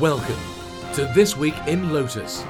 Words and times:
Welcome 0.00 0.36
to 0.92 1.10
This 1.14 1.38
Week 1.38 1.54
in 1.66 1.90
Lotus. 1.90 2.44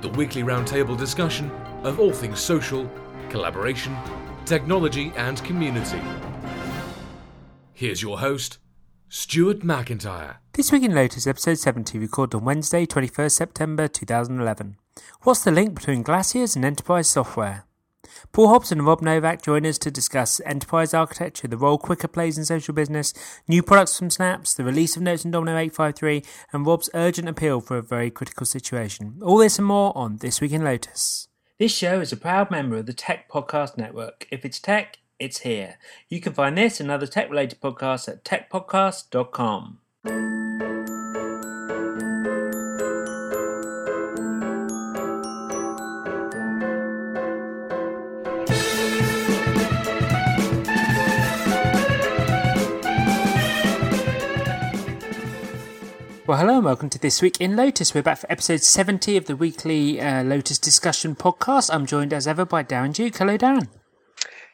The 0.00 0.08
weekly 0.16 0.44
roundtable 0.44 0.96
discussion 0.96 1.50
of 1.82 2.00
all 2.00 2.10
things 2.10 2.40
social, 2.40 2.90
collaboration, 3.28 3.94
technology, 4.46 5.12
and 5.14 5.44
community. 5.44 6.00
Here's 7.74 8.00
your 8.00 8.20
host, 8.20 8.56
Stuart 9.10 9.58
McIntyre. 9.58 10.36
This 10.54 10.72
week 10.72 10.84
in 10.84 10.94
Lotus, 10.94 11.26
episode 11.26 11.58
70, 11.58 11.98
recorded 11.98 12.38
on 12.38 12.46
Wednesday, 12.46 12.86
21st 12.86 13.32
September 13.32 13.88
2011. 13.88 14.78
What's 15.20 15.44
the 15.44 15.50
link 15.50 15.74
between 15.74 16.02
glaciers 16.02 16.56
and 16.56 16.64
enterprise 16.64 17.08
software? 17.08 17.66
Paul 18.32 18.48
Hobson 18.48 18.78
and 18.78 18.86
Rob 18.86 19.02
Novak 19.02 19.42
join 19.42 19.66
us 19.66 19.78
to 19.78 19.90
discuss 19.90 20.40
enterprise 20.44 20.94
architecture, 20.94 21.48
the 21.48 21.56
role 21.56 21.78
Quickr 21.78 22.12
plays 22.12 22.38
in 22.38 22.44
social 22.44 22.74
business, 22.74 23.12
new 23.46 23.62
products 23.62 23.98
from 23.98 24.10
SNAPPS, 24.10 24.54
the 24.54 24.64
release 24.64 24.96
of 24.96 25.02
Notes 25.02 25.24
and 25.24 25.32
Domino 25.32 25.52
853, 25.52 26.22
and 26.52 26.66
Rob's 26.66 26.90
urgent 26.94 27.28
appeal 27.28 27.60
for 27.60 27.76
a 27.76 27.82
very 27.82 28.10
critical 28.10 28.46
situation. 28.46 29.18
All 29.22 29.38
this 29.38 29.58
and 29.58 29.66
more 29.66 29.96
on 29.96 30.18
This 30.18 30.40
Week 30.40 30.52
in 30.52 30.64
Lotus. 30.64 31.28
This 31.58 31.76
show 31.76 32.00
is 32.00 32.12
a 32.12 32.16
proud 32.16 32.50
member 32.50 32.76
of 32.76 32.86
the 32.86 32.92
Tech 32.92 33.30
Podcast 33.30 33.76
Network. 33.76 34.26
If 34.30 34.44
it's 34.44 34.58
tech, 34.58 34.98
it's 35.18 35.40
here. 35.40 35.76
You 36.08 36.20
can 36.20 36.32
find 36.32 36.58
this 36.58 36.80
and 36.80 36.90
other 36.90 37.06
tech 37.06 37.30
related 37.30 37.60
podcasts 37.60 38.08
at 38.08 38.24
techpodcast.com. 38.24 39.78
Well, 56.24 56.38
hello 56.38 56.58
and 56.58 56.64
welcome 56.64 56.88
to 56.90 57.00
This 57.00 57.20
Week 57.20 57.40
in 57.40 57.56
Lotus. 57.56 57.94
We're 57.94 58.02
back 58.02 58.18
for 58.18 58.30
episode 58.30 58.62
70 58.62 59.16
of 59.16 59.24
the 59.26 59.34
weekly 59.34 60.00
uh, 60.00 60.22
Lotus 60.22 60.56
discussion 60.56 61.16
podcast. 61.16 61.68
I'm 61.74 61.84
joined 61.84 62.12
as 62.12 62.28
ever 62.28 62.44
by 62.44 62.62
Darren 62.62 62.94
Duke. 62.94 63.16
Hello, 63.16 63.36
Darren. 63.36 63.66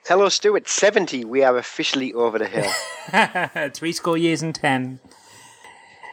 Hello, 0.07 0.31
Stuart. 0.31 0.67
70. 0.67 1.27
We 1.27 1.43
are 1.43 1.59
officially 1.59 2.15
over 2.15 2.39
the 2.39 2.47
hill. 2.47 3.71
Three 3.75 3.93
score 3.93 4.17
years 4.17 4.41
and 4.41 4.55
ten. 4.55 5.01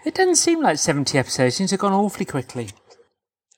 It 0.06 0.14
doesn't 0.14 0.36
seem 0.36 0.62
like 0.62 0.78
70 0.78 1.18
episodes. 1.18 1.56
Seems 1.56 1.70
to 1.70 1.76
have 1.76 1.80
gone 1.80 1.94
awfully 1.94 2.26
quickly. 2.26 2.72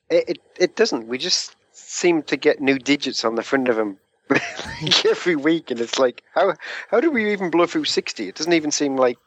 It, 0.08 0.28
it, 0.28 0.38
it 0.56 0.76
doesn't. 0.76 1.08
We 1.08 1.18
just 1.18 1.56
seem 1.72 2.22
to 2.22 2.36
get 2.36 2.60
new 2.60 2.78
digits 2.78 3.24
on 3.24 3.34
the 3.34 3.42
front 3.42 3.66
of 3.66 3.74
them 3.74 3.98
like 4.30 5.04
every 5.04 5.34
week, 5.34 5.72
and 5.72 5.80
it's 5.80 5.98
like, 5.98 6.22
how 6.32 6.54
how 6.92 7.00
do 7.00 7.10
we 7.10 7.32
even 7.32 7.50
blow 7.50 7.66
through 7.66 7.86
60? 7.86 8.28
It 8.28 8.36
doesn't 8.36 8.52
even 8.52 8.70
seem 8.70 8.94
like, 8.96 9.18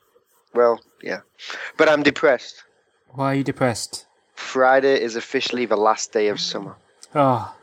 well, 0.53 0.80
yeah. 1.03 1.21
But 1.77 1.89
I'm 1.89 2.03
depressed. 2.03 2.63
Why 3.09 3.33
are 3.33 3.35
you 3.35 3.44
depressed? 3.44 4.05
Friday 4.35 5.02
is 5.02 5.16
officially 5.16 5.66
the 5.66 5.77
last 5.77 6.11
day 6.11 6.27
of 6.30 6.39
summer. 6.39 6.75
Oh, 7.13 7.53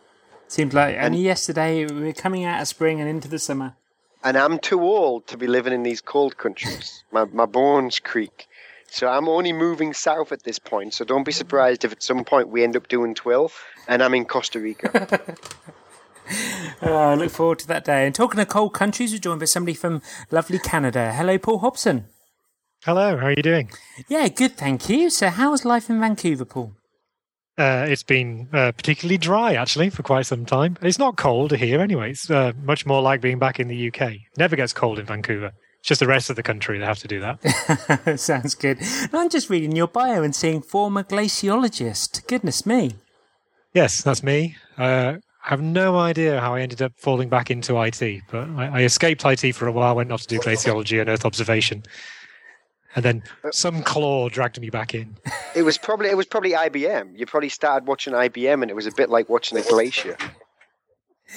seems 0.47 0.75
like 0.75 0.97
only 0.98 1.20
yesterday 1.20 1.86
we 1.86 2.00
were 2.00 2.12
coming 2.12 2.44
out 2.44 2.61
of 2.61 2.69
spring 2.69 3.00
and 3.00 3.09
into 3.09 3.28
the 3.28 3.39
summer. 3.39 3.75
And 4.22 4.36
I'm 4.36 4.59
too 4.59 4.83
old 4.83 5.27
to 5.28 5.36
be 5.36 5.47
living 5.47 5.72
in 5.72 5.83
these 5.83 6.00
cold 6.00 6.36
countries. 6.36 7.05
My, 7.12 7.25
my 7.25 7.47
bones 7.47 8.00
creak. 8.00 8.48
So 8.91 9.06
I'm 9.06 9.28
only 9.28 9.53
moving 9.53 9.94
south 9.94 10.33
at 10.33 10.42
this 10.42 10.59
point. 10.59 10.94
So 10.94 11.05
don't 11.05 11.25
be 11.25 11.33
surprised 11.33 11.84
if 11.84 11.92
at 11.92 12.03
some 12.03 12.25
point 12.25 12.48
we 12.48 12.64
end 12.64 12.77
up 12.77 12.89
doing 12.89 13.14
12 13.14 13.64
and 13.86 14.03
I'm 14.03 14.14
in 14.14 14.25
Costa 14.25 14.61
Rica. 14.61 15.36
Oh, 16.83 16.94
I 16.94 17.14
look 17.14 17.31
forward 17.31 17.59
to 17.61 17.66
that 17.69 17.84
day. 17.84 18.05
And 18.06 18.14
talking 18.14 18.39
of 18.39 18.48
cold 18.48 18.75
countries, 18.75 19.12
we're 19.12 19.19
joined 19.19 19.41
by 19.41 19.47
somebody 19.47 19.75
from 19.75 20.03
lovely 20.31 20.59
Canada. 20.59 21.12
Hello, 21.12 21.39
Paul 21.39 21.59
Hobson. 21.59 22.05
Hello, 22.84 23.17
how 23.17 23.27
are 23.27 23.34
you 23.37 23.43
doing? 23.43 23.71
Yeah, 24.09 24.29
good, 24.29 24.57
thank 24.57 24.89
you. 24.89 25.11
So, 25.11 25.28
how's 25.31 25.65
life 25.65 25.91
in 25.91 26.00
Vancouver, 26.00 26.44
Paul? 26.44 26.72
Uh, 27.59 27.87
it's 27.89 28.05
been 28.05 28.49
uh, 28.53 28.71
particularly 28.71 29.19
dry, 29.19 29.55
actually, 29.55 29.91
for 29.91 30.05
quite 30.05 30.27
some 30.27 30.47
time. 30.47 30.78
It's 30.81 30.99
not 30.99 31.16
cold 31.16 31.50
here 31.56 31.81
anyway. 31.81 32.11
It's 32.12 32.31
uh, 32.31 32.53
much 32.62 32.87
more 32.87 33.03
like 33.03 33.21
being 33.21 33.41
back 33.41 33.59
in 33.59 33.66
the 33.66 33.89
UK. 33.89 34.12
Never 34.37 34.55
gets 34.55 34.72
cold 34.72 35.00
in 35.00 35.06
Vancouver. 35.06 35.53
It's 35.81 35.89
just 35.89 35.99
the 35.99 36.06
rest 36.06 36.31
of 36.31 36.37
the 36.37 36.43
country 36.44 36.78
that 36.78 36.87
have 36.87 37.00
to 37.00 37.09
do 37.09 37.21
that. 37.21 38.21
Sounds 38.21 38.55
good. 38.55 38.78
And 38.81 39.15
I'm 39.15 39.28
just 39.28 39.50
reading 39.50 39.75
your 39.75 39.89
bio 39.89 40.22
and 40.22 40.34
seeing 40.34 40.62
former 40.62 41.03
glaciologist. 41.03 42.28
Goodness 42.28 42.65
me. 42.65 42.95
yes, 43.75 44.03
that's 44.03 44.22
me. 44.22 44.56
Uh, 44.77 45.15
I 45.45 45.49
have 45.50 45.60
no 45.62 45.99
idea 45.99 46.41
how 46.41 46.55
I 46.55 46.60
ended 46.60 46.81
up 46.83 46.93
falling 46.97 47.28
back 47.28 47.50
into 47.50 47.81
IT, 47.81 48.22
but 48.31 48.49
I, 48.50 48.66
I 48.66 48.83
escaped 48.83 49.25
IT 49.25 49.53
for 49.55 49.66
a 49.66 49.72
while, 49.72 49.97
went 49.97 50.12
off 50.12 50.22
to 50.22 50.28
do 50.28 50.39
glaciology 50.39 51.00
and 51.00 51.09
Earth 51.10 51.25
observation. 51.25 51.83
And 52.98 53.04
then 53.04 53.22
some 53.53 53.84
claw 53.84 54.28
dragged 54.28 54.60
me 54.60 54.70
back 54.70 54.92
in. 54.92 55.16
it 55.54 55.62
was 55.62 55.78
probably 55.78 56.09
it 56.09 56.16
was 56.16 56.26
probably 56.26 56.50
IBM. 56.50 57.16
You 57.16 57.26
probably 57.26 57.48
started 57.48 57.86
watching 57.86 58.12
IBM 58.12 58.60
and 58.60 58.70
it 58.72 58.75
was 58.75 58.86
a 58.86 58.92
bit 58.92 59.09
like 59.09 59.28
watching 59.28 59.56
a 59.56 59.62
glacier. 59.62 60.16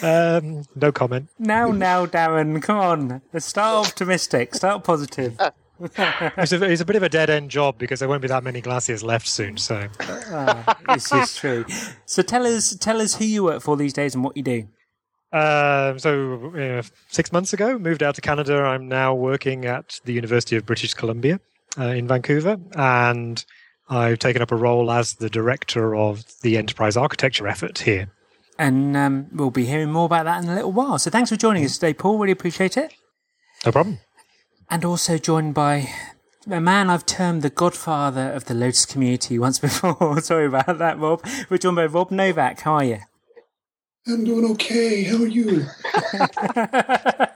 Um, 0.02 0.64
no 0.76 0.92
comment. 0.92 1.30
Now, 1.38 1.68
now, 1.68 2.08
Darren, 2.08 2.64
come 2.64 2.78
on. 2.78 3.22
Start 3.38 3.88
optimistic, 3.88 4.56
start 4.56 4.84
positive. 4.84 5.38
It's 5.84 6.52
a, 6.52 6.64
it's 6.64 6.82
a 6.82 6.86
bit 6.86 6.96
of 6.96 7.02
a 7.02 7.10
dead 7.10 7.32
end 7.32 7.50
job 7.50 7.80
because 7.80 8.02
there 8.02 8.08
won't 8.08 8.22
be 8.22 8.28
that 8.28 8.44
many 8.44 8.62
glaciers 8.62 9.02
left 9.02 9.28
soon. 9.28 9.58
So 9.58 9.88
this 10.88 11.12
is 11.12 11.36
true. 11.40 11.66
So 12.06 12.22
tell 12.22 12.46
us, 12.46 12.76
tell 12.76 13.02
us 13.02 13.16
who 13.16 13.26
you 13.26 13.46
work 13.46 13.64
for 13.64 13.76
these 13.76 13.92
days 13.92 14.14
and 14.14 14.24
what 14.24 14.38
you 14.38 14.44
do. 14.44 14.68
Um, 15.34 15.98
so 15.98 16.54
uh, 16.56 16.84
six 17.08 17.32
months 17.32 17.54
ago, 17.54 17.80
moved 17.80 18.04
out 18.04 18.14
to 18.14 18.22
Canada. 18.22 18.58
I'm 18.58 18.88
now 18.88 19.16
working 19.16 19.66
at 19.66 20.00
the 20.06 20.14
University 20.14 20.56
of 20.56 20.68
British 20.68 20.94
Columbia 20.94 21.40
uh, 21.78 21.84
in 21.84 22.08
Vancouver, 22.08 22.58
and 22.76 23.44
I've 23.90 24.20
taken 24.20 24.42
up 24.42 24.52
a 24.52 24.56
role 24.56 24.92
as 24.92 25.16
the 25.16 25.30
director 25.30 25.96
of 25.96 26.24
the 26.42 26.58
enterprise 26.58 26.96
architecture 26.96 27.48
effort 27.48 27.80
here. 27.80 28.12
And 28.58 28.96
um, 28.96 29.28
we'll 29.32 29.50
be 29.50 29.66
hearing 29.66 29.92
more 29.92 30.06
about 30.06 30.26
that 30.26 30.44
in 30.44 30.50
a 30.50 30.56
little 30.56 30.72
while. 30.72 31.00
So 31.00 31.10
thanks 31.10 31.30
for 31.30 31.36
joining 31.36 31.66
us 31.66 31.76
today, 31.76 31.94
Paul. 31.94 32.18
Really 32.20 32.32
appreciate 32.32 32.78
it. 32.78 32.94
No 33.66 33.72
problem. 33.72 34.00
And 34.70 34.86
also 34.86 35.18
joined 35.18 35.54
by 35.54 35.90
a 36.50 36.62
man 36.62 36.90
I've 36.90 37.06
termed 37.06 37.42
the 37.42 37.50
godfather 37.50 38.32
of 38.32 38.46
the 38.46 38.54
Lotus 38.54 38.86
community 38.86 39.38
once 39.38 39.60
before. 39.68 40.22
Sorry 40.22 40.46
about 40.46 40.78
that, 40.78 41.00
Rob. 41.00 41.26
We're 41.50 41.58
joined 41.58 41.76
by 41.76 41.86
Rob 41.88 42.12
Novak. 42.12 42.62
How 42.62 42.76
are 42.76 42.84
you? 42.84 43.00
I'm 44.08 44.24
doing 44.24 44.50
okay. 44.52 45.04
How 45.04 45.18
are 45.18 45.28
you? 45.28 45.66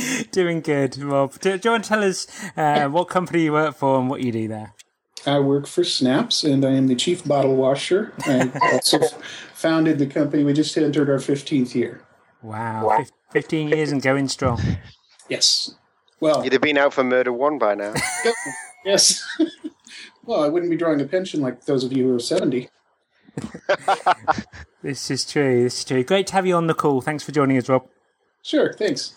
Doing 0.30 0.60
good, 0.60 0.98
Rob. 0.98 1.38
Do, 1.40 1.56
do 1.58 1.68
you 1.68 1.72
want 1.72 1.84
to 1.84 1.88
tell 1.88 2.02
us 2.04 2.26
uh, 2.56 2.88
what 2.88 3.08
company 3.08 3.42
you 3.42 3.52
work 3.52 3.76
for 3.76 3.98
and 3.98 4.08
what 4.08 4.22
you 4.22 4.32
do 4.32 4.48
there? 4.48 4.74
I 5.26 5.38
work 5.38 5.66
for 5.66 5.84
SNAPPS 5.84 6.44
and 6.44 6.64
I 6.64 6.72
am 6.72 6.88
the 6.88 6.96
chief 6.96 7.24
bottle 7.24 7.54
washer. 7.54 8.12
I 8.26 8.50
also 8.72 8.98
founded 9.54 9.98
the 9.98 10.06
company. 10.06 10.42
We 10.42 10.52
just 10.52 10.76
entered 10.76 11.08
our 11.08 11.18
15th 11.18 11.74
year. 11.74 12.02
Wow, 12.42 12.96
fif- 12.98 13.12
15 13.30 13.68
years 13.68 13.92
and 13.92 14.02
going 14.02 14.28
strong. 14.28 14.60
Yes. 15.28 15.74
Well, 16.18 16.42
You'd 16.42 16.52
have 16.54 16.62
been 16.62 16.78
out 16.78 16.92
for 16.92 17.04
murder 17.04 17.32
one 17.32 17.58
by 17.58 17.74
now. 17.76 17.94
yes. 18.84 19.24
well, 20.24 20.42
I 20.42 20.48
wouldn't 20.48 20.70
be 20.70 20.76
drawing 20.76 21.00
a 21.00 21.04
pension 21.04 21.40
like 21.40 21.66
those 21.66 21.84
of 21.84 21.92
you 21.92 22.08
who 22.08 22.16
are 22.16 22.20
70. 22.20 22.68
This 24.82 25.12
is 25.12 25.24
true. 25.24 25.62
This 25.62 25.78
is 25.78 25.84
true. 25.84 26.02
Great 26.02 26.26
to 26.28 26.32
have 26.32 26.44
you 26.44 26.56
on 26.56 26.66
the 26.66 26.74
call. 26.74 27.00
Thanks 27.00 27.22
for 27.22 27.30
joining 27.30 27.56
us, 27.56 27.68
Rob. 27.68 27.86
Sure, 28.42 28.72
thanks. 28.72 29.14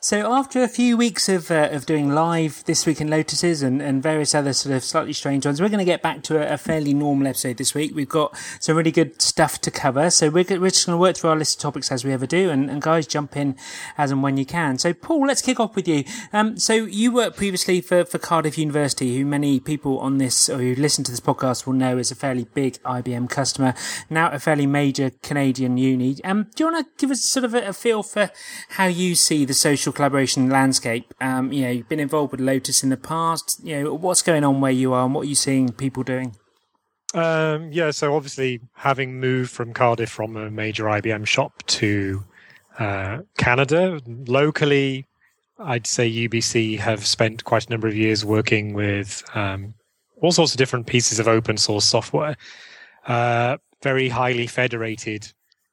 So 0.00 0.32
after 0.32 0.62
a 0.62 0.68
few 0.68 0.96
weeks 0.96 1.28
of 1.28 1.50
uh, 1.50 1.70
of 1.72 1.84
doing 1.84 2.10
live 2.14 2.62
this 2.66 2.86
week 2.86 3.00
in 3.00 3.08
Lotuses 3.08 3.64
and, 3.64 3.82
and 3.82 4.00
various 4.00 4.32
other 4.32 4.52
sort 4.52 4.76
of 4.76 4.84
slightly 4.84 5.12
strange 5.12 5.44
ones, 5.44 5.60
we're 5.60 5.68
going 5.68 5.80
to 5.80 5.84
get 5.84 6.02
back 6.02 6.22
to 6.24 6.38
a, 6.38 6.54
a 6.54 6.56
fairly 6.56 6.94
normal 6.94 7.26
episode 7.26 7.56
this 7.56 7.74
week. 7.74 7.96
We've 7.96 8.08
got 8.08 8.36
some 8.60 8.76
really 8.76 8.92
good 8.92 9.20
stuff 9.20 9.60
to 9.62 9.72
cover, 9.72 10.08
so 10.10 10.30
we're, 10.30 10.44
we're 10.60 10.70
just 10.70 10.86
going 10.86 10.96
to 10.96 11.00
work 11.00 11.16
through 11.16 11.30
our 11.30 11.36
list 11.36 11.58
of 11.58 11.62
topics 11.62 11.90
as 11.90 12.04
we 12.04 12.12
ever 12.12 12.26
do, 12.26 12.48
and, 12.48 12.70
and 12.70 12.80
guys 12.80 13.08
jump 13.08 13.36
in 13.36 13.56
as 13.96 14.12
and 14.12 14.22
when 14.22 14.36
you 14.36 14.46
can. 14.46 14.78
So 14.78 14.92
Paul, 14.94 15.26
let's 15.26 15.42
kick 15.42 15.58
off 15.58 15.74
with 15.74 15.88
you. 15.88 16.04
Um, 16.32 16.60
so 16.60 16.74
you 16.74 17.10
worked 17.10 17.36
previously 17.36 17.80
for, 17.80 18.04
for 18.04 18.18
Cardiff 18.18 18.56
University, 18.56 19.18
who 19.18 19.26
many 19.26 19.58
people 19.58 19.98
on 19.98 20.18
this 20.18 20.48
or 20.48 20.58
who 20.58 20.76
listen 20.76 21.02
to 21.04 21.10
this 21.10 21.20
podcast 21.20 21.66
will 21.66 21.72
know 21.72 21.98
is 21.98 22.12
a 22.12 22.14
fairly 22.14 22.44
big 22.54 22.80
IBM 22.84 23.28
customer, 23.28 23.74
now 24.08 24.30
a 24.30 24.38
fairly 24.38 24.66
major 24.66 25.10
Canadian 25.24 25.76
uni. 25.76 26.22
Um, 26.22 26.44
do 26.54 26.64
you 26.64 26.72
want 26.72 26.86
to 26.86 26.92
give 26.98 27.10
us 27.10 27.24
sort 27.24 27.44
of 27.44 27.52
a, 27.52 27.66
a 27.66 27.72
feel 27.72 28.04
for 28.04 28.30
how 28.70 28.86
you 28.86 29.16
see 29.16 29.44
the 29.44 29.54
social 29.54 29.87
collaboration 29.92 30.50
landscape? 30.50 31.12
Um, 31.20 31.52
you 31.52 31.62
know, 31.62 31.70
you've 31.70 31.88
been 31.88 32.00
involved 32.00 32.32
with 32.32 32.40
Lotus 32.40 32.82
in 32.82 32.90
the 32.90 32.96
past. 32.96 33.60
You 33.62 33.82
know, 33.82 33.94
what's 33.94 34.22
going 34.22 34.44
on 34.44 34.60
where 34.60 34.72
you 34.72 34.92
are 34.92 35.04
and 35.04 35.14
what 35.14 35.22
are 35.22 35.28
you 35.28 35.34
seeing 35.34 35.72
people 35.72 36.02
doing? 36.02 36.36
Um, 37.14 37.72
yeah, 37.72 37.90
so 37.90 38.14
obviously, 38.14 38.60
having 38.74 39.18
moved 39.18 39.50
from 39.50 39.72
Cardiff 39.72 40.10
from 40.10 40.36
a 40.36 40.50
major 40.50 40.84
IBM 40.84 41.26
shop 41.26 41.62
to 41.66 42.24
uh, 42.78 43.18
Canada, 43.38 44.00
locally, 44.06 45.06
I'd 45.58 45.86
say 45.86 46.10
UBC 46.10 46.78
have 46.78 47.06
spent 47.06 47.44
quite 47.44 47.66
a 47.66 47.70
number 47.70 47.88
of 47.88 47.96
years 47.96 48.24
working 48.24 48.74
with 48.74 49.24
um, 49.34 49.74
all 50.20 50.32
sorts 50.32 50.52
of 50.52 50.58
different 50.58 50.86
pieces 50.86 51.18
of 51.18 51.26
open 51.26 51.56
source 51.56 51.84
software. 51.84 52.36
Uh, 53.06 53.56
very 53.82 54.08
highly 54.08 54.46
federated 54.46 55.32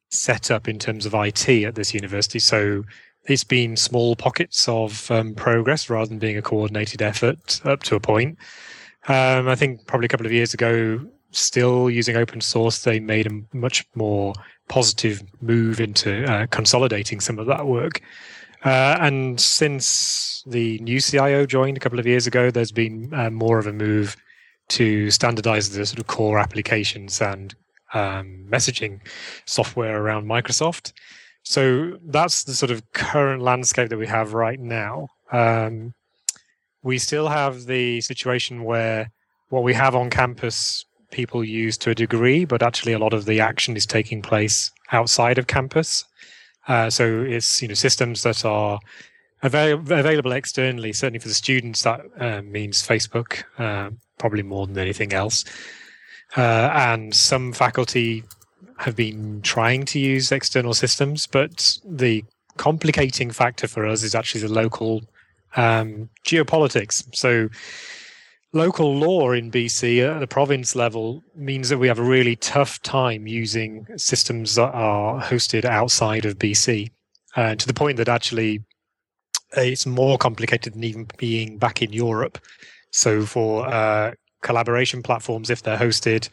setup 0.09 0.67
in 0.67 0.79
terms 0.79 1.05
of 1.05 1.13
IT 1.13 1.49
at 1.49 1.75
this 1.75 1.93
university. 1.93 2.39
So 2.39 2.83
it's 3.27 3.43
been 3.43 3.75
small 3.75 4.15
pockets 4.15 4.67
of 4.67 5.09
um, 5.11 5.33
progress 5.33 5.89
rather 5.89 6.07
than 6.07 6.19
being 6.19 6.37
a 6.37 6.41
coordinated 6.41 7.01
effort 7.01 7.61
up 7.65 7.83
to 7.83 7.95
a 7.95 7.99
point. 7.99 8.37
Um, 9.07 9.47
I 9.47 9.55
think 9.55 9.85
probably 9.87 10.05
a 10.05 10.09
couple 10.09 10.25
of 10.25 10.31
years 10.31 10.53
ago, 10.53 10.99
still 11.31 11.89
using 11.89 12.15
open 12.15 12.41
source, 12.41 12.83
they 12.83 12.99
made 12.99 13.27
a 13.27 13.55
much 13.55 13.85
more 13.95 14.33
positive 14.67 15.23
move 15.41 15.79
into 15.79 16.23
uh, 16.31 16.47
consolidating 16.47 17.19
some 17.19 17.39
of 17.39 17.47
that 17.47 17.65
work. 17.67 18.01
Uh, 18.63 18.97
and 18.99 19.39
since 19.39 20.43
the 20.47 20.79
new 20.79 20.99
CIO 20.99 21.45
joined 21.45 21.77
a 21.77 21.79
couple 21.79 21.99
of 21.99 22.07
years 22.07 22.25
ago, 22.25 22.49
there's 22.49 22.71
been 22.71 23.13
uh, 23.13 23.29
more 23.29 23.59
of 23.59 23.67
a 23.67 23.73
move 23.73 24.15
to 24.69 25.11
standardize 25.11 25.69
the 25.69 25.85
sort 25.85 25.99
of 25.99 26.07
core 26.07 26.39
applications 26.39 27.21
and 27.21 27.53
um, 27.93 28.45
messaging 28.49 28.99
software 29.45 30.01
around 30.01 30.25
Microsoft. 30.25 30.93
So 31.45 31.97
that's 32.03 32.43
the 32.43 32.53
sort 32.53 32.71
of 32.71 32.91
current 32.93 33.41
landscape 33.41 33.89
that 33.89 33.97
we 33.97 34.07
have 34.07 34.33
right 34.33 34.59
now. 34.59 35.09
Um, 35.31 35.93
we 36.81 36.97
still 36.97 37.27
have 37.27 37.65
the 37.65 38.01
situation 38.01 38.63
where 38.63 39.11
what 39.49 39.63
we 39.63 39.73
have 39.73 39.95
on 39.95 40.09
campus 40.09 40.85
people 41.11 41.43
use 41.43 41.77
to 41.77 41.91
a 41.91 41.95
degree, 41.95 42.45
but 42.45 42.63
actually 42.63 42.93
a 42.93 42.99
lot 42.99 43.13
of 43.13 43.25
the 43.25 43.39
action 43.39 43.77
is 43.77 43.85
taking 43.85 44.21
place 44.21 44.71
outside 44.91 45.37
of 45.37 45.47
campus. 45.47 46.03
Uh, 46.67 46.89
so 46.89 47.21
it's 47.21 47.61
you 47.61 47.67
know 47.67 47.75
systems 47.75 48.23
that 48.23 48.43
are 48.43 48.79
avail- 49.43 49.79
available 49.79 50.31
externally. 50.31 50.93
Certainly 50.93 51.19
for 51.19 51.27
the 51.27 51.33
students, 51.35 51.83
that 51.83 52.01
uh, 52.19 52.41
means 52.41 52.85
Facebook, 52.85 53.43
uh, 53.59 53.91
probably 54.17 54.43
more 54.43 54.65
than 54.65 54.77
anything 54.79 55.13
else. 55.13 55.45
Uh, 56.35 56.69
and 56.73 57.13
some 57.13 57.53
faculty 57.53 58.23
have 58.77 58.95
been 58.95 59.41
trying 59.41 59.85
to 59.85 59.99
use 59.99 60.31
external 60.31 60.73
systems, 60.73 61.27
but 61.27 61.77
the 61.85 62.23
complicating 62.57 63.31
factor 63.31 63.67
for 63.67 63.85
us 63.85 64.03
is 64.03 64.15
actually 64.15 64.41
the 64.41 64.53
local 64.53 65.01
um, 65.55 66.09
geopolitics. 66.25 67.03
So, 67.15 67.49
local 68.53 68.95
law 68.95 69.31
in 69.31 69.51
BC 69.51 69.99
at 70.09 70.19
the 70.19 70.27
province 70.27 70.75
level 70.75 71.23
means 71.35 71.69
that 71.69 71.77
we 71.77 71.87
have 71.87 71.99
a 71.99 72.03
really 72.03 72.35
tough 72.37 72.81
time 72.81 73.27
using 73.27 73.85
systems 73.97 74.55
that 74.55 74.73
are 74.73 75.21
hosted 75.21 75.65
outside 75.65 76.25
of 76.25 76.39
BC, 76.39 76.91
uh, 77.35 77.55
to 77.55 77.67
the 77.67 77.73
point 77.73 77.97
that 77.97 78.09
actually 78.09 78.63
it's 79.57 79.85
more 79.85 80.17
complicated 80.17 80.73
than 80.73 80.83
even 80.83 81.07
being 81.17 81.57
back 81.57 81.81
in 81.81 81.93
Europe. 81.93 82.37
So, 82.91 83.25
for 83.25 83.67
uh, 83.67 84.13
collaboration 84.41 85.01
platforms, 85.01 85.49
if 85.49 85.63
they're 85.63 85.77
hosted 85.77 86.29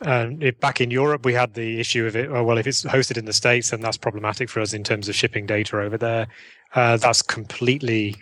and 0.00 0.42
if 0.42 0.58
back 0.60 0.80
in 0.80 0.90
Europe, 0.90 1.24
we 1.24 1.34
had 1.34 1.54
the 1.54 1.80
issue 1.80 2.06
of 2.06 2.16
it. 2.16 2.30
Oh, 2.30 2.42
well, 2.42 2.58
if 2.58 2.66
it's 2.66 2.84
hosted 2.84 3.18
in 3.18 3.26
the 3.26 3.32
States, 3.32 3.70
then 3.70 3.80
that's 3.80 3.96
problematic 3.96 4.48
for 4.48 4.60
us 4.60 4.72
in 4.72 4.84
terms 4.84 5.08
of 5.08 5.14
shipping 5.14 5.46
data 5.46 5.80
over 5.80 5.98
there. 5.98 6.26
Uh, 6.74 6.96
that's 6.96 7.22
completely 7.22 8.16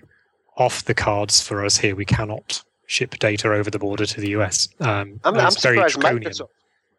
off 0.57 0.85
the 0.85 0.95
cards 0.95 1.41
for 1.41 1.65
us 1.65 1.77
here. 1.77 1.95
We 1.95 2.05
cannot 2.05 2.63
ship 2.87 3.19
data 3.19 3.53
over 3.53 3.71
the 3.71 3.79
border 3.79 4.07
to 4.07 4.21
the 4.21 4.31
US. 4.31 4.69
Um, 4.81 5.21
I'm, 5.25 5.37
I'm 5.37 5.51
surprised 5.51 5.99
Microsoft. 5.99 6.49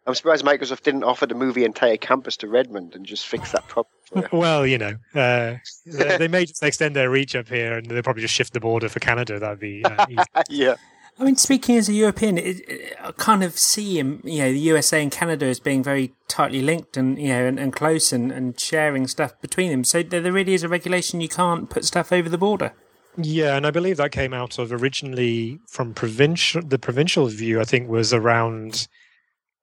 I'm 0.08 0.16
surprised 0.16 0.44
Microsoft 0.44 0.82
didn't 0.84 1.04
offer 1.04 1.28
to 1.28 1.36
move 1.36 1.54
the 1.54 1.66
entire 1.66 1.98
campus 1.98 2.38
to 2.38 2.48
Redmond 2.48 2.96
and 2.96 3.06
just 3.06 3.28
fix 3.28 3.52
that 3.52 3.68
problem. 3.68 3.94
well, 4.32 4.66
you 4.66 4.78
know, 4.78 4.96
uh, 5.14 5.56
they, 5.86 6.18
they, 6.18 6.28
may 6.28 6.46
just 6.46 6.64
extend 6.64 6.96
their 6.96 7.12
reach 7.12 7.36
up 7.36 7.48
here, 7.48 7.78
and 7.78 7.86
they'll 7.86 8.02
probably 8.02 8.24
just 8.24 8.34
shift 8.34 8.54
the 8.54 8.60
border 8.60 8.90
for 8.90 9.00
Canada. 9.00 9.40
That'd 9.40 9.60
be 9.60 9.84
uh, 9.86 10.06
yeah. 10.50 10.76
I 11.20 11.26
mean, 11.26 11.36
speaking 11.36 11.76
as 11.76 11.90
a 11.90 11.94
European, 11.94 12.38
it, 12.38 12.62
it, 12.70 12.96
I 13.02 13.12
kind 13.12 13.44
of 13.44 13.58
see 13.58 13.98
you 13.98 14.22
know, 14.24 14.52
the 14.52 14.60
USA 14.60 15.02
and 15.02 15.12
Canada 15.12 15.48
as 15.48 15.60
being 15.60 15.84
very 15.84 16.14
tightly 16.30 16.62
linked 16.62 16.96
and, 16.96 17.20
you 17.20 17.28
know, 17.28 17.46
and, 17.46 17.60
and 17.60 17.74
close 17.74 18.14
and, 18.14 18.32
and 18.32 18.58
sharing 18.58 19.06
stuff 19.06 19.40
between 19.42 19.70
them. 19.70 19.84
So 19.84 20.02
there, 20.02 20.22
there 20.22 20.32
really 20.32 20.54
is 20.54 20.64
a 20.64 20.70
regulation 20.70 21.20
you 21.20 21.28
can't 21.28 21.70
put 21.70 21.84
stuff 21.84 22.14
over 22.14 22.30
the 22.30 22.38
border. 22.38 22.74
Yeah, 23.18 23.58
and 23.58 23.68
I 23.68 23.72
believe 23.72 23.98
that 23.98 24.14
came 24.14 24.34
out 24.34 24.60
of 24.60 24.72
originally 24.72 25.60
from 25.68 25.94
provincial. 25.94 26.62
The 26.62 26.80
provincial 26.80 27.26
view, 27.28 27.60
I 27.60 27.66
think, 27.66 27.90
was 27.90 28.14
around 28.14 28.88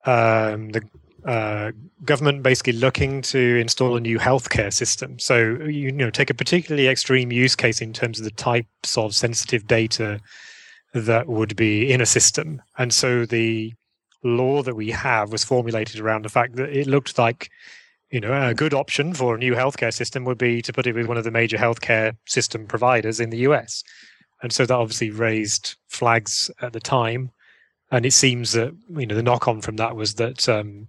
um, 0.05 0.69
the 0.69 0.83
uh, 1.25 1.71
government 2.05 2.43
basically 2.43 2.73
looking 2.73 3.21
to 3.23 3.57
install 3.57 3.97
a 3.97 3.99
new 3.99 4.19
healthcare 4.19 4.71
system. 4.71 5.17
So 5.17 5.57
you 5.65 5.91
know, 5.91 6.11
take 6.11 6.29
a 6.29 6.35
particularly 6.35 6.87
extreme 6.87 7.31
use 7.31 7.55
case 7.55 7.81
in 7.81 7.93
terms 7.93 8.19
of 8.19 8.25
the 8.25 8.31
types 8.31 8.95
of 8.95 9.15
sensitive 9.15 9.65
data 9.65 10.19
that 11.01 11.27
would 11.27 11.55
be 11.55 11.91
in 11.91 12.01
a 12.01 12.05
system. 12.05 12.61
And 12.77 12.93
so 12.93 13.25
the 13.25 13.73
law 14.23 14.63
that 14.63 14.75
we 14.75 14.91
have 14.91 15.31
was 15.31 15.43
formulated 15.43 15.99
around 15.99 16.25
the 16.25 16.29
fact 16.29 16.55
that 16.55 16.69
it 16.69 16.87
looked 16.87 17.17
like 17.17 17.49
you 18.11 18.19
know 18.19 18.47
a 18.47 18.53
good 18.53 18.73
option 18.73 19.13
for 19.13 19.35
a 19.35 19.37
new 19.37 19.53
healthcare 19.53 19.93
system 19.93 20.25
would 20.25 20.37
be 20.37 20.61
to 20.61 20.73
put 20.73 20.87
it 20.87 20.95
with 20.95 21.07
one 21.07 21.17
of 21.17 21.23
the 21.23 21.31
major 21.31 21.57
healthcare 21.57 22.15
system 22.25 22.65
providers 22.65 23.19
in 23.19 23.29
the 23.29 23.39
US. 23.39 23.83
And 24.41 24.53
so 24.53 24.65
that 24.65 24.75
obviously 24.75 25.09
raised 25.09 25.75
flags 25.87 26.51
at 26.61 26.73
the 26.73 26.79
time. 26.79 27.31
And 27.89 28.05
it 28.05 28.13
seems 28.13 28.51
that 28.51 28.75
you 28.89 29.05
know 29.05 29.15
the 29.15 29.23
knock 29.23 29.47
on 29.47 29.61
from 29.61 29.77
that 29.77 29.95
was 29.95 30.15
that 30.15 30.47
um, 30.49 30.87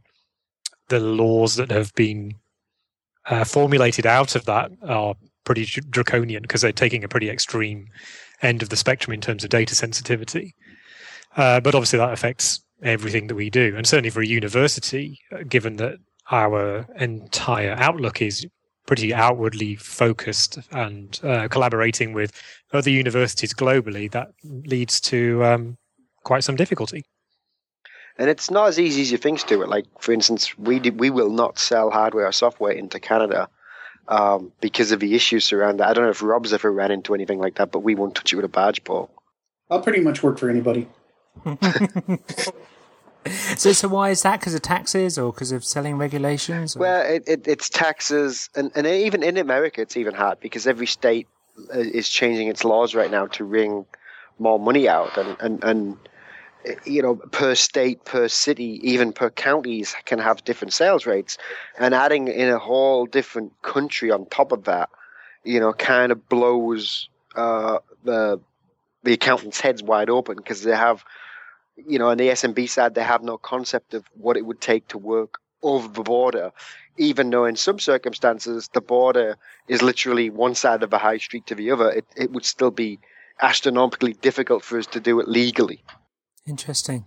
the 0.89 1.01
laws 1.01 1.57
that 1.57 1.71
have 1.71 1.95
been 1.95 2.35
uh, 3.27 3.45
formulated 3.45 4.07
out 4.07 4.35
of 4.35 4.45
that 4.47 4.71
are 4.83 5.15
pretty 5.45 5.65
draconian 5.65 6.43
because 6.43 6.61
they're 6.61 6.73
taking 6.73 7.05
a 7.05 7.09
pretty 7.09 7.31
extreme 7.31 7.89
end 8.43 8.63
of 8.63 8.69
the 8.69 8.77
spectrum 8.77 9.13
in 9.13 9.21
terms 9.21 9.45
of 9.45 9.51
data 9.51 9.75
sensitivity. 9.75 10.55
Uh, 11.37 11.61
but 11.61 11.75
obviously, 11.75 11.99
that 11.99 12.13
affects 12.13 12.63
everything 12.83 13.27
that 13.27 13.35
we 13.35 13.51
do. 13.51 13.75
And 13.77 13.87
certainly 13.87 14.11
for 14.11 14.23
a 14.23 14.27
university, 14.27 15.21
uh, 15.33 15.43
given 15.49 15.77
that 15.77 15.99
our 16.31 16.87
entire 16.99 17.75
outlook 17.79 18.23
is 18.23 18.47
pretty 18.87 19.13
outwardly 19.13 19.77
focused 19.77 20.59
and 20.73 21.21
uh, 21.23 21.49
collaborating 21.49 22.13
with 22.15 22.33
other 22.73 22.91
universities 22.91 23.53
globally, 23.53 24.11
that 24.11 24.29
leads 24.45 25.01
to 25.01 25.45
um, 25.45 25.77
quite 26.25 26.45
some 26.45 26.57
difficulty. 26.57 27.05
And 28.19 28.29
it's 28.29 28.51
not 28.51 28.69
as 28.69 28.81
easy 28.81 29.03
as 29.03 29.13
you 29.13 29.19
think 29.19 29.41
to 29.41 29.47
do 29.47 29.63
it. 29.63 29.69
Like, 29.69 29.87
for 30.01 30.13
instance, 30.13 30.59
we 30.59 30.81
did, 30.81 30.99
we 30.99 31.11
will 31.11 31.31
not 31.31 31.59
sell 31.59 31.91
hardware 31.91 32.27
or 32.27 32.33
software 32.33 32.73
into 32.73 32.99
Canada 32.99 33.49
um, 34.09 34.53
because 34.61 34.91
of 34.91 35.01
the 35.01 35.15
issues 35.15 35.53
around 35.53 35.79
that. 35.79 35.89
I 35.89 35.93
don't 35.93 36.05
know 36.05 36.11
if 36.11 36.23
Rob's 36.23 36.53
ever 36.53 36.73
ran 36.73 36.91
into 36.91 37.15
anything 37.15 37.39
like 37.39 37.57
that, 37.57 37.71
but 37.71 37.81
we 37.81 37.95
won't 37.95 38.15
touch 38.15 38.33
it 38.33 38.37
with 38.37 38.45
a 38.45 38.49
badge, 38.49 38.83
pole. 38.83 39.11
I'll 39.71 39.83
pretty 39.83 40.01
much 40.01 40.23
work 40.23 40.39
for 40.39 40.49
anybody. 40.49 40.89
so, 43.57 43.73
so 43.73 43.89
why 43.89 44.09
is 44.11 44.23
that? 44.23 44.41
Because 44.41 44.55
of 44.55 44.63
taxes 44.63 45.19
or 45.19 45.33
because 45.33 45.53
of 45.53 45.63
selling 45.65 45.99
regulations? 45.99 46.75
Or? 46.75 46.81
Well, 46.81 47.07
it, 47.07 47.25
it, 47.27 47.47
it's 47.47 47.69
taxes, 47.69 48.49
and, 48.57 48.73
and 48.75 48.87
even 48.87 49.23
in 49.23 49.37
America, 49.37 49.83
it's 49.83 49.97
even 49.97 50.15
hard 50.15 50.41
because 50.41 50.67
every 50.67 50.87
state 50.87 51.29
uh, 51.73 51.79
is 51.79 52.09
changing 52.09 52.49
its 52.49 52.65
laws 52.65 52.95
right 52.95 53.11
now 53.11 53.27
to 53.27 53.45
wring 53.45 53.85
more 54.39 54.59
money 54.59 54.89
out, 54.89 55.17
and 55.19 55.37
and 55.41 55.65
and 55.65 55.97
you 56.85 57.03
know, 57.03 57.17
per 57.17 57.55
state, 57.55 58.05
per 58.05 58.29
city, 58.29 58.81
even 58.83 59.13
per 59.13 59.31
counties 59.31 59.95
can 60.05 60.19
have 60.19 60.45
different 60.45 60.73
sales 60.73 61.07
rates. 61.07 61.39
And 61.79 61.95
adding 61.95 62.29
in 62.29 62.49
a 62.49 62.59
whole 62.59 63.07
different 63.07 63.53
country 63.63 64.11
on 64.11 64.27
top 64.27 64.53
of 64.53 64.65
that, 64.65 64.91
you 65.45 65.61
know, 65.61 65.73
kind 65.73 66.13
of 66.13 66.29
blows 66.29 67.09
uh, 67.37 67.79
the 68.05 68.41
the 69.05 69.13
accountants' 69.13 69.61
heads 69.61 69.83
wide 69.83 70.11
open 70.11 70.37
because 70.37 70.63
they 70.63 70.75
have, 70.75 71.05
you 71.77 71.99
know, 71.99 72.09
on 72.09 72.19
the 72.19 72.29
SMB 72.29 72.69
side, 72.69 72.95
they 72.95 73.05
have 73.05 73.23
no 73.23 73.39
concept 73.39 73.95
of 73.95 74.05
what 74.15 74.37
it 74.37 74.45
would 74.45 74.61
take 74.61 74.89
to 74.89 74.99
work 74.99 75.39
over 75.63 75.89
the 75.89 76.03
border, 76.03 76.53
even 76.97 77.31
though 77.31 77.45
in 77.45 77.57
some 77.57 77.79
circumstances 77.79 78.69
the 78.73 78.81
border 78.81 79.37
is 79.69 79.83
literally 79.83 80.31
one 80.31 80.55
side 80.55 80.83
of 80.83 80.93
a 80.93 80.99
high 80.99 81.19
street 81.19 81.47
to 81.47 81.55
the 81.55 81.71
other. 81.71 81.91
It, 81.91 82.07
it 82.17 82.33
would 82.33 82.45
still 82.45 82.71
be 82.71 82.99
astronomically 83.41 84.15
difficult 84.15 84.65
for 84.65 84.79
us 84.79 84.87
to 84.89 85.01
do 85.01 85.21
it 85.21 85.29
legally. 85.29 85.83
Interesting. 86.49 87.05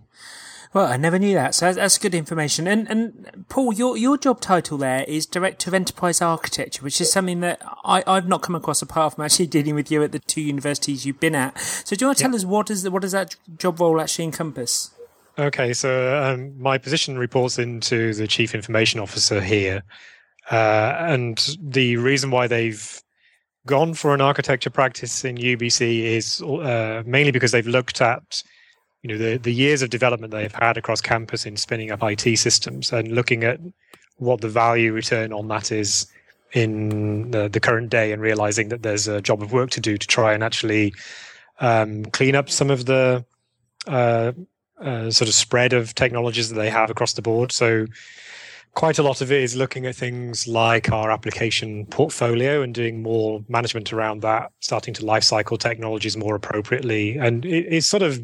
Well, 0.72 0.86
I 0.86 0.96
never 0.96 1.18
knew 1.18 1.34
that, 1.34 1.54
so 1.54 1.70
that's, 1.70 1.98
good 1.98 2.14
information. 2.14 2.66
And 2.66 2.88
and 2.88 3.44
Paul, 3.50 3.74
your 3.74 3.94
your 3.98 4.16
job 4.16 4.40
title 4.40 4.78
there 4.78 5.04
is 5.06 5.26
Director 5.26 5.68
of 5.68 5.74
Enterprise 5.74 6.22
Architecture, 6.22 6.82
which 6.82 6.98
is 6.98 7.12
something 7.12 7.40
that 7.40 7.60
I, 7.84 8.02
I've 8.06 8.26
not 8.26 8.40
come 8.40 8.54
across 8.54 8.80
apart 8.80 9.14
from 9.14 9.24
actually 9.24 9.48
dealing 9.48 9.74
with 9.74 9.90
you 9.90 10.02
at 10.02 10.12
the 10.12 10.18
two 10.18 10.40
universities 10.40 11.04
you've 11.04 11.20
been 11.20 11.34
at. 11.34 11.58
So, 11.58 11.94
do 11.94 12.04
you 12.04 12.08
want 12.08 12.18
to 12.18 12.24
tell 12.24 12.34
us 12.34 12.46
what 12.46 12.70
is 12.70 12.88
what 12.88 13.02
does 13.02 13.12
that 13.12 13.36
job 13.58 13.80
role 13.80 14.00
actually 14.00 14.24
encompass? 14.24 14.92
Okay, 15.38 15.74
so 15.74 16.22
um, 16.22 16.58
my 16.58 16.78
position 16.78 17.18
reports 17.18 17.58
into 17.58 18.14
the 18.14 18.26
Chief 18.26 18.54
Information 18.54 18.98
Officer 18.98 19.42
here, 19.42 19.82
uh, 20.50 20.94
and 20.98 21.56
the 21.60 21.98
reason 21.98 22.30
why 22.30 22.46
they've 22.46 23.02
gone 23.66 23.92
for 23.92 24.14
an 24.14 24.22
architecture 24.22 24.70
practice 24.70 25.22
in 25.22 25.36
UBC 25.36 26.00
is 26.00 26.40
uh, 26.42 27.02
mainly 27.04 27.30
because 27.30 27.52
they've 27.52 27.66
looked 27.66 28.00
at 28.00 28.42
you 29.02 29.08
know 29.10 29.18
the 29.18 29.36
the 29.36 29.52
years 29.52 29.82
of 29.82 29.90
development 29.90 30.32
they've 30.32 30.54
had 30.54 30.76
across 30.76 31.00
campus 31.00 31.44
in 31.44 31.56
spinning 31.56 31.90
up 31.90 32.02
IT 32.02 32.38
systems 32.38 32.92
and 32.92 33.12
looking 33.12 33.44
at 33.44 33.60
what 34.16 34.40
the 34.40 34.48
value 34.48 34.92
return 34.92 35.32
on 35.32 35.48
that 35.48 35.72
is 35.72 36.06
in 36.52 37.30
the, 37.30 37.48
the 37.48 37.60
current 37.60 37.90
day 37.90 38.12
and 38.12 38.22
realizing 38.22 38.68
that 38.68 38.82
there's 38.82 39.08
a 39.08 39.20
job 39.20 39.42
of 39.42 39.52
work 39.52 39.70
to 39.70 39.80
do 39.80 39.96
to 39.96 40.06
try 40.06 40.32
and 40.34 40.44
actually 40.44 40.94
um, 41.60 42.04
clean 42.06 42.36
up 42.36 42.50
some 42.50 42.70
of 42.70 42.84
the 42.84 43.24
uh, 43.86 44.32
uh, 44.80 45.10
sort 45.10 45.28
of 45.28 45.34
spread 45.34 45.72
of 45.72 45.94
technologies 45.94 46.50
that 46.50 46.56
they 46.56 46.70
have 46.70 46.90
across 46.90 47.14
the 47.14 47.22
board. 47.22 47.52
So 47.52 47.86
quite 48.74 48.98
a 48.98 49.02
lot 49.02 49.20
of 49.20 49.32
it 49.32 49.42
is 49.42 49.56
looking 49.56 49.86
at 49.86 49.94
things 49.94 50.46
like 50.46 50.90
our 50.90 51.10
application 51.10 51.86
portfolio 51.86 52.62
and 52.62 52.74
doing 52.74 53.02
more 53.02 53.44
management 53.48 53.92
around 53.92 54.22
that, 54.22 54.50
starting 54.60 54.94
to 54.94 55.02
lifecycle 55.02 55.58
technologies 55.58 56.16
more 56.16 56.34
appropriately. 56.34 57.16
And 57.16 57.44
it, 57.44 57.66
it's 57.70 57.86
sort 57.86 58.02
of, 58.02 58.22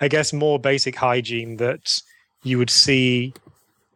I 0.00 0.08
guess, 0.08 0.32
more 0.32 0.58
basic 0.58 0.96
hygiene 0.96 1.56
that 1.58 2.00
you 2.42 2.58
would 2.58 2.70
see 2.70 3.32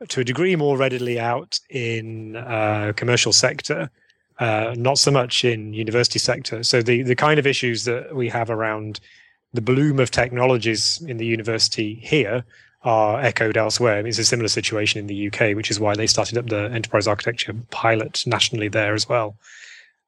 to 0.08 0.20
a 0.20 0.24
degree 0.24 0.54
more 0.56 0.76
readily 0.76 1.18
out 1.18 1.58
in 1.70 2.36
uh, 2.36 2.92
commercial 2.96 3.32
sector, 3.32 3.90
uh, 4.38 4.74
not 4.76 4.98
so 4.98 5.10
much 5.10 5.44
in 5.44 5.72
university 5.72 6.18
sector. 6.18 6.62
So 6.62 6.82
the, 6.82 7.02
the 7.02 7.16
kind 7.16 7.38
of 7.38 7.46
issues 7.46 7.84
that 7.84 8.14
we 8.14 8.28
have 8.28 8.50
around 8.50 9.00
the 9.52 9.60
bloom 9.60 9.98
of 9.98 10.10
technologies 10.10 11.02
in 11.02 11.16
the 11.16 11.26
university 11.26 11.94
here 11.94 12.44
are 12.82 13.20
echoed 13.20 13.56
elsewhere. 13.56 14.06
It's 14.06 14.18
a 14.18 14.24
similar 14.24 14.48
situation 14.48 15.00
in 15.00 15.06
the 15.08 15.26
UK, 15.28 15.56
which 15.56 15.70
is 15.70 15.80
why 15.80 15.94
they 15.94 16.06
started 16.06 16.38
up 16.38 16.46
the 16.46 16.70
enterprise 16.72 17.08
architecture 17.08 17.54
pilot 17.70 18.22
nationally 18.26 18.68
there 18.68 18.94
as 18.94 19.08
well. 19.08 19.36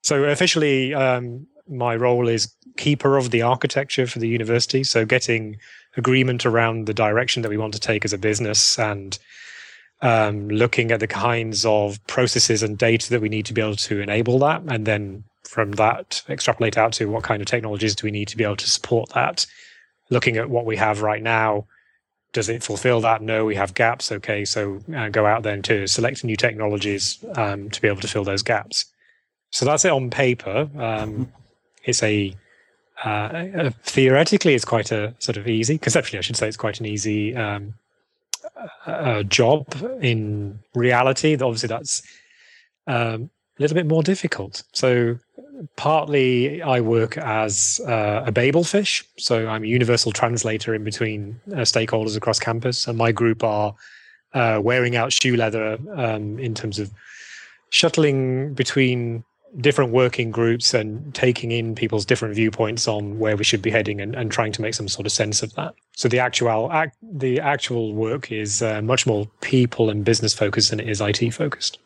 So 0.02 0.24
officially, 0.24 0.94
um, 0.94 1.46
my 1.70 1.96
role 1.96 2.28
is 2.28 2.52
keeper 2.76 3.16
of 3.16 3.30
the 3.30 3.42
architecture 3.42 4.06
for 4.06 4.18
the 4.18 4.28
university. 4.28 4.84
So 4.84 5.04
getting 5.04 5.56
agreement 5.96 6.46
around 6.46 6.86
the 6.86 6.94
direction 6.94 7.42
that 7.42 7.48
we 7.48 7.56
want 7.56 7.74
to 7.74 7.80
take 7.80 8.04
as 8.04 8.12
a 8.12 8.18
business 8.18 8.78
and 8.78 9.18
um, 10.02 10.48
looking 10.48 10.92
at 10.92 11.00
the 11.00 11.06
kinds 11.06 11.66
of 11.66 12.04
processes 12.06 12.62
and 12.62 12.78
data 12.78 13.10
that 13.10 13.20
we 13.20 13.28
need 13.28 13.46
to 13.46 13.52
be 13.52 13.60
able 13.60 13.76
to 13.76 14.00
enable 14.00 14.38
that, 14.38 14.62
and 14.68 14.86
then 14.86 15.24
from 15.44 15.72
that 15.72 16.22
extrapolate 16.28 16.78
out 16.78 16.92
to 16.94 17.06
what 17.06 17.24
kind 17.24 17.42
of 17.42 17.46
technologies 17.46 17.94
do 17.94 18.06
we 18.06 18.10
need 18.10 18.28
to 18.28 18.36
be 18.36 18.44
able 18.44 18.56
to 18.56 18.70
support 18.70 19.10
that. 19.10 19.46
Looking 20.08 20.36
at 20.36 20.48
what 20.48 20.64
we 20.64 20.76
have 20.76 21.02
right 21.02 21.22
now, 21.22 21.66
does 22.32 22.48
it 22.48 22.62
fulfill 22.62 23.00
that? 23.02 23.20
No, 23.20 23.44
we 23.44 23.56
have 23.56 23.74
gaps. 23.74 24.10
Okay, 24.10 24.44
so 24.44 24.80
uh, 24.96 25.08
go 25.08 25.26
out 25.26 25.42
then 25.42 25.62
to 25.62 25.86
select 25.86 26.24
new 26.24 26.36
technologies 26.36 27.22
um, 27.36 27.68
to 27.70 27.80
be 27.80 27.88
able 27.88 28.00
to 28.00 28.08
fill 28.08 28.24
those 28.24 28.42
gaps. 28.42 28.86
So 29.50 29.66
that's 29.66 29.84
it 29.84 29.90
on 29.90 30.10
paper. 30.10 30.68
Um, 30.78 31.32
it's 31.84 32.02
a 32.02 32.34
uh, 33.04 33.70
theoretically, 33.82 34.54
it's 34.54 34.64
quite 34.64 34.92
a 34.92 35.14
sort 35.18 35.36
of 35.36 35.48
easy. 35.48 35.78
Conceptually, 35.78 36.18
I 36.18 36.22
should 36.22 36.36
say, 36.36 36.48
it's 36.48 36.56
quite 36.56 36.80
an 36.80 36.86
easy 36.86 37.34
um, 37.34 37.74
uh, 38.86 39.22
job. 39.22 39.66
In 40.02 40.58
reality, 40.74 41.34
obviously, 41.34 41.68
that's 41.68 42.02
um, 42.86 43.30
a 43.58 43.62
little 43.62 43.74
bit 43.74 43.86
more 43.86 44.02
difficult. 44.02 44.62
So 44.72 45.18
partly 45.76 46.62
I 46.62 46.80
work 46.80 47.16
as 47.18 47.80
uh, 47.86 48.24
a 48.26 48.32
Babel 48.32 48.64
fish. 48.64 49.04
So 49.16 49.48
I'm 49.48 49.64
a 49.64 49.66
universal 49.66 50.12
translator 50.12 50.74
in 50.74 50.84
between 50.84 51.40
uh, 51.52 51.60
stakeholders 51.60 52.16
across 52.16 52.38
campus. 52.38 52.86
And 52.86 52.98
my 52.98 53.12
group 53.12 53.42
are 53.44 53.74
uh, 54.34 54.60
wearing 54.62 54.96
out 54.96 55.12
shoe 55.12 55.36
leather 55.36 55.78
um, 55.94 56.38
in 56.38 56.54
terms 56.54 56.78
of 56.78 56.90
shuttling 57.70 58.54
between 58.54 59.24
different 59.58 59.92
working 59.92 60.30
groups 60.30 60.74
and 60.74 61.14
taking 61.14 61.50
in 61.50 61.74
people's 61.74 62.04
different 62.04 62.34
viewpoints 62.34 62.86
on 62.86 63.18
where 63.18 63.36
we 63.36 63.44
should 63.44 63.62
be 63.62 63.70
heading 63.70 64.00
and, 64.00 64.14
and 64.14 64.30
trying 64.30 64.52
to 64.52 64.62
make 64.62 64.74
some 64.74 64.88
sort 64.88 65.06
of 65.06 65.12
sense 65.12 65.42
of 65.42 65.54
that. 65.54 65.74
So 65.96 66.08
the 66.08 66.18
actual 66.18 66.70
act, 66.72 66.96
the 67.02 67.40
actual 67.40 67.94
work 67.94 68.30
is 68.30 68.62
uh, 68.62 68.80
much 68.82 69.06
more 69.06 69.28
people 69.40 69.90
and 69.90 70.04
business 70.04 70.34
focused 70.34 70.70
than 70.70 70.80
it 70.80 70.88
is 70.88 71.00
IT 71.00 71.34
focused. 71.34 71.78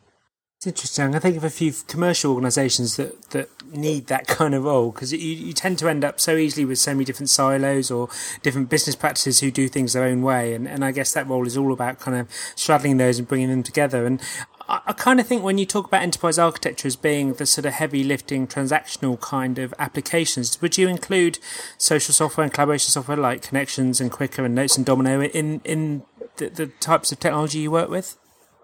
It's 0.65 0.81
interesting. 0.81 1.13
I 1.13 1.19
think 1.19 1.37
of 1.37 1.43
a 1.43 1.51
few 1.51 1.71
commercial 1.87 2.31
organisations 2.31 2.95
that, 2.95 3.29
that 3.29 3.49
need 3.71 4.07
that 4.07 4.25
kind 4.25 4.55
of 4.55 4.63
role 4.63 4.89
because 4.89 5.13
you, 5.13 5.19
you 5.19 5.53
tend 5.53 5.77
to 5.77 5.87
end 5.87 6.03
up 6.03 6.19
so 6.19 6.35
easily 6.35 6.65
with 6.65 6.79
so 6.79 6.91
many 6.91 7.05
different 7.05 7.29
silos 7.29 7.91
or 7.91 8.09
different 8.41 8.67
business 8.67 8.95
practices 8.95 9.41
who 9.41 9.51
do 9.51 9.67
things 9.67 9.93
their 9.93 10.05
own 10.05 10.23
way. 10.23 10.55
And, 10.55 10.67
and 10.67 10.83
I 10.83 10.91
guess 10.91 11.13
that 11.13 11.27
role 11.27 11.45
is 11.45 11.55
all 11.55 11.71
about 11.71 11.99
kind 11.99 12.17
of 12.17 12.27
straddling 12.55 12.97
those 12.97 13.19
and 13.19 13.27
bringing 13.27 13.49
them 13.49 13.61
together. 13.61 14.07
And 14.07 14.19
I, 14.67 14.81
I 14.87 14.93
kind 14.93 15.19
of 15.19 15.27
think 15.27 15.43
when 15.43 15.59
you 15.59 15.67
talk 15.67 15.85
about 15.85 16.01
enterprise 16.01 16.39
architecture 16.39 16.87
as 16.87 16.95
being 16.95 17.33
the 17.33 17.45
sort 17.45 17.67
of 17.67 17.73
heavy 17.73 18.03
lifting 18.03 18.47
transactional 18.47 19.21
kind 19.21 19.59
of 19.59 19.71
applications, 19.77 20.59
would 20.63 20.79
you 20.79 20.87
include 20.87 21.37
social 21.77 22.11
software 22.11 22.43
and 22.43 22.51
collaboration 22.51 22.89
software 22.89 23.17
like 23.17 23.43
Connections 23.43 24.01
and 24.01 24.11
Quickr 24.11 24.43
and 24.43 24.55
Notes 24.55 24.77
and 24.77 24.85
Domino 24.85 25.21
in, 25.21 25.61
in 25.63 26.01
the, 26.37 26.49
the 26.49 26.67
types 26.79 27.11
of 27.11 27.19
technology 27.19 27.59
you 27.59 27.69
work 27.69 27.91
with? 27.91 28.17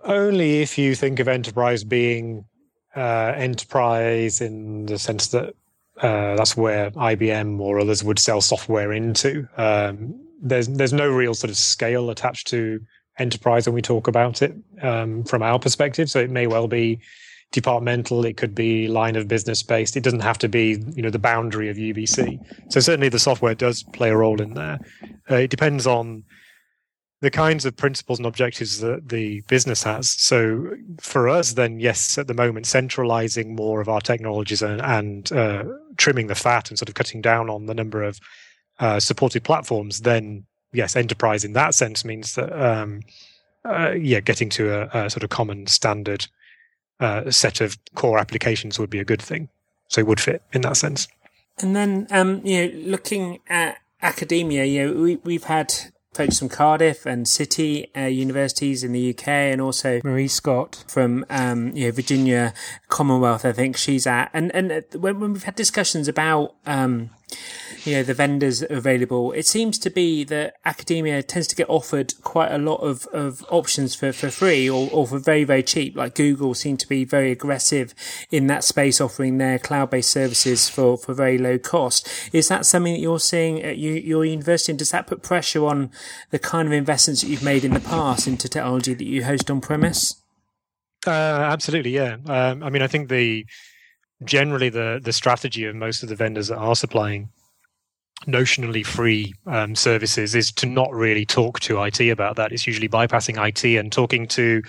Only 0.03 0.62
if 0.62 0.77
you 0.77 0.96
think 0.96 1.20
of 1.20 1.27
enterprise 1.27 1.84
being 1.84 2.46
uh, 2.96 3.34
enterprise 3.36 4.41
in 4.41 4.86
the 4.86 5.00
sense 5.00 5.27
that 5.27 5.53
uh, 6.01 6.36
that's 6.36 6.58
where 6.58 6.91
IBM 6.91 7.60
or 7.60 7.79
others 7.79 8.03
would 8.03 8.20
sell 8.20 8.41
software 8.41 8.91
into. 8.91 9.48
Um, 9.58 10.20
there's 10.41 10.67
there's 10.67 10.93
no 10.93 11.10
real 11.10 11.34
sort 11.34 11.51
of 11.51 11.58
scale 11.58 12.10
attached 12.10 12.48
to 12.48 12.81
enterprise 13.20 13.67
when 13.67 13.75
we 13.75 13.81
talk 13.81 14.08
about 14.08 14.41
it 14.41 14.55
um, 14.81 15.24
from 15.24 15.43
our 15.43 15.60
perspective. 15.60 16.10
So 16.10 16.20
it 16.20 16.31
may 16.31 16.48
well 16.48 16.67
be 16.67 17.00
departmental. 17.51 18.25
It 18.25 18.38
could 18.38 18.55
be 18.55 18.88
line 18.88 19.15
of 19.15 19.27
business 19.27 19.62
based. 19.62 19.96
It 19.96 20.03
doesn't 20.03 20.22
have 20.22 20.39
to 20.39 20.50
be 20.50 20.84
you 20.96 21.03
know 21.03 21.10
the 21.10 21.20
boundary 21.20 21.70
of 21.70 21.77
UBC. 21.77 22.39
So 22.72 22.79
certainly 22.79 23.10
the 23.10 23.20
software 23.20 23.53
does 23.55 23.84
play 23.84 24.10
a 24.10 24.17
role 24.17 24.41
in 24.41 24.55
there. 24.55 24.79
Uh, 25.29 25.36
it 25.36 25.50
depends 25.50 25.86
on 25.86 26.24
the 27.21 27.31
kinds 27.31 27.65
of 27.65 27.77
principles 27.77 28.17
and 28.17 28.25
objectives 28.25 28.79
that 28.79 29.09
the 29.09 29.41
business 29.41 29.83
has. 29.83 30.09
So 30.09 30.75
for 30.99 31.29
us, 31.29 31.53
then 31.53 31.79
yes, 31.79 32.17
at 32.17 32.27
the 32.27 32.33
moment, 32.33 32.65
centralizing 32.65 33.55
more 33.55 33.79
of 33.79 33.87
our 33.87 34.01
technologies 34.01 34.63
and, 34.63 34.81
and 34.81 35.31
uh, 35.31 35.63
trimming 35.97 36.27
the 36.27 36.35
fat 36.35 36.69
and 36.69 36.79
sort 36.79 36.89
of 36.89 36.95
cutting 36.95 37.21
down 37.21 37.49
on 37.49 37.67
the 37.67 37.75
number 37.75 38.01
of 38.01 38.19
uh, 38.79 38.99
supported 38.99 39.43
platforms, 39.43 40.01
then 40.01 40.45
yes, 40.73 40.95
enterprise 40.95 41.43
in 41.43 41.53
that 41.53 41.75
sense 41.75 42.03
means 42.03 42.33
that 42.33 42.51
um, 42.51 43.01
uh, 43.63 43.91
yeah, 43.91 44.19
getting 44.19 44.49
to 44.49 44.73
a, 44.73 45.05
a, 45.05 45.09
sort 45.09 45.23
of 45.23 45.29
common 45.29 45.67
standard 45.67 46.27
uh, 46.99 47.29
set 47.29 47.61
of 47.61 47.77
core 47.93 48.17
applications 48.17 48.79
would 48.79 48.89
be 48.89 48.99
a 48.99 49.05
good 49.05 49.21
thing. 49.21 49.49
So 49.89 50.01
it 50.01 50.07
would 50.07 50.19
fit 50.19 50.41
in 50.53 50.61
that 50.61 50.77
sense. 50.77 51.07
And 51.59 51.75
then, 51.75 52.07
um, 52.09 52.41
you 52.43 52.65
know, 52.65 52.73
looking 52.89 53.39
at 53.47 53.77
academia, 54.01 54.65
you 54.65 54.87
know, 54.87 55.01
we, 55.01 55.15
we've 55.17 55.43
had 55.43 55.73
folks 56.13 56.39
from 56.39 56.49
Cardiff 56.49 57.05
and 57.05 57.27
City 57.27 57.89
uh, 57.95 58.01
universities 58.01 58.83
in 58.83 58.91
the 58.91 59.11
UK, 59.11 59.27
and 59.27 59.61
also 59.61 60.01
Marie 60.03 60.27
Scott 60.27 60.83
from 60.87 61.25
um, 61.29 61.75
you 61.75 61.85
know 61.85 61.91
Virginia 61.91 62.53
Commonwealth. 62.89 63.45
I 63.45 63.51
think 63.53 63.77
she's 63.77 64.05
at, 64.05 64.29
and 64.33 64.53
and 64.53 64.83
when, 64.93 65.19
when 65.19 65.33
we've 65.33 65.43
had 65.43 65.55
discussions 65.55 66.07
about 66.07 66.55
um, 66.65 67.11
you 67.83 67.95
know 67.95 68.03
the 68.03 68.13
vendors 68.13 68.63
available. 68.69 69.31
It 69.31 69.47
seems 69.47 69.79
to 69.79 69.89
be 69.89 70.23
that 70.25 70.55
academia 70.65 71.23
tends 71.23 71.47
to 71.47 71.55
get 71.55 71.69
offered 71.69 72.13
quite 72.21 72.51
a 72.51 72.57
lot 72.57 72.77
of, 72.77 73.07
of 73.07 73.45
options 73.50 73.95
for, 73.95 74.11
for 74.11 74.29
free 74.29 74.69
or, 74.69 74.89
or 74.91 75.07
for 75.07 75.19
very 75.19 75.43
very 75.43 75.63
cheap. 75.63 75.95
Like 75.95 76.15
google 76.15 76.53
seem 76.53 76.77
to 76.77 76.88
be 76.88 77.05
very 77.05 77.31
aggressive 77.31 77.93
in 78.29 78.47
that 78.47 78.63
space 78.63 79.01
offering 79.01 79.38
their 79.38 79.57
cloud-based 79.59 80.09
services 80.09 80.69
for, 80.69 80.97
for 80.97 81.13
very 81.13 81.38
low 81.38 81.57
cost. 81.57 82.07
Is 82.31 82.47
that 82.50 82.65
something 82.65 82.93
that 82.93 83.00
you're 83.00 83.19
seeing 83.19 83.61
at 83.61 83.77
your 83.77 84.25
university 84.25 84.71
and 84.71 84.79
does 84.79 84.91
that 84.91 85.07
put 85.07 85.23
pressure 85.23 85.65
on 85.65 85.91
the 86.29 86.39
kind 86.39 86.67
of 86.67 86.73
investments 86.73 87.21
that 87.21 87.27
you've 87.27 87.43
made 87.43 87.63
in 87.63 87.73
the 87.73 87.79
past 87.79 88.27
into 88.27 88.47
technology 88.47 88.93
that 88.93 89.05
you 89.05 89.23
host 89.23 89.50
on 89.50 89.61
premise 89.61 90.21
uh, 91.07 91.09
absolutely 91.09 91.91
yeah. 91.91 92.17
Um, 92.27 92.63
i 92.63 92.69
mean 92.69 92.81
i 92.81 92.88
think 92.88 93.09
the 93.09 93.45
generally 94.23 94.69
the 94.69 94.99
the 95.03 95.13
strategy 95.13 95.65
of 95.65 95.75
most 95.75 96.03
of 96.03 96.09
the 96.09 96.15
vendors 96.15 96.47
that 96.47 96.57
are 96.57 96.75
supplying 96.75 97.29
notionally 98.27 98.85
free 98.85 99.33
um, 99.47 99.75
services 99.75 100.35
is 100.35 100.51
to 100.51 100.65
not 100.65 100.93
really 100.93 101.25
talk 101.25 101.59
to 101.61 101.81
IT 101.83 101.99
about 102.01 102.35
that. 102.35 102.51
It's 102.51 102.67
usually 102.67 102.89
bypassing 102.89 103.43
IT 103.47 103.63
and 103.77 103.91
talking 103.91 104.27
to 104.27 104.61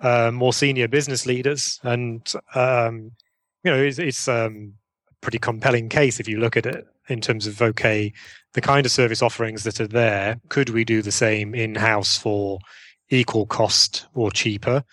uh, 0.00 0.30
more 0.32 0.52
senior 0.52 0.86
business 0.86 1.26
leaders. 1.26 1.80
And 1.82 2.32
um, 2.54 3.12
you 3.64 3.70
know, 3.70 3.82
it's, 3.82 3.98
it's 3.98 4.28
um, 4.28 4.74
a 5.10 5.14
pretty 5.20 5.38
compelling 5.38 5.88
case 5.88 6.20
if 6.20 6.28
you 6.28 6.38
look 6.38 6.56
at 6.56 6.66
it 6.66 6.86
in 7.08 7.20
terms 7.20 7.46
of 7.46 7.60
okay, 7.60 8.12
the 8.52 8.60
kind 8.60 8.86
of 8.86 8.92
service 8.92 9.22
offerings 9.22 9.64
that 9.64 9.80
are 9.80 9.88
there. 9.88 10.40
Could 10.48 10.70
we 10.70 10.84
do 10.84 11.02
the 11.02 11.12
same 11.12 11.54
in 11.54 11.74
house 11.74 12.16
for 12.16 12.58
equal 13.10 13.46
cost 13.46 14.06
or 14.14 14.30
cheaper? 14.30 14.84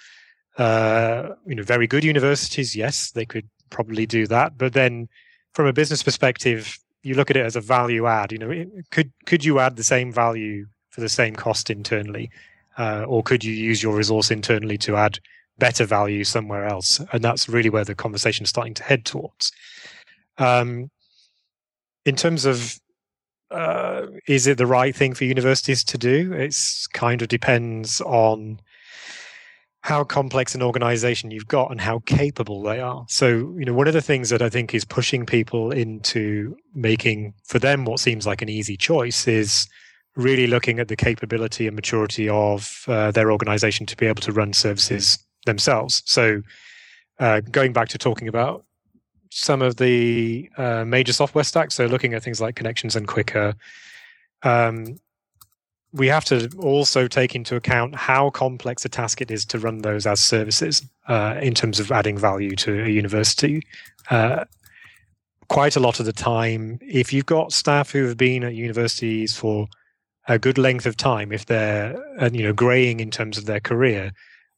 Uh, 0.57 1.29
you 1.45 1.55
know, 1.55 1.63
very 1.63 1.87
good 1.87 2.03
universities, 2.03 2.75
yes, 2.75 3.11
they 3.11 3.25
could 3.25 3.49
probably 3.71 4.05
do 4.05 4.27
that. 4.27 4.57
But 4.57 4.73
then, 4.73 5.09
from 5.53 5.65
a 5.65 5.73
business 5.73 6.03
perspective, 6.03 6.77
you 7.03 7.15
look 7.15 7.31
at 7.31 7.37
it 7.37 7.45
as 7.45 7.55
a 7.55 7.61
value 7.61 8.05
add. 8.05 8.31
You 8.31 8.37
know, 8.37 8.65
could 8.91 9.11
could 9.25 9.43
you 9.43 9.59
add 9.59 9.75
the 9.75 9.83
same 9.83 10.11
value 10.11 10.67
for 10.89 11.01
the 11.01 11.09
same 11.09 11.35
cost 11.35 11.69
internally, 11.69 12.29
uh, 12.77 13.05
or 13.07 13.23
could 13.23 13.43
you 13.43 13.53
use 13.53 13.81
your 13.81 13.95
resource 13.95 14.29
internally 14.29 14.77
to 14.79 14.95
add 14.95 15.19
better 15.57 15.85
value 15.85 16.23
somewhere 16.23 16.67
else? 16.67 17.01
And 17.11 17.23
that's 17.23 17.49
really 17.49 17.69
where 17.69 17.85
the 17.85 17.95
conversation 17.95 18.43
is 18.43 18.49
starting 18.49 18.73
to 18.75 18.83
head 18.83 19.05
towards. 19.05 19.51
Um, 20.37 20.91
in 22.05 22.15
terms 22.15 22.45
of 22.45 22.79
uh, 23.51 24.07
is 24.27 24.47
it 24.47 24.57
the 24.57 24.65
right 24.65 24.95
thing 24.95 25.13
for 25.13 25.25
universities 25.25 25.83
to 25.83 25.97
do? 25.97 26.33
It's 26.33 26.87
kind 26.87 27.21
of 27.21 27.27
depends 27.27 28.01
on 28.01 28.59
how 29.81 30.03
complex 30.03 30.53
an 30.53 30.61
organization 30.61 31.31
you've 31.31 31.47
got 31.47 31.71
and 31.71 31.81
how 31.81 31.99
capable 32.05 32.61
they 32.61 32.79
are. 32.79 33.03
So, 33.09 33.55
you 33.57 33.65
know, 33.65 33.73
one 33.73 33.87
of 33.87 33.93
the 33.93 34.01
things 34.01 34.29
that 34.29 34.41
I 34.41 34.49
think 34.49 34.75
is 34.75 34.85
pushing 34.85 35.25
people 35.25 35.71
into 35.71 36.55
making 36.75 37.33
for 37.45 37.57
them 37.57 37.85
what 37.85 37.99
seems 37.99 38.27
like 38.27 38.43
an 38.43 38.49
easy 38.49 38.77
choice 38.77 39.27
is 39.27 39.67
really 40.15 40.45
looking 40.45 40.79
at 40.79 40.87
the 40.87 40.95
capability 40.95 41.65
and 41.65 41.75
maturity 41.75 42.29
of 42.29 42.83
uh, 42.87 43.09
their 43.11 43.31
organization 43.31 43.85
to 43.87 43.97
be 43.97 44.05
able 44.05 44.21
to 44.21 44.31
run 44.31 44.53
services 44.53 45.17
themselves. 45.45 46.03
So, 46.05 46.43
uh, 47.19 47.41
going 47.41 47.73
back 47.73 47.87
to 47.89 47.97
talking 47.97 48.27
about 48.27 48.65
some 49.31 49.61
of 49.61 49.77
the 49.77 50.49
uh, 50.57 50.85
major 50.85 51.13
software 51.13 51.43
stacks, 51.43 51.75
so 51.75 51.85
looking 51.85 52.13
at 52.13 52.23
things 52.23 52.41
like 52.41 52.55
connections 52.55 52.95
and 52.95 53.07
Quickr, 53.07 53.55
um, 54.43 54.97
we 55.93 56.07
have 56.07 56.25
to 56.25 56.49
also 56.57 57.07
take 57.07 57.35
into 57.35 57.55
account 57.55 57.95
how 57.95 58.29
complex 58.29 58.85
a 58.85 58.89
task 58.89 59.21
it 59.21 59.29
is 59.29 59.45
to 59.45 59.59
run 59.59 59.79
those 59.79 60.05
as 60.05 60.19
services 60.19 60.81
uh, 61.07 61.37
in 61.41 61.53
terms 61.53 61.79
of 61.79 61.91
adding 61.91 62.17
value 62.17 62.55
to 62.55 62.85
a 62.85 62.89
university. 62.89 63.61
Uh, 64.09 64.45
quite 65.49 65.75
a 65.75 65.81
lot 65.81 65.99
of 65.99 66.05
the 66.05 66.13
time, 66.13 66.79
if 66.81 67.11
you've 67.11 67.25
got 67.25 67.51
staff 67.51 67.91
who 67.91 68.05
have 68.05 68.15
been 68.15 68.43
at 68.43 68.55
universities 68.55 69.35
for 69.35 69.67
a 70.27 70.39
good 70.39 70.57
length 70.57 70.85
of 70.85 70.95
time, 70.95 71.33
if 71.33 71.47
they're 71.47 72.01
uh, 72.21 72.29
you 72.31 72.43
know 72.43 72.53
graying 72.53 72.99
in 72.99 73.11
terms 73.11 73.37
of 73.37 73.45
their 73.45 73.59
career, 73.59 74.13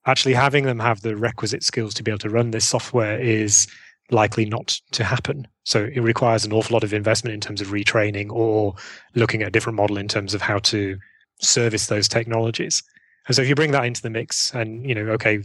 actually 0.05 0.35
having 0.35 0.65
them 0.65 0.79
have 0.79 1.01
the 1.01 1.15
requisite 1.15 1.63
skills 1.63 1.95
to 1.95 2.03
be 2.03 2.11
able 2.11 2.19
to 2.19 2.29
run 2.29 2.51
this 2.51 2.65
software 2.65 3.19
is 3.19 3.67
likely 4.11 4.45
not 4.45 4.79
to 4.91 5.03
happen. 5.03 5.47
So 5.63 5.89
it 5.91 6.01
requires 6.01 6.45
an 6.45 6.53
awful 6.53 6.75
lot 6.75 6.83
of 6.83 6.93
investment 6.93 7.33
in 7.33 7.39
terms 7.39 7.61
of 7.61 7.69
retraining 7.69 8.31
or 8.31 8.75
looking 9.15 9.41
at 9.41 9.47
a 9.47 9.51
different 9.51 9.77
model 9.77 9.97
in 9.97 10.07
terms 10.07 10.33
of 10.33 10.41
how 10.41 10.59
to 10.59 10.99
service 11.43 11.87
those 11.87 12.07
technologies. 12.07 12.83
And 13.27 13.35
so 13.35 13.41
if 13.41 13.47
you 13.47 13.55
bring 13.55 13.71
that 13.71 13.85
into 13.85 14.01
the 14.01 14.09
mix 14.09 14.53
and, 14.53 14.87
you 14.87 14.95
know, 14.95 15.07
okay, 15.11 15.43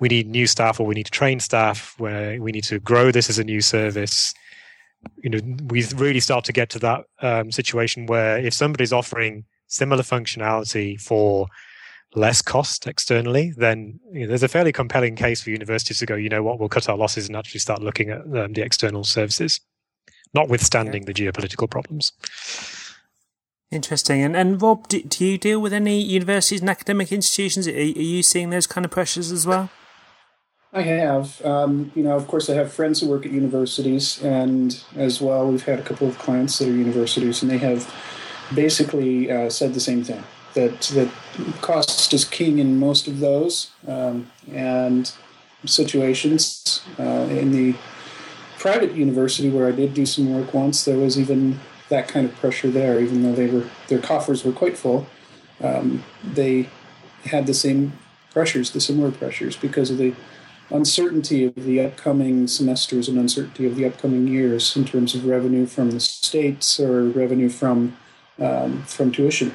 we 0.00 0.08
need 0.08 0.28
new 0.28 0.46
staff 0.46 0.78
or 0.78 0.86
we 0.86 0.94
need 0.94 1.06
to 1.06 1.12
train 1.12 1.40
staff 1.40 1.94
where 1.98 2.40
we 2.40 2.52
need 2.52 2.64
to 2.64 2.78
grow 2.78 3.10
this 3.10 3.30
as 3.30 3.38
a 3.38 3.44
new 3.44 3.60
service, 3.60 4.34
you 5.22 5.30
know, 5.30 5.40
we 5.68 5.84
really 5.94 6.20
start 6.20 6.44
to 6.44 6.52
get 6.52 6.68
to 6.70 6.78
that 6.80 7.04
um, 7.22 7.50
situation 7.50 8.06
where 8.06 8.38
if 8.38 8.52
somebody's 8.52 8.92
offering 8.92 9.44
similar 9.66 10.02
functionality 10.02 11.00
for 11.00 11.48
less 12.14 12.42
cost 12.42 12.86
externally, 12.86 13.52
then 13.56 13.98
you 14.12 14.22
know, 14.22 14.28
there's 14.28 14.42
a 14.42 14.48
fairly 14.48 14.72
compelling 14.72 15.16
case 15.16 15.42
for 15.42 15.50
universities 15.50 15.98
to 15.98 16.06
go, 16.06 16.14
you 16.16 16.28
know 16.28 16.42
what, 16.42 16.58
we'll 16.58 16.68
cut 16.68 16.88
our 16.88 16.96
losses 16.96 17.26
and 17.26 17.36
actually 17.36 17.60
start 17.60 17.82
looking 17.82 18.10
at 18.10 18.20
um, 18.36 18.52
the 18.52 18.62
external 18.62 19.04
services, 19.04 19.60
notwithstanding 20.34 21.02
yeah. 21.02 21.06
the 21.06 21.14
geopolitical 21.14 21.70
problems. 21.70 22.12
Interesting. 23.70 24.22
And, 24.22 24.36
and 24.36 24.62
Rob, 24.62 24.88
do, 24.88 25.02
do, 25.02 25.24
you 25.24 25.38
deal 25.38 25.60
with 25.60 25.72
any 25.72 26.00
universities 26.00 26.60
and 26.60 26.70
academic 26.70 27.10
institutions? 27.10 27.66
Are, 27.66 27.72
are 27.72 27.74
you 27.74 28.22
seeing 28.22 28.50
those 28.50 28.66
kind 28.66 28.84
of 28.84 28.90
pressures 28.90 29.32
as 29.32 29.46
well? 29.46 29.70
I 30.72 30.82
have. 30.82 31.44
Um, 31.44 31.90
you 31.94 32.02
know, 32.02 32.16
of 32.16 32.28
course, 32.28 32.48
I 32.48 32.54
have 32.54 32.72
friends 32.72 33.00
who 33.00 33.08
work 33.08 33.24
at 33.24 33.32
universities, 33.32 34.22
and 34.22 34.80
as 34.94 35.20
well, 35.20 35.48
we've 35.48 35.64
had 35.64 35.78
a 35.78 35.82
couple 35.82 36.06
of 36.06 36.18
clients 36.18 36.58
that 36.58 36.68
are 36.68 36.72
universities, 36.72 37.42
and 37.42 37.50
they 37.50 37.58
have 37.58 37.92
basically 38.54 39.30
uh, 39.30 39.50
said 39.50 39.74
the 39.74 39.80
same 39.80 40.04
thing 40.04 40.22
that 40.56 40.80
that 40.94 41.08
cost 41.60 42.12
is 42.12 42.24
king 42.24 42.58
in 42.58 42.78
most 42.78 43.06
of 43.06 43.20
those 43.20 43.70
um, 43.86 44.30
and 44.52 45.12
situations. 45.64 46.82
Uh, 46.98 47.26
in 47.30 47.52
the 47.52 47.74
private 48.58 48.92
university 48.92 49.50
where 49.50 49.68
I 49.68 49.72
did 49.72 49.94
do 49.94 50.06
some 50.06 50.34
work 50.34 50.52
once, 50.52 50.84
there 50.84 50.98
was 50.98 51.18
even 51.18 51.60
that 51.88 52.08
kind 52.08 52.26
of 52.26 52.34
pressure 52.36 52.70
there, 52.70 53.00
even 53.00 53.22
though 53.22 53.34
they 53.34 53.46
were 53.46 53.68
their 53.88 54.00
coffers 54.00 54.44
were 54.44 54.52
quite 54.52 54.76
full. 54.76 55.06
Um, 55.62 56.04
they 56.22 56.68
had 57.24 57.46
the 57.46 57.54
same 57.54 57.92
pressures, 58.30 58.70
the 58.72 58.80
similar 58.80 59.10
pressures, 59.10 59.56
because 59.56 59.90
of 59.90 59.98
the 59.98 60.14
uncertainty 60.70 61.44
of 61.44 61.54
the 61.54 61.80
upcoming 61.80 62.46
semesters 62.48 63.08
and 63.08 63.18
uncertainty 63.18 63.66
of 63.66 63.76
the 63.76 63.84
upcoming 63.84 64.26
years 64.26 64.76
in 64.76 64.84
terms 64.84 65.14
of 65.14 65.24
revenue 65.24 65.64
from 65.66 65.92
the 65.92 66.00
states 66.00 66.80
or 66.80 67.04
revenue 67.04 67.48
from 67.48 67.96
um, 68.40 68.82
from 68.84 69.12
tuition. 69.12 69.54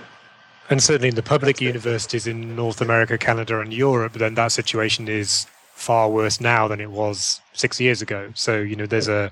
And 0.69 0.81
certainly 0.81 1.09
in 1.09 1.15
the 1.15 1.23
public 1.23 1.59
universities 1.59 2.27
in 2.27 2.55
North 2.55 2.79
America, 2.79 3.17
Canada, 3.17 3.59
and 3.59 3.73
Europe, 3.73 4.13
then 4.13 4.35
that 4.35 4.53
situation 4.53 5.09
is 5.09 5.45
far 5.73 6.09
worse 6.09 6.39
now 6.39 6.67
than 6.67 6.79
it 6.79 6.91
was 6.91 7.41
six 7.53 7.81
years 7.81 8.01
ago. 8.01 8.31
So 8.35 8.59
you 8.59 8.75
know, 8.75 8.85
there's 8.85 9.09
a 9.09 9.31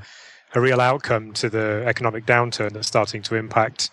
a 0.55 0.61
real 0.61 0.81
outcome 0.81 1.33
to 1.33 1.49
the 1.49 1.83
economic 1.85 2.25
downturn 2.25 2.71
that's 2.71 2.87
starting 2.87 3.21
to 3.23 3.35
impact 3.35 3.89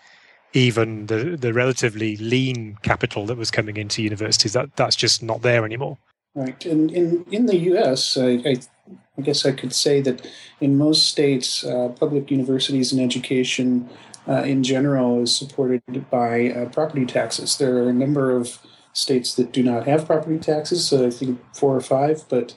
even 0.52 1.07
the 1.07 1.37
the 1.37 1.52
relatively 1.52 2.16
lean 2.16 2.78
capital 2.83 3.26
that 3.26 3.37
was 3.37 3.50
coming 3.50 3.76
into 3.76 4.02
universities. 4.02 4.52
That 4.54 4.74
that's 4.76 4.96
just 4.96 5.22
not 5.22 5.42
there 5.42 5.64
anymore. 5.64 5.98
Right. 6.35 6.64
And 6.64 6.90
in 6.90 7.24
in 7.31 7.46
the 7.46 7.57
U.S., 7.57 8.16
I, 8.16 8.42
I, 8.44 8.57
I 9.18 9.22
guess 9.22 9.44
I 9.44 9.52
could 9.52 9.74
say 9.74 10.00
that 10.02 10.26
in 10.61 10.78
most 10.78 11.07
states, 11.07 11.64
uh, 11.64 11.88
public 11.98 12.31
universities 12.31 12.92
and 12.92 13.00
education 13.00 13.88
uh, 14.28 14.42
in 14.42 14.62
general 14.62 15.22
is 15.22 15.37
supported 15.37 15.83
by 16.11 16.50
uh, 16.50 16.68
property 16.70 17.07
taxes. 17.07 17.57
There 17.57 17.76
are 17.78 17.88
a 17.88 17.94
number 17.94 18.37
of 18.37 18.59
states 18.92 19.35
that 19.35 19.52
do 19.52 19.62
not 19.62 19.87
have 19.87 20.07
property 20.07 20.38
taxes. 20.38 20.87
So 20.87 21.07
I 21.07 21.11
think 21.11 21.40
four 21.54 21.76
or 21.76 21.81
five, 21.81 22.24
but 22.28 22.54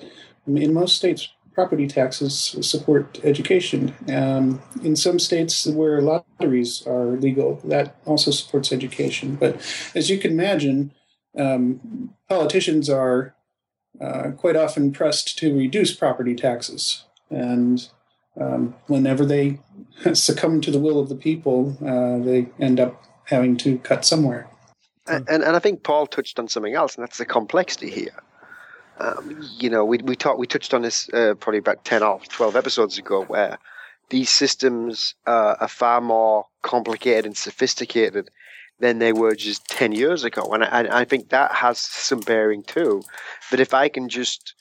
in 0.48 0.74
most 0.74 0.96
states, 0.96 1.30
property 1.60 1.88
taxes 1.88 2.56
support 2.62 3.20
education. 3.26 3.94
Um, 4.08 4.62
in 4.82 4.96
some 4.96 5.20
states 5.20 5.68
where 5.68 6.02
lotteries 6.02 6.88
are 6.88 7.18
legal, 7.18 7.60
that 7.66 7.98
also 8.06 8.32
supports 8.32 8.72
education. 8.72 9.36
But 9.36 9.56
as 9.94 10.10
you 10.10 10.18
can 10.20 10.32
imagine, 10.32 10.94
um, 11.38 12.16
politicians 12.30 12.90
are 12.90 13.36
uh, 14.00 14.32
quite 14.38 14.56
often 14.56 14.94
pressed 14.94 15.38
to 15.40 15.54
reduce 15.54 15.94
property 15.94 16.34
taxes. 16.34 17.04
And 17.30 17.86
um, 18.40 18.74
whenever 18.88 19.26
they 19.26 19.60
succumb 20.14 20.62
to 20.62 20.72
the 20.72 20.80
will 20.80 20.98
of 20.98 21.10
the 21.10 21.22
people, 21.30 21.78
uh, 21.82 22.24
they 22.24 22.48
end 22.58 22.80
up 22.80 23.04
having 23.26 23.58
to 23.58 23.80
cut 23.80 24.06
somewhere. 24.06 24.48
And, 25.08 25.28
and, 25.28 25.44
and 25.44 25.58
I 25.58 25.60
think 25.60 25.84
Paul 25.84 26.08
touched 26.08 26.40
on 26.40 26.48
something 26.48 26.74
else, 26.74 26.96
and 26.96 27.04
that's 27.04 27.18
the 27.18 27.26
complexity 27.26 27.90
here. 27.90 28.24
Um, 29.00 29.48
you 29.58 29.70
know, 29.70 29.86
we 29.86 29.98
we 30.00 30.16
talked 30.16 30.40
we 30.40 30.48
touched 30.48 30.74
on 30.74 30.82
this 30.82 31.10
uh, 31.14 31.36
probably 31.40 31.60
about 31.60 31.86
ten 31.86 32.04
or 32.04 32.20
twelve 32.28 32.56
episodes 32.56 32.98
ago, 32.98 33.24
where 33.24 33.58
these 34.10 34.30
systems 34.30 35.16
uh, 35.26 35.56
are 35.60 35.68
far 35.68 36.02
more 36.02 36.46
complicated 36.64 37.26
and 37.26 37.38
sophisticated 37.38 38.30
than 38.80 39.00
they 39.00 39.14
were 39.14 39.36
just 39.36 39.66
ten 39.68 39.92
years 39.94 40.24
ago, 40.24 40.44
and 40.52 40.64
I, 40.64 41.02
I 41.02 41.06
think 41.06 41.30
that 41.30 41.52
has 41.54 41.80
some 41.80 42.20
bearing 42.20 42.64
too. 42.64 43.02
But 43.50 43.60
if 43.60 43.74
I 43.74 43.88
can 43.88 44.10
just 44.10 44.54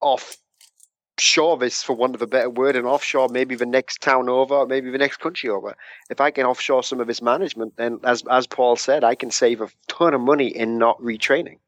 offshore 0.00 1.58
this, 1.58 1.82
for 1.82 1.94
want 1.94 2.14
of 2.14 2.22
a 2.22 2.26
better 2.26 2.50
word, 2.50 2.76
and 2.76 2.86
offshore 2.86 3.28
maybe 3.28 3.54
the 3.54 3.66
next 3.66 4.00
town 4.00 4.28
over, 4.28 4.66
maybe 4.66 4.90
the 4.90 4.98
next 4.98 5.18
country 5.18 5.50
over. 5.50 5.76
If 6.08 6.20
I 6.20 6.30
can 6.30 6.46
offshore 6.46 6.82
some 6.82 7.00
of 7.00 7.06
this 7.06 7.20
management, 7.20 7.76
then 7.76 8.00
as 8.04 8.22
as 8.30 8.46
Paul 8.46 8.76
said, 8.76 9.04
I 9.04 9.14
can 9.14 9.30
save 9.30 9.60
a 9.60 9.68
ton 9.88 10.14
of 10.14 10.22
money 10.22 10.48
in 10.48 10.78
not 10.78 10.98
retraining. 11.00 11.58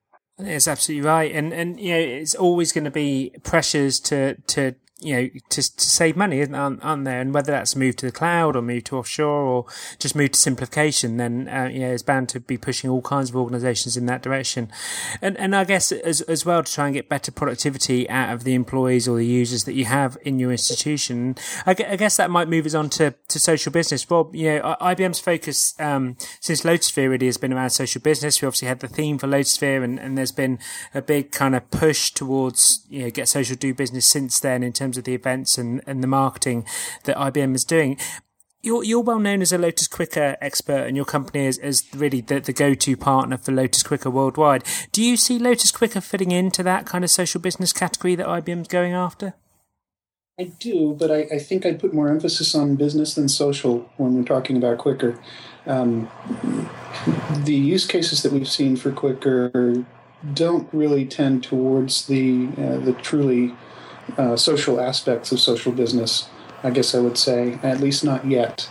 It's 0.47 0.69
absolutely 0.69 1.07
right, 1.07 1.33
and 1.35 1.53
and 1.53 1.81
you 1.81 1.93
know 1.93 1.99
it's 1.99 2.35
always 2.35 2.73
going 2.73 2.85
to 2.85 2.91
be 2.91 3.33
pressures 3.43 4.01
to 4.01 4.35
to 4.35 4.75
you 5.01 5.15
know, 5.15 5.29
to, 5.49 5.77
to 5.77 5.85
save 5.85 6.17
money, 6.17 6.41
isn't 6.41 6.55
aren't, 6.55 6.85
aren't 6.85 7.05
there? 7.05 7.21
And 7.21 7.33
whether 7.33 7.53
that's 7.53 7.75
move 7.75 7.97
to 7.97 8.07
the 8.07 8.13
cloud 8.13 8.57
or 8.57 8.63
move 8.63 8.85
to 8.85 8.99
offshore 8.99 9.43
or 9.43 9.67
just 9.99 10.15
move 10.15 10.33
to 10.33 10.39
simplification, 10.39 11.17
then 11.17 11.49
uh, 11.49 11.69
you 11.73 11.81
know, 11.81 11.93
it's 11.93 12.03
bound 12.03 12.29
to 12.31 12.41
be 12.41 12.59
pushing 12.59 12.91
all 12.91 13.03
kinds 13.03 13.31
of 13.31 13.37
organisations 13.37 13.97
in 13.97 14.07
that 14.07 14.23
direction. 14.23 14.71
And 15.23 15.37
and 15.39 15.57
I 15.57 15.65
guess 15.65 15.93
as 15.93 16.21
as 16.23 16.45
well 16.45 16.63
to 16.63 16.73
try 16.73 16.87
and 16.87 16.95
get 16.95 17.09
better 17.09 17.33
productivity 17.33 18.09
out 18.09 18.33
of 18.33 18.45
the 18.45 18.55
employees 18.55 19.09
or 19.09 19.17
the 19.17 19.27
users 19.27 19.65
that 19.65 19.75
you 19.75 19.87
have 19.87 20.19
in 20.23 20.39
your 20.39 20.51
institution. 20.53 21.37
I, 21.67 21.71
I 21.71 21.97
guess 21.97 22.17
that 22.17 22.31
might 22.31 22.49
move 22.49 22.67
us 22.67 22.75
on 22.75 22.91
to, 22.91 23.15
to 23.29 23.39
social 23.39 23.73
business. 23.73 24.11
Rob, 24.11 24.35
you 24.35 24.49
know, 24.55 24.77
IBM's 24.81 25.21
focus 25.21 25.75
um, 25.81 26.17
since 26.41 26.63
Lotusphere 26.63 27.11
really 27.11 27.27
has 27.27 27.37
been 27.37 27.53
around 27.53 27.71
social 27.71 28.01
business. 28.01 28.41
We 28.41 28.47
obviously 28.47 28.69
had 28.69 28.81
the 28.81 28.89
theme 28.89 29.19
for 29.19 29.27
Lotusphere, 29.27 29.83
and, 29.83 29.99
and 29.99 30.17
there's 30.17 30.33
been 30.33 30.59
a 30.95 31.03
big 31.03 31.33
kind 31.33 31.55
of 31.55 31.71
push 31.71 32.11
towards 32.11 32.85
you 32.89 33.03
know 33.03 33.11
get 33.11 33.29
social 33.29 33.57
do 33.57 33.75
business 33.75 34.07
since 34.07 34.41
then 34.41 34.63
in 34.63 34.73
terms 34.73 34.90
terms 34.91 34.99
of 34.99 35.05
the 35.05 35.15
events 35.15 35.57
and, 35.57 35.81
and 35.87 36.03
the 36.03 36.09
marketing 36.09 36.67
that 37.05 37.17
IBM 37.17 37.55
is 37.55 37.65
doing. 37.65 37.97
You're, 38.63 38.85
you're 38.85 39.01
well 39.01 39.21
known 39.21 39.41
as 39.41 39.53
a 39.53 39.59
Lotus 39.59 39.89
Quickr 39.89 40.37
expert, 40.41 40.87
and 40.87 40.97
your 40.97 41.07
company 41.07 41.47
is, 41.47 41.57
is 41.59 41.85
really 41.95 42.21
the, 42.21 42.41
the 42.41 42.53
go 42.53 42.75
to 42.75 42.97
partner 42.97 43.39
for 43.39 43.53
Lotus 43.53 43.83
Quickr 43.83 44.13
worldwide. 44.13 44.65
Do 44.93 45.03
you 45.03 45.17
see 45.17 45.39
Lotus 45.39 45.73
Quickr 45.73 46.03
fitting 46.03 46.31
into 46.31 46.63
that 46.65 46.85
kind 46.85 47.05
of 47.05 47.11
social 47.11 47.41
business 47.41 47.73
category 47.73 48.17
that 48.17 48.27
IBM's 48.27 48.69
going 48.69 48.93
after? 48.93 49.35
I 50.39 50.45
do, 50.59 50.95
but 50.99 51.11
I, 51.11 51.21
I 51.35 51.39
think 51.39 51.65
I'd 51.65 51.79
put 51.79 51.95
more 51.95 52.09
emphasis 52.09 52.55
on 52.55 52.77
business 52.77 53.15
than 53.15 53.29
social 53.29 53.91
when 53.97 54.15
we're 54.15 54.25
talking 54.25 54.57
about 54.57 54.79
Quickr. 54.79 55.19
Um, 55.67 56.11
the 57.45 57.55
use 57.55 57.87
cases 57.87 58.23
that 58.23 58.33
we've 58.33 58.49
seen 58.49 58.77
for 58.77 58.91
Quickr 58.91 59.87
don't 60.35 60.69
really 60.73 61.07
tend 61.07 61.45
towards 61.45 62.07
the 62.07 62.49
uh, 62.59 62.79
the 62.79 62.93
truly 63.01 63.55
uh, 64.19 64.37
social 64.37 64.81
aspects 64.81 65.33
of 65.33 65.41
social 65.41 65.73
business, 65.73 66.29
I 66.63 66.71
guess 66.71 66.95
I 66.95 67.01
would 67.01 67.19
say, 67.19 67.59
at 67.63 67.81
least 67.81 68.05
not 68.05 68.27
yet. 68.27 68.69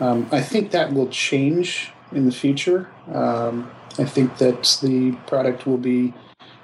Um, 0.00 0.28
I 0.30 0.40
think 0.40 0.70
that 0.70 0.92
will 0.92 1.08
change 1.08 1.92
in 2.12 2.24
the 2.26 2.32
future. 2.32 2.88
Um, 3.12 3.70
I 3.98 4.04
think 4.04 4.38
that 4.38 4.78
the 4.82 5.12
product 5.26 5.66
will 5.66 5.78
be 5.78 6.14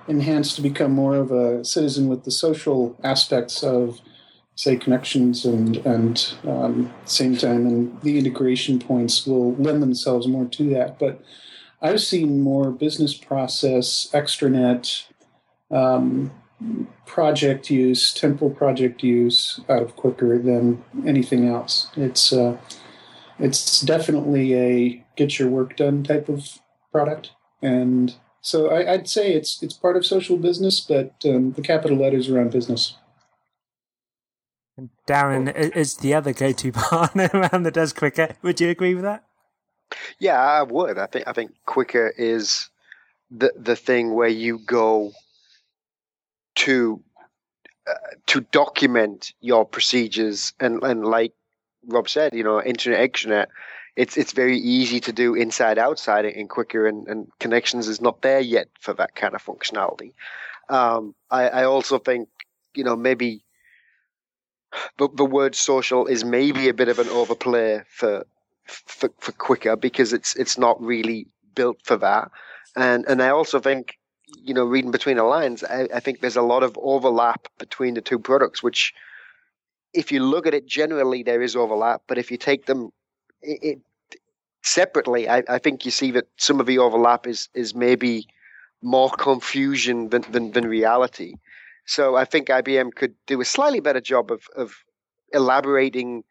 enhanced 0.06 0.56
to 0.56 0.62
become 0.62 0.92
more 0.92 1.16
of 1.16 1.32
a 1.32 1.64
citizen 1.64 2.08
with 2.08 2.24
the 2.24 2.30
social 2.30 2.98
aspects 3.02 3.62
of 3.62 4.00
say 4.56 4.76
connections 4.76 5.44
and 5.44 5.78
and 5.78 6.34
um, 6.46 6.92
Sametime 7.06 7.66
and 7.66 8.00
the 8.02 8.18
integration 8.18 8.78
points 8.78 9.26
will 9.26 9.54
lend 9.56 9.82
themselves 9.82 10.28
more 10.28 10.44
to 10.44 10.70
that 10.70 10.98
but 10.98 11.20
i've 11.82 12.00
seen 12.00 12.40
more 12.40 12.70
business 12.70 13.14
process 13.14 14.08
extranet 14.12 15.06
um, 15.70 16.30
project 17.06 17.70
use 17.70 18.12
temple 18.12 18.50
project 18.50 19.02
use 19.02 19.60
out 19.68 19.82
of 19.82 19.96
Quickr 19.96 20.42
than 20.42 20.82
anything 21.06 21.48
else 21.48 21.88
it's 21.96 22.32
uh, 22.32 22.56
it's 23.38 23.80
definitely 23.80 24.54
a 24.54 25.04
get 25.16 25.38
your 25.38 25.48
work 25.48 25.76
done 25.76 26.02
type 26.02 26.28
of 26.28 26.58
product 26.92 27.30
and 27.62 28.14
so 28.40 28.68
I, 28.70 28.96
would 28.96 29.08
say 29.08 29.32
it's 29.32 29.62
it's 29.62 29.74
part 29.74 29.96
of 29.96 30.06
social 30.06 30.36
business 30.36 30.80
but 30.80 31.14
um, 31.24 31.52
the 31.52 31.62
capital 31.62 31.96
letters 31.98 32.28
around 32.28 32.52
business 32.52 32.94
and 34.76 34.90
Darren 35.06 35.54
is 35.76 35.96
the 35.96 36.14
other 36.14 36.32
go-to 36.32 36.72
partner 36.72 37.30
around 37.32 37.62
that 37.62 37.74
does 37.74 37.92
Quickr. 37.92 38.34
Would 38.42 38.60
you 38.60 38.70
agree 38.70 38.94
with 38.94 39.04
that? 39.04 39.24
Yeah, 40.18 40.40
I 40.40 40.62
would. 40.62 40.98
I 40.98 41.06
think 41.06 41.28
I 41.28 41.32
think 41.32 41.52
Quickr 41.66 42.10
is 42.16 42.68
the 43.30 43.52
the 43.56 43.76
thing 43.76 44.14
where 44.14 44.28
you 44.28 44.58
go 44.58 45.12
to 46.56 47.02
uh, 47.86 47.94
to 48.26 48.40
document 48.40 49.32
your 49.40 49.64
procedures 49.64 50.52
and 50.60 50.82
and 50.82 51.04
like 51.04 51.32
Rob 51.86 52.08
said, 52.08 52.34
you 52.34 52.44
know, 52.44 52.62
internet 52.62 53.00
extranet. 53.00 53.46
It's 53.96 54.16
it's 54.16 54.32
very 54.32 54.58
easy 54.58 55.00
to 55.00 55.12
do 55.12 55.34
inside 55.34 55.78
outside 55.78 56.24
and 56.24 56.50
Quickr, 56.50 56.88
and, 56.88 57.06
and 57.06 57.28
connections 57.38 57.86
is 57.86 58.00
not 58.00 58.22
there 58.22 58.40
yet 58.40 58.68
for 58.80 58.92
that 58.94 59.14
kind 59.14 59.34
of 59.34 59.44
functionality. 59.44 60.12
Um, 60.68 61.14
I, 61.30 61.48
I 61.48 61.64
also 61.64 61.98
think 61.98 62.28
you 62.74 62.82
know 62.84 62.96
maybe 62.96 63.44
the, 64.98 65.08
the 65.14 65.24
word 65.24 65.54
social 65.54 66.06
is 66.06 66.24
maybe 66.24 66.68
a 66.68 66.74
bit 66.74 66.88
of 66.88 66.98
an 66.98 67.08
overplay 67.08 67.82
for, 67.88 68.26
for 68.64 69.10
for 69.18 69.32
Quickr 69.32 69.80
because 69.80 70.12
it's 70.12 70.34
it's 70.36 70.58
not 70.58 70.80
really 70.82 71.26
built 71.54 71.78
for 71.84 71.96
that. 71.98 72.30
And 72.76 73.04
and 73.06 73.22
I 73.22 73.28
also 73.28 73.60
think, 73.60 73.98
you 74.42 74.54
know, 74.54 74.64
reading 74.64 74.90
between 74.90 75.16
the 75.16 75.24
lines, 75.24 75.62
I, 75.64 75.88
I 75.94 76.00
think 76.00 76.20
there's 76.20 76.36
a 76.36 76.42
lot 76.42 76.62
of 76.62 76.78
overlap 76.80 77.48
between 77.58 77.94
the 77.94 78.00
two 78.00 78.18
products, 78.18 78.62
which 78.62 78.94
if 79.92 80.10
you 80.10 80.20
look 80.20 80.46
at 80.46 80.54
it 80.54 80.66
generally 80.66 81.22
there 81.22 81.42
is 81.42 81.56
overlap, 81.56 82.02
but 82.06 82.18
if 82.18 82.30
you 82.30 82.36
take 82.36 82.66
them 82.66 82.90
it, 83.42 83.58
it 83.62 83.80
separately, 84.62 85.28
I, 85.28 85.42
I 85.48 85.58
think 85.58 85.84
you 85.84 85.90
see 85.90 86.10
that 86.12 86.26
some 86.36 86.60
of 86.60 86.66
the 86.66 86.78
overlap 86.78 87.26
is 87.26 87.48
is 87.54 87.74
maybe 87.74 88.26
more 88.82 89.10
confusion 89.10 90.10
than, 90.10 90.24
than, 90.30 90.52
than 90.52 90.66
reality. 90.66 91.34
So 91.86 92.16
I 92.16 92.24
think 92.24 92.48
IBM 92.48 92.94
could 92.94 93.14
do 93.26 93.40
a 93.40 93.44
slightly 93.44 93.80
better 93.80 94.00
job 94.00 94.30
of, 94.30 94.42
of 94.56 94.74
elaborating 95.32 96.24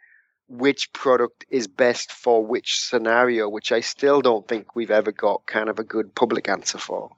which 0.48 0.92
product 0.94 1.46
is 1.50 1.68
best 1.68 2.12
for 2.12 2.46
which 2.46 2.80
scenario, 2.80 3.50
which 3.50 3.72
I 3.72 3.80
still 3.80 4.22
don't 4.22 4.48
think 4.48 4.76
we've 4.76 4.92
ever 4.92 5.12
got 5.12 5.46
kind 5.48 5.70
of 5.70 5.80
a 5.80 5.84
good 5.84 6.14
public 6.14 6.48
answer 6.48 6.78
for. 6.78 7.12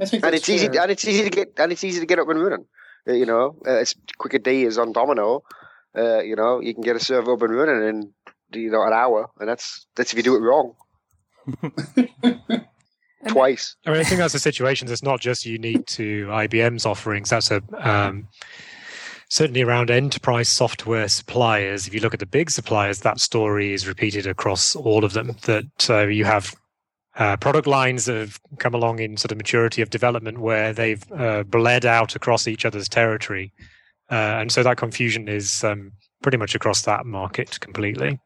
I 0.00 0.06
think 0.06 0.24
and 0.24 0.34
it's 0.34 0.46
fair. 0.46 0.56
easy 0.56 0.66
and 0.66 0.90
it's 0.90 1.06
easy 1.06 1.24
to 1.24 1.30
get 1.30 1.52
and 1.58 1.72
it's 1.72 1.84
easy 1.84 2.00
to 2.00 2.06
get 2.06 2.18
up 2.18 2.28
and 2.28 2.42
running. 2.42 2.66
Uh, 3.06 3.12
you 3.12 3.26
know, 3.26 3.56
uh, 3.66 3.80
it's 3.80 3.94
Quickr 4.18 4.42
D 4.42 4.64
is 4.64 4.78
on 4.78 4.92
Domino. 4.92 5.42
Uh, 5.96 6.20
you 6.20 6.34
know, 6.34 6.60
you 6.60 6.74
can 6.74 6.82
get 6.82 6.96
a 6.96 7.00
server 7.00 7.32
up 7.34 7.42
and 7.42 7.54
running 7.54 7.88
in 7.88 8.12
you 8.52 8.70
know 8.70 8.82
an 8.82 8.92
hour, 8.92 9.30
and 9.38 9.48
that's 9.48 9.86
that's 9.94 10.12
if 10.12 10.16
you 10.16 10.22
do 10.22 10.36
it 10.36 10.40
wrong. 10.40 10.74
twice. 13.28 13.76
I 13.86 13.90
mean, 13.90 14.00
I 14.00 14.04
think 14.04 14.18
that's 14.18 14.34
a 14.34 14.40
situation 14.40 14.86
that's 14.88 15.02
not 15.02 15.20
just 15.20 15.46
unique 15.46 15.86
to 15.86 16.26
IBM's 16.26 16.86
offerings. 16.86 17.30
That's 17.30 17.50
a 17.50 17.62
um, 17.78 18.28
certainly 19.28 19.62
around 19.62 19.90
enterprise 19.90 20.48
software 20.48 21.08
suppliers. 21.08 21.86
If 21.86 21.94
you 21.94 22.00
look 22.00 22.14
at 22.14 22.20
the 22.20 22.26
big 22.26 22.50
suppliers, 22.50 23.00
that 23.00 23.20
story 23.20 23.72
is 23.72 23.86
repeated 23.86 24.26
across 24.26 24.76
all 24.76 25.04
of 25.04 25.12
them. 25.12 25.36
That 25.42 25.90
uh, 25.90 26.06
you 26.06 26.24
have 26.24 26.54
uh, 27.16 27.36
product 27.36 27.66
lines 27.66 28.06
have 28.06 28.40
come 28.58 28.74
along 28.74 28.98
in 28.98 29.16
sort 29.16 29.32
of 29.32 29.38
maturity 29.38 29.82
of 29.82 29.90
development 29.90 30.38
where 30.38 30.72
they've 30.72 31.04
uh, 31.12 31.42
bled 31.44 31.84
out 31.84 32.16
across 32.16 32.46
each 32.46 32.64
other's 32.64 32.88
territory, 32.88 33.52
uh, 34.10 34.38
and 34.40 34.50
so 34.52 34.62
that 34.62 34.76
confusion 34.76 35.28
is 35.28 35.64
um, 35.64 35.92
pretty 36.22 36.38
much 36.38 36.54
across 36.54 36.82
that 36.82 37.06
market 37.06 37.58
completely. 37.60 38.18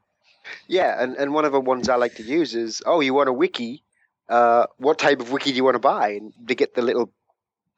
Yeah, 0.67 1.03
and, 1.03 1.15
and 1.17 1.35
one 1.35 1.45
of 1.45 1.53
the 1.53 1.61
ones 1.61 1.89
I 1.89 1.97
like 1.97 2.15
to 2.15 2.23
use 2.23 2.55
is, 2.55 2.81
oh, 2.87 3.01
you 3.01 3.13
want 3.13 3.29
a 3.29 3.33
wiki? 3.33 3.85
uh, 4.29 4.67
what 4.77 4.99
type 4.99 5.21
of 5.21 5.33
wiki 5.33 5.51
do 5.51 5.57
you 5.57 5.65
want 5.65 5.75
to 5.75 5.81
buy? 5.81 6.11
And 6.11 6.33
they 6.41 6.55
get 6.55 6.75
the 6.75 6.83
little 6.83 7.13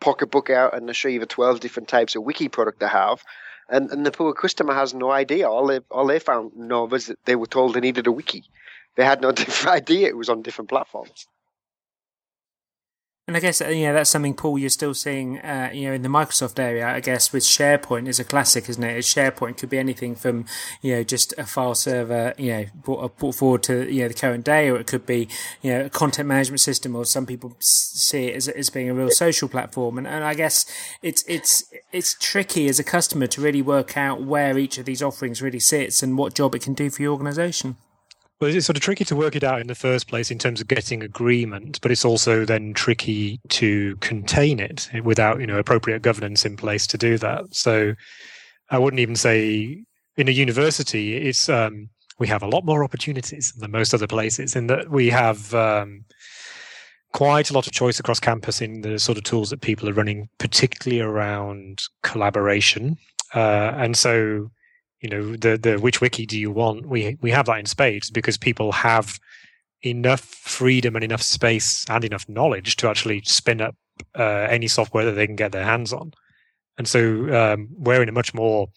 pocketbook 0.00 0.50
out 0.50 0.74
and 0.74 0.88
they 0.88 0.92
show 0.92 1.08
you 1.08 1.20
the 1.20 1.26
12 1.26 1.60
different 1.60 1.88
types 1.88 2.16
of 2.16 2.22
wiki 2.22 2.48
product 2.48 2.80
they 2.80 2.88
have. 2.88 3.22
And, 3.68 3.90
and 3.90 4.04
the 4.04 4.10
poor 4.10 4.32
customer 4.32 4.74
has 4.74 4.94
no 4.94 5.10
idea. 5.10 5.48
All 5.48 5.66
they, 5.66 5.80
all 5.90 6.06
they 6.06 6.18
found 6.18 6.52
no 6.56 6.84
was 6.84 7.06
that 7.06 7.24
they 7.24 7.36
were 7.36 7.46
told 7.46 7.74
they 7.74 7.80
needed 7.80 8.06
a 8.06 8.12
wiki. 8.12 8.44
They 8.96 9.04
had 9.04 9.20
no 9.20 9.32
different 9.32 9.76
idea 9.76 10.08
it 10.08 10.16
was 10.16 10.28
on 10.28 10.42
different 10.42 10.68
platforms. 10.68 11.26
And 13.30 13.36
I 13.36 13.40
guess 13.40 13.60
uh, 13.60 13.68
you 13.68 13.86
know 13.86 13.92
that's 13.92 14.10
something, 14.10 14.34
Paul. 14.34 14.58
You're 14.58 14.70
still 14.70 14.92
seeing, 14.92 15.38
uh, 15.38 15.70
you 15.72 15.86
know, 15.86 15.94
in 15.94 16.02
the 16.02 16.08
Microsoft 16.08 16.58
area. 16.58 16.88
I 16.88 16.98
guess 16.98 17.32
with 17.32 17.44
SharePoint 17.44 18.08
is 18.08 18.18
a 18.18 18.24
classic, 18.24 18.68
isn't 18.68 18.82
it? 18.82 18.98
SharePoint 19.02 19.56
could 19.56 19.70
be 19.70 19.78
anything 19.78 20.16
from, 20.16 20.46
you 20.82 20.96
know, 20.96 21.04
just 21.04 21.32
a 21.38 21.46
file 21.46 21.76
server, 21.76 22.34
you 22.38 22.50
know, 22.50 22.64
brought, 22.74 23.16
brought 23.18 23.36
forward 23.36 23.62
to 23.62 23.88
you 23.88 24.02
know 24.02 24.08
the 24.08 24.14
current 24.14 24.44
day, 24.44 24.68
or 24.68 24.80
it 24.80 24.88
could 24.88 25.06
be, 25.06 25.28
you 25.62 25.70
know, 25.70 25.84
a 25.84 25.88
content 25.88 26.26
management 26.26 26.58
system, 26.58 26.96
or 26.96 27.04
some 27.04 27.24
people 27.24 27.54
see 27.60 28.26
it 28.26 28.34
as, 28.34 28.48
as 28.48 28.68
being 28.68 28.90
a 28.90 28.94
real 28.94 29.10
social 29.10 29.48
platform. 29.48 29.96
And, 29.96 30.08
and 30.08 30.24
I 30.24 30.34
guess 30.34 30.66
it's 31.00 31.22
it's 31.28 31.72
it's 31.92 32.14
tricky 32.14 32.68
as 32.68 32.80
a 32.80 32.84
customer 32.84 33.28
to 33.28 33.40
really 33.40 33.62
work 33.62 33.96
out 33.96 34.22
where 34.22 34.58
each 34.58 34.76
of 34.76 34.86
these 34.86 35.04
offerings 35.04 35.40
really 35.40 35.60
sits 35.60 36.02
and 36.02 36.18
what 36.18 36.34
job 36.34 36.56
it 36.56 36.62
can 36.62 36.74
do 36.74 36.90
for 36.90 37.02
your 37.02 37.12
organisation. 37.12 37.76
Well, 38.40 38.54
it's 38.54 38.64
sort 38.64 38.78
of 38.78 38.82
tricky 38.82 39.04
to 39.04 39.16
work 39.16 39.36
it 39.36 39.44
out 39.44 39.60
in 39.60 39.66
the 39.66 39.74
first 39.74 40.08
place 40.08 40.30
in 40.30 40.38
terms 40.38 40.62
of 40.62 40.68
getting 40.68 41.02
agreement, 41.02 41.78
but 41.82 41.90
it's 41.90 42.06
also 42.06 42.46
then 42.46 42.72
tricky 42.72 43.38
to 43.50 43.96
contain 43.96 44.58
it 44.60 44.88
without, 45.04 45.40
you 45.40 45.46
know, 45.46 45.58
appropriate 45.58 46.00
governance 46.00 46.46
in 46.46 46.56
place 46.56 46.86
to 46.86 46.96
do 46.96 47.18
that. 47.18 47.54
So 47.54 47.94
I 48.70 48.78
wouldn't 48.78 49.00
even 49.00 49.16
say 49.16 49.84
in 50.16 50.28
a 50.28 50.30
university, 50.30 51.18
it's, 51.18 51.50
um, 51.50 51.90
we 52.18 52.28
have 52.28 52.42
a 52.42 52.48
lot 52.48 52.64
more 52.64 52.82
opportunities 52.82 53.52
than 53.52 53.70
most 53.72 53.92
other 53.92 54.06
places 54.06 54.56
in 54.56 54.68
that 54.68 54.90
we 54.90 55.10
have, 55.10 55.52
um, 55.52 56.06
quite 57.12 57.50
a 57.50 57.52
lot 57.52 57.66
of 57.66 57.72
choice 57.74 58.00
across 58.00 58.20
campus 58.20 58.62
in 58.62 58.80
the 58.80 58.98
sort 58.98 59.18
of 59.18 59.24
tools 59.24 59.50
that 59.50 59.60
people 59.60 59.86
are 59.86 59.92
running, 59.92 60.30
particularly 60.38 61.02
around 61.02 61.82
collaboration. 62.02 62.96
Uh, 63.34 63.72
and 63.76 63.98
so, 63.98 64.50
you 65.00 65.08
know 65.08 65.36
the 65.36 65.56
the 65.56 65.78
which 65.78 66.00
wiki 66.00 66.26
do 66.26 66.38
you 66.38 66.50
want? 66.50 66.86
We 66.86 67.16
we 67.20 67.30
have 67.30 67.46
that 67.46 67.58
in 67.58 67.66
spades 67.66 68.10
because 68.10 68.36
people 68.36 68.72
have 68.72 69.18
enough 69.82 70.20
freedom 70.20 70.94
and 70.94 71.04
enough 71.04 71.22
space 71.22 71.86
and 71.88 72.04
enough 72.04 72.28
knowledge 72.28 72.76
to 72.76 72.88
actually 72.88 73.22
spin 73.24 73.60
up 73.60 73.74
uh, 74.18 74.46
any 74.50 74.68
software 74.68 75.06
that 75.06 75.12
they 75.12 75.26
can 75.26 75.36
get 75.36 75.52
their 75.52 75.64
hands 75.64 75.92
on. 75.92 76.12
And 76.76 76.86
so 76.86 77.00
um, 77.34 77.68
we're 77.72 78.02
in 78.02 78.08
a 78.08 78.12
much 78.12 78.34
more 78.34 78.68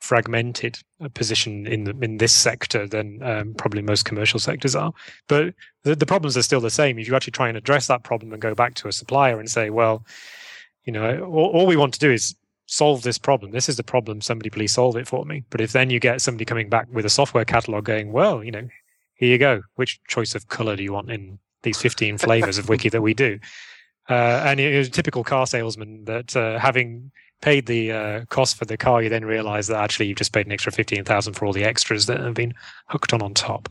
fragmented 0.00 0.78
uh, 1.02 1.08
position 1.08 1.66
in 1.66 1.84
the, 1.84 1.96
in 2.02 2.18
this 2.18 2.32
sector 2.32 2.86
than 2.86 3.22
um, 3.22 3.54
probably 3.54 3.82
most 3.82 4.04
commercial 4.04 4.38
sectors 4.38 4.74
are. 4.74 4.92
But 5.28 5.54
the, 5.84 5.94
the 5.94 6.06
problems 6.06 6.36
are 6.36 6.42
still 6.42 6.60
the 6.60 6.70
same. 6.70 6.98
If 6.98 7.08
you 7.08 7.16
actually 7.16 7.32
try 7.32 7.48
and 7.48 7.56
address 7.56 7.86
that 7.86 8.02
problem 8.02 8.32
and 8.32 8.40
go 8.40 8.54
back 8.54 8.74
to 8.76 8.88
a 8.88 8.92
supplier 8.92 9.38
and 9.38 9.50
say 9.50 9.70
well 9.70 10.04
you 10.84 10.92
know 10.92 11.20
all, 11.24 11.50
all 11.50 11.66
we 11.66 11.76
want 11.76 11.94
to 11.94 12.00
do 12.00 12.10
is 12.10 12.34
solve 12.70 13.02
this 13.02 13.18
problem. 13.18 13.50
This 13.50 13.68
is 13.68 13.76
the 13.76 13.82
problem. 13.82 14.20
Somebody 14.20 14.48
please 14.48 14.72
solve 14.72 14.96
it 14.96 15.08
for 15.08 15.24
me. 15.24 15.42
But 15.50 15.60
if 15.60 15.72
then 15.72 15.90
you 15.90 15.98
get 15.98 16.20
somebody 16.20 16.44
coming 16.44 16.68
back 16.68 16.86
with 16.92 17.04
a 17.04 17.10
software 17.10 17.44
catalog 17.44 17.84
going, 17.84 18.12
well, 18.12 18.44
you 18.44 18.52
know, 18.52 18.68
here 19.14 19.28
you 19.28 19.38
go. 19.38 19.62
Which 19.74 20.00
choice 20.06 20.36
of 20.36 20.46
color 20.46 20.76
do 20.76 20.84
you 20.84 20.92
want 20.92 21.10
in 21.10 21.40
these 21.62 21.78
15 21.82 22.18
flavors 22.26 22.58
of 22.58 22.68
wiki 22.68 22.88
that 22.88 23.02
we 23.02 23.12
do? 23.12 23.40
Uh, 24.08 24.44
and 24.46 24.60
it 24.60 24.78
was 24.78 24.86
a 24.86 24.92
typical 24.92 25.24
car 25.24 25.48
salesman 25.48 26.04
that 26.04 26.36
uh, 26.36 26.60
having 26.60 27.10
paid 27.42 27.66
the 27.66 27.90
uh, 27.90 28.24
cost 28.26 28.56
for 28.56 28.66
the 28.66 28.76
car, 28.76 29.02
you 29.02 29.08
then 29.08 29.24
realize 29.24 29.66
that 29.66 29.82
actually 29.82 30.06
you've 30.06 30.18
just 30.18 30.32
paid 30.32 30.46
an 30.46 30.52
extra 30.52 30.70
15,000 30.70 31.32
for 31.32 31.46
all 31.46 31.52
the 31.52 31.64
extras 31.64 32.06
that 32.06 32.20
have 32.20 32.34
been 32.34 32.54
hooked 32.86 33.12
on 33.12 33.20
on 33.20 33.34
top. 33.34 33.68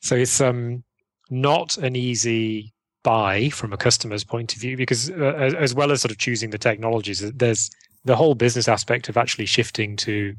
So 0.00 0.14
it's 0.14 0.42
um, 0.42 0.84
not 1.30 1.78
an 1.78 1.96
easy 1.96 2.74
buy 3.02 3.48
from 3.48 3.72
a 3.72 3.78
customer's 3.78 4.24
point 4.24 4.54
of 4.54 4.60
view 4.60 4.76
because 4.76 5.10
uh, 5.10 5.54
as 5.58 5.74
well 5.74 5.90
as 5.90 6.02
sort 6.02 6.12
of 6.12 6.18
choosing 6.18 6.50
the 6.50 6.58
technologies, 6.58 7.20
there's 7.32 7.70
the 8.04 8.16
whole 8.16 8.34
business 8.34 8.68
aspect 8.68 9.08
of 9.08 9.16
actually 9.16 9.46
shifting 9.46 9.96
to 9.96 10.34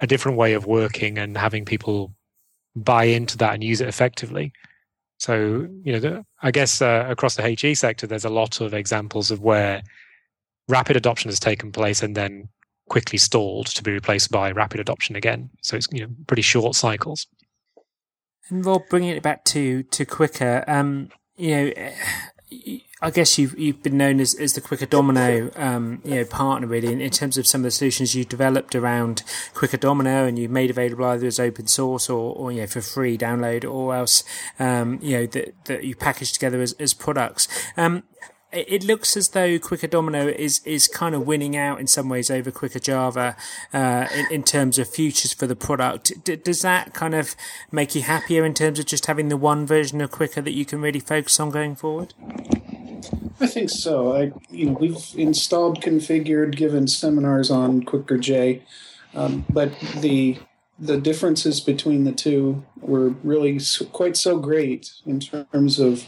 a 0.00 0.06
different 0.06 0.36
way 0.36 0.52
of 0.52 0.66
working 0.66 1.18
and 1.18 1.36
having 1.36 1.64
people 1.64 2.12
buy 2.74 3.04
into 3.04 3.38
that 3.38 3.54
and 3.54 3.62
use 3.64 3.80
it 3.80 3.88
effectively. 3.88 4.52
So, 5.18 5.68
you 5.84 5.92
know, 5.92 6.00
the, 6.00 6.26
I 6.42 6.50
guess 6.50 6.82
uh, 6.82 7.06
across 7.08 7.36
the 7.36 7.42
HE 7.42 7.76
sector, 7.76 8.06
there's 8.06 8.24
a 8.24 8.30
lot 8.30 8.60
of 8.60 8.74
examples 8.74 9.30
of 9.30 9.40
where 9.40 9.82
rapid 10.68 10.96
adoption 10.96 11.30
has 11.30 11.38
taken 11.38 11.70
place 11.70 12.02
and 12.02 12.16
then 12.16 12.48
quickly 12.88 13.18
stalled 13.18 13.66
to 13.66 13.82
be 13.82 13.92
replaced 13.92 14.30
by 14.30 14.50
rapid 14.50 14.80
adoption 14.80 15.16
again. 15.16 15.50
So 15.62 15.76
it's 15.76 15.86
you 15.92 16.00
know 16.00 16.12
pretty 16.26 16.42
short 16.42 16.74
cycles. 16.74 17.26
And 18.48 18.66
Rob, 18.66 18.82
bringing 18.90 19.10
it 19.10 19.22
back 19.22 19.44
to 19.46 19.82
to 19.84 20.04
Quickr, 20.04 20.68
um, 20.68 21.10
you 21.36 21.50
know, 21.50 21.72
I 23.02 23.10
guess 23.10 23.36
you've 23.36 23.58
you've 23.58 23.82
been 23.82 23.98
known 23.98 24.20
as, 24.20 24.32
as 24.34 24.52
the 24.52 24.60
Quickr 24.60 24.88
Domino 24.88 25.50
um, 25.56 26.00
you 26.04 26.14
know 26.14 26.24
partner 26.24 26.68
really 26.68 26.92
in, 26.92 27.00
in, 27.00 27.10
terms 27.10 27.36
of 27.36 27.48
some 27.48 27.62
of 27.62 27.64
the 27.64 27.70
solutions 27.72 28.14
you 28.14 28.24
developed 28.24 28.76
around 28.76 29.24
Quickr 29.54 29.80
Domino 29.80 30.24
and 30.24 30.38
you've 30.38 30.52
made 30.52 30.70
available 30.70 31.04
either 31.06 31.26
as 31.26 31.40
open 31.40 31.66
source 31.66 32.08
or, 32.08 32.32
or 32.36 32.52
you 32.52 32.60
know 32.60 32.66
for 32.68 32.80
free 32.80 33.18
download 33.18 33.68
or 33.68 33.96
else 33.96 34.22
um, 34.60 35.00
you 35.02 35.16
know 35.16 35.26
that 35.26 35.52
that 35.64 35.82
you 35.82 35.96
package 35.96 36.32
together 36.32 36.62
as, 36.62 36.74
as 36.74 36.94
products. 36.94 37.48
Um, 37.76 38.04
it 38.52 38.84
looks 38.84 39.16
as 39.16 39.30
though 39.30 39.58
Quickr 39.58 39.90
Domino 39.90 40.28
is 40.28 40.60
is 40.64 40.86
kind 40.86 41.14
of 41.14 41.26
winning 41.26 41.56
out 41.56 41.80
in 41.80 41.88
some 41.88 42.08
ways 42.08 42.30
over 42.30 42.52
Quickr 42.52 42.80
Java 42.80 43.34
uh, 43.72 44.06
in, 44.14 44.26
in, 44.30 44.42
terms 44.42 44.78
of 44.78 44.88
futures 44.88 45.32
for 45.32 45.46
the 45.46 45.56
product. 45.56 46.12
D- 46.24 46.36
does 46.36 46.62
that 46.62 46.92
kind 46.92 47.14
of 47.14 47.34
make 47.72 47.94
you 47.94 48.02
happier 48.02 48.44
in 48.44 48.54
terms 48.54 48.78
of 48.78 48.86
just 48.86 49.06
having 49.06 49.28
the 49.28 49.36
one 49.36 49.66
version 49.66 50.00
of 50.02 50.10
Quickr 50.10 50.44
that 50.44 50.52
you 50.52 50.66
can 50.66 50.80
really 50.80 51.00
focus 51.00 51.40
on 51.40 51.50
going 51.50 51.74
forward? 51.74 52.12
I 53.40 53.46
think 53.46 53.70
so. 53.70 54.14
I 54.14 54.32
you 54.50 54.66
know 54.66 54.72
we've 54.72 55.14
installed, 55.16 55.82
configured, 55.82 56.56
given 56.56 56.86
seminars 56.86 57.50
on 57.50 57.82
Quickr 57.82 58.20
J, 58.20 58.62
um, 59.14 59.44
but 59.50 59.72
the 60.00 60.38
the 60.78 60.98
differences 60.98 61.60
between 61.60 62.04
the 62.04 62.12
two 62.12 62.64
were 62.80 63.10
really 63.22 63.60
quite 63.92 64.16
so 64.16 64.38
great 64.38 64.92
in 65.06 65.20
terms 65.20 65.78
of 65.78 66.06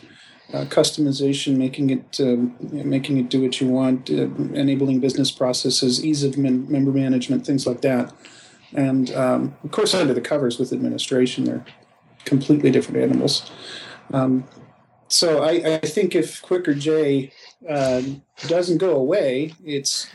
uh, 0.53 0.65
customization, 0.67 1.57
making 1.57 1.91
it 1.91 2.21
um, 2.21 2.57
making 2.61 3.17
it 3.19 3.29
do 3.29 3.43
what 3.43 3.61
you 3.61 3.69
want, 3.69 4.11
uh, 4.11 4.29
enabling 4.55 5.01
business 5.01 5.31
processes, 5.31 6.05
ease 6.05 6.23
of 6.23 6.37
men- 6.37 6.71
member 6.71 6.93
management, 6.93 7.47
things 7.47 7.67
like 7.67 7.81
that. 7.81 8.13
And 8.73 9.13
um, 9.15 9.57
of 9.65 9.71
course, 9.71 9.95
under 9.95 10.13
the 10.13 10.21
covers 10.21 10.59
with 10.59 10.73
administration, 10.73 11.45
they're 11.45 11.65
completely 12.25 12.71
different 12.71 13.03
animals. 13.03 13.51
Um, 14.13 14.45
so 15.15 15.45
I, 15.45 15.77
I, 15.77 15.79
think 15.79 16.17
if 16.17 16.43
Quickr 16.43 16.77
J 16.77 17.33
uh, 17.69 18.03
doesn't 18.49 18.79
go 18.79 18.97
away, 18.97 19.55
it's 19.65 20.09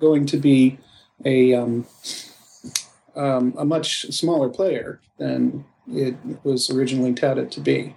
going 0.00 0.24
to 0.24 0.38
be 0.38 0.78
a 1.26 1.52
um, 1.52 1.86
um, 3.14 3.54
a 3.58 3.66
much 3.66 4.10
smaller 4.10 4.48
player 4.48 5.02
than 5.18 5.66
it 5.86 6.16
was 6.44 6.70
originally 6.70 7.12
touted 7.12 7.52
to 7.52 7.60
be. 7.60 7.94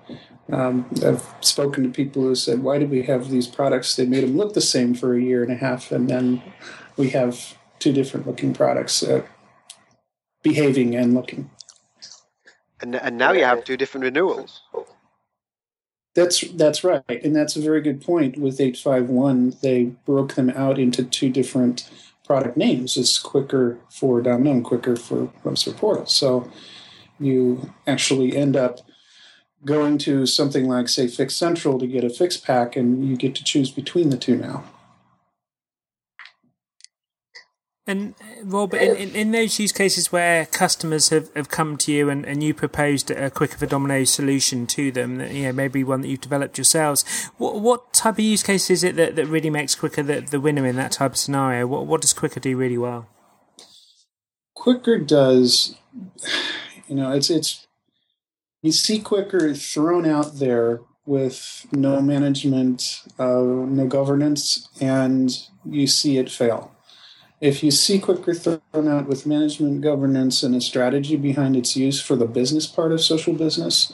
Um, 0.52 0.90
I've 1.06 1.26
spoken 1.40 1.84
to 1.84 1.90
people 1.90 2.24
who 2.24 2.36
said, 2.36 2.62
"Why 2.62 2.80
did 2.80 2.90
we 2.90 3.04
have 3.04 3.30
these 3.30 3.48
products? 3.48 3.96
They 3.96 4.06
made 4.06 4.26
them 4.26 4.36
look 4.36 4.56
the 4.56 4.62
same 4.62 4.94
for 4.94 5.16
a 5.16 5.22
year 5.22 5.42
and 5.42 5.54
a 5.54 5.56
half, 5.56 5.90
and 5.90 6.10
then 6.10 6.44
we 6.98 7.12
have 7.12 7.58
two 7.80 7.94
different 7.94 8.28
looking 8.28 8.54
products 8.54 9.02
uh, 9.02 9.22
behaving 10.44 10.98
and 10.98 11.14
looking." 11.14 11.50
And 12.82 12.94
and 12.94 13.18
now 13.18 13.32
you 13.32 13.46
have 13.46 13.64
two 13.64 13.78
different 13.78 14.04
renewals. 14.04 14.64
That's 16.16 16.42
that's 16.52 16.84
right, 16.84 17.04
and 17.24 17.36
that's 17.36 17.58
a 17.58 17.62
very 17.62 17.82
good 17.82 18.02
point. 18.02 18.38
With 18.38 18.62
eight 18.62 18.78
five 18.78 19.10
one, 19.10 19.56
they 19.62 19.84
broke 20.06 20.36
them 20.36 20.50
out 20.50 20.80
into 20.80 21.04
two 21.04 21.30
different 21.30 21.90
product 22.26 22.56
names. 22.58 22.96
It's 22.98 23.22
Quickr 23.22 23.78
for 23.90 24.22
Domino 24.22 24.52
and 24.52 24.66
Quickr 24.66 24.98
for 24.98 25.28
WebSphere 25.44 25.78
Portal. 25.78 26.06
So 26.06 26.50
you 27.20 27.74
actually 27.86 28.36
end 28.36 28.56
up 28.56 28.80
going 29.66 29.98
to 29.98 30.26
something 30.26 30.68
like, 30.68 30.88
say, 30.88 31.08
Fix 31.08 31.36
Central 31.36 31.80
to 31.80 31.88
get 31.88 32.04
a 32.04 32.10
fix 32.10 32.38
pack, 32.38 32.76
and 32.76 33.08
you 33.08 33.18
get 33.18 33.36
to 33.36 33.44
choose 33.44 33.70
between 33.70 34.10
the 34.10 34.18
two 34.18 34.38
now. 34.38 34.64
And 37.88 38.16
uh, 38.20 38.44
Rob, 38.46 38.74
in, 38.74 38.96
in, 38.96 39.16
in, 39.16 39.32
those 39.32 39.60
use 39.60 39.72
cases 39.72 40.12
where 40.12 40.48
customers 40.48 41.10
have, 41.10 41.32
have 41.36 41.50
come 41.50 41.78
to 41.78 41.92
you 41.92 42.10
and, 42.10 42.26
and 42.26 42.42
you 42.42 42.52
proposed 42.54 43.12
a 43.12 43.30
Quickr 43.30 43.56
for 43.56 43.68
domino 43.68 44.04
solution 44.06 44.66
to 44.68 44.92
them, 44.92 45.22
you 45.22 45.44
know, 45.44 45.54
maybe 45.54 45.84
one 45.84 46.02
that 46.02 46.08
you've 46.08 46.22
developed 46.22 46.58
yourselves, 46.58 47.04
what, 47.38 47.60
what 47.60 47.94
type 47.94 48.16
of 48.16 48.22
use 48.22 48.42
case 48.42 48.72
is 48.72 48.84
it 48.84 48.96
that, 48.96 49.16
that 49.16 49.28
really 49.28 49.52
makes 49.52 49.76
Quickr 49.76 50.06
the, 50.06 50.22
the 50.22 50.40
winner 50.40 50.66
in 50.66 50.78
that 50.78 50.94
type 50.94 51.12
of 51.12 51.18
scenario? 51.18 51.68
What, 51.68 51.86
what 51.86 52.02
does 52.02 52.14
Quickr 52.14 52.42
do 52.42 52.58
really 52.58 52.78
well? 52.78 53.08
Quickr 54.58 55.06
does, 55.06 55.76
you 56.88 56.96
know, 56.96 57.12
it's 57.12 57.30
it's 57.30 57.68
you 58.64 58.72
see 58.72 59.00
Quickr 59.00 59.56
thrown 59.56 60.08
out 60.08 60.40
there 60.40 60.82
with 61.06 61.68
no 61.72 62.02
management, 62.02 63.04
uh, 63.20 63.44
no 63.44 63.86
governance, 63.86 64.70
and 64.82 65.30
you 65.64 65.86
see 65.86 66.18
it 66.18 66.32
fail. 66.32 66.75
If 67.42 67.64
you 67.64 67.72
see 67.72 68.00
Quickr 68.00 68.62
thrown 68.72 68.88
out 68.88 69.08
with 69.08 69.26
management, 69.26 69.82
governance, 69.82 70.42
and 70.42 70.56
a 70.56 70.62
strategy 70.62 71.16
behind 71.16 71.56
its 71.56 71.76
use 71.76 72.02
for 72.02 72.16
the 72.16 72.28
business 72.28 72.66
part 72.66 72.92
of 72.92 73.02
social 73.02 73.34
business, 73.34 73.94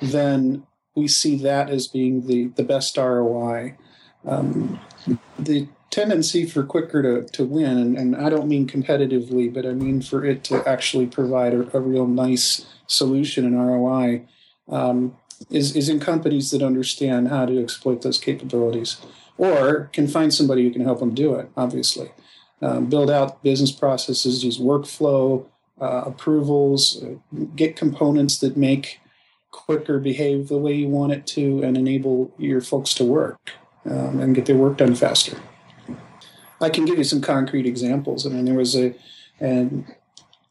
then 0.00 0.66
we 0.96 1.06
see 1.06 1.36
that 1.36 1.70
as 1.70 1.86
being 1.86 2.26
the, 2.26 2.46
the 2.56 2.64
best 2.64 2.96
ROI. 2.96 3.76
Um, 4.26 4.80
the 5.38 5.68
tendency 5.90 6.46
for 6.46 6.64
Quickr 6.64 7.02
to, 7.02 7.32
to 7.32 7.44
win, 7.44 7.78
and, 7.78 7.96
and, 7.96 8.16
I 8.16 8.28
don't 8.28 8.48
mean 8.48 8.66
competitively, 8.66 9.52
but 9.52 9.64
I 9.64 9.72
mean 9.72 10.02
for 10.02 10.24
it 10.24 10.44
to 10.44 10.66
actually 10.68 11.06
provide 11.06 11.54
a, 11.54 11.76
a 11.76 11.80
real 11.80 12.06
nice 12.06 12.66
solution 12.86 13.44
and 13.44 13.56
ROI, 13.56 14.22
um, 14.68 15.16
is, 15.48 15.74
is 15.74 15.88
in 15.88 16.00
companies 16.00 16.50
that 16.50 16.62
understand 16.62 17.28
how 17.28 17.46
to 17.46 17.62
exploit 17.62 18.02
those 18.02 18.18
capabilities 18.18 19.00
or 19.38 19.88
can 19.92 20.06
find 20.06 20.34
somebody 20.34 20.64
who 20.64 20.70
can 20.70 20.84
help 20.84 20.98
them 20.98 21.14
do 21.14 21.34
it, 21.34 21.50
obviously. 21.56 22.10
Um, 22.62 22.86
build 22.86 23.10
out 23.10 23.42
business 23.42 23.72
processes, 23.72 24.44
use 24.44 24.58
workflow, 24.58 25.46
uh, 25.80 26.02
approvals, 26.06 27.02
uh, 27.02 27.14
get 27.56 27.74
components 27.74 28.38
that 28.38 28.56
make 28.56 29.00
Quickr 29.52 30.02
behave 30.02 30.48
the 30.48 30.58
way 30.58 30.74
you 30.74 30.88
want 30.88 31.12
it 31.12 31.26
to 31.28 31.62
and 31.62 31.76
enable 31.76 32.32
your 32.38 32.60
folks 32.60 32.94
to 32.94 33.04
work 33.04 33.52
um, 33.84 34.20
and 34.20 34.34
get 34.34 34.46
their 34.46 34.56
work 34.56 34.76
done 34.76 34.94
faster. 34.94 35.36
I 36.60 36.68
can 36.68 36.84
give 36.84 36.98
you 36.98 37.04
some 37.04 37.20
concrete 37.20 37.66
examples. 37.66 38.26
I 38.26 38.30
mean, 38.30 38.44
there 38.44 38.54
was 38.54 38.76
a, 38.76 38.94
and 39.40 39.86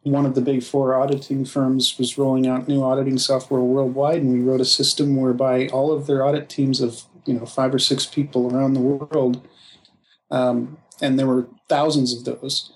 one 0.04 0.26
of 0.26 0.36
the 0.36 0.42
big 0.42 0.64
four 0.64 0.96
auditing 0.96 1.46
firms 1.46 1.98
was 1.98 2.18
rolling 2.18 2.48
out 2.48 2.68
new 2.68 2.84
auditing 2.84 3.18
software 3.18 3.62
worldwide, 3.62 4.22
and 4.22 4.34
we 4.34 4.40
wrote 4.40 4.62
a 4.62 4.66
system 4.66 5.16
whereby 5.16 5.68
all 5.68 5.92
of 5.92 6.08
their 6.08 6.26
audit 6.26 6.50
teams 6.50 6.82
of 6.82 7.04
you 7.26 7.34
know 7.34 7.46
five 7.46 7.74
or 7.74 7.80
six 7.80 8.06
people 8.06 8.54
around 8.54 8.74
the 8.74 8.80
world, 8.80 9.48
um, 10.32 10.78
and 11.02 11.18
there 11.18 11.28
were 11.28 11.48
thousands 11.68 12.14
of 12.14 12.26
those, 12.26 12.72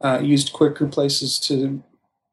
uh, 0.00 0.20
used 0.22 0.52
Quickr 0.52 0.90
places 0.90 1.38
to 1.40 1.82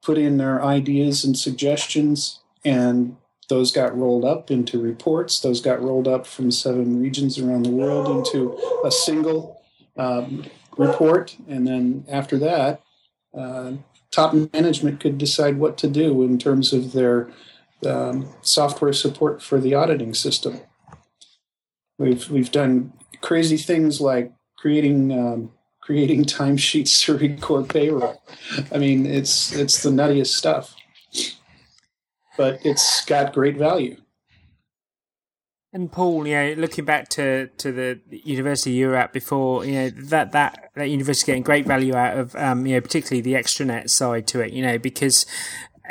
put 0.01 0.17
in 0.17 0.38
their 0.38 0.63
ideas 0.63 1.23
and 1.23 1.38
suggestions, 1.38 2.39
and 2.65 3.15
those 3.49 3.71
got 3.71 3.97
rolled 3.97 4.25
up 4.25 4.49
into 4.49 4.82
reports. 4.82 5.39
Those 5.39 5.62
got 5.62 5.82
rolled 5.82 6.08
up 6.08 6.25
from 6.25 6.51
seven 6.51 7.01
regions 7.01 7.38
around 7.38 7.63
the 7.63 7.71
world 7.71 8.08
into 8.08 8.58
a 8.86 8.91
single 8.91 9.62
um, 9.97 10.45
report, 10.77 11.36
and 11.47 11.67
then 11.67 12.06
after 12.10 12.38
that, 12.39 12.82
uh, 13.38 13.73
top 14.12 14.34
management 14.54 14.99
could 14.99 15.17
decide 15.17 15.58
what 15.58 15.77
to 15.77 15.88
do 15.88 16.23
in 16.23 16.38
terms 16.38 16.73
of 16.73 16.93
their 16.93 17.30
um, 17.86 18.30
software 18.41 18.93
support 18.93 19.41
for 19.41 19.60
the 19.60 19.73
auditing 19.73 20.13
system. 20.13 20.62
We've 21.97 22.30
we've 22.30 22.51
done 22.51 22.93
crazy 23.21 23.58
things 23.58 24.01
like 24.01 24.32
creating 24.62 25.12
um, 25.12 25.52
creating 25.82 26.24
timesheets 26.26 27.04
to 27.06 27.17
record 27.17 27.67
payroll. 27.67 28.21
I 28.71 28.78
mean, 28.78 29.06
it's 29.06 29.52
it's 29.54 29.82
the 29.82 29.89
nuttiest 29.89 30.28
stuff, 30.28 30.76
but 32.38 32.63
it's 32.63 33.04
got 33.06 33.34
great 33.34 33.58
value. 33.58 33.97
And 35.74 35.89
Paul, 35.89 36.28
you 36.28 36.36
know, 36.36 36.54
looking 36.58 36.84
back 36.84 37.08
to, 37.10 37.47
to 37.47 37.71
the 37.71 38.02
university 38.10 38.71
you 38.71 38.89
were 38.89 38.95
at 38.97 39.13
before, 39.13 39.63
you 39.63 39.71
know, 39.71 39.89
that, 39.89 40.34
that, 40.34 40.69
that 40.76 40.89
university 40.89 41.28
getting 41.28 41.43
great 41.43 41.65
value 41.65 41.95
out 41.95 42.17
of, 42.17 42.36
um, 42.36 42.65
you 42.65 42.76
know, 42.76 42.82
particularly 42.82 43.21
the 43.21 43.36
extranet 43.36 43.89
side 43.89 44.28
to 44.28 44.41
it, 44.41 44.52
you 44.52 44.62
know, 44.62 44.78
because 44.78 45.26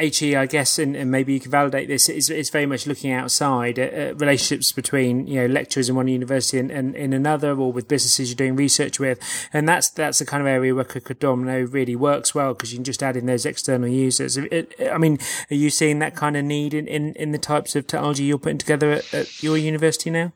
HE, 0.01 0.37
I 0.37 0.47
guess, 0.47 0.79
and, 0.79 0.97
and, 0.97 1.11
maybe 1.11 1.33
you 1.33 1.41
can 1.41 1.51
validate 1.51 1.89
this, 1.89 2.09
is, 2.09 2.31
is 2.31 2.51
very 2.51 2.67
much 2.67 2.87
looking 2.87 3.13
outside 3.13 3.79
at, 3.79 3.93
at, 3.93 4.21
relationships 4.21 4.73
between 4.73 5.27
you 5.27 5.41
know 5.41 5.47
lecturers 5.47 5.89
in 5.89 5.97
one 5.97 6.09
university 6.09 6.59
and, 6.59 6.71
and 6.71 6.97
in 6.97 7.13
another, 7.13 7.57
or 7.57 7.73
with 7.73 7.89
businesses 7.89 8.31
you're 8.31 8.37
doing 8.37 8.57
research 8.57 8.99
with, 8.99 9.19
and 9.53 9.69
that's 9.69 9.89
that's 9.91 10.19
the 10.19 10.27
kind 10.27 10.41
of 10.41 10.47
area 10.47 10.75
where 10.75 10.85
Domino 10.85 11.67
really 11.67 11.97
works 11.97 12.35
well 12.35 12.55
because 12.55 12.73
you 12.73 12.79
can 12.79 12.85
just 12.85 13.03
add 13.03 13.17
in 13.17 13.27
those 13.27 13.45
external 13.45 13.89
users. 13.89 14.39
I 14.39 14.99
mean, 14.99 15.19
are 15.51 15.57
you 15.57 15.71
seeing 15.71 15.99
that 15.99 16.17
kind 16.17 16.37
of 16.37 16.45
need 16.45 16.75
in, 16.75 16.87
in, 16.87 17.15
in 17.15 17.33
the 17.33 17.39
types 17.39 17.77
of 17.77 17.87
technology 17.87 18.25
you're 18.25 18.39
putting 18.39 18.59
together 18.59 18.93
at, 18.93 19.15
at 19.15 19.43
your 19.43 19.57
university 19.57 20.11
now? 20.11 20.33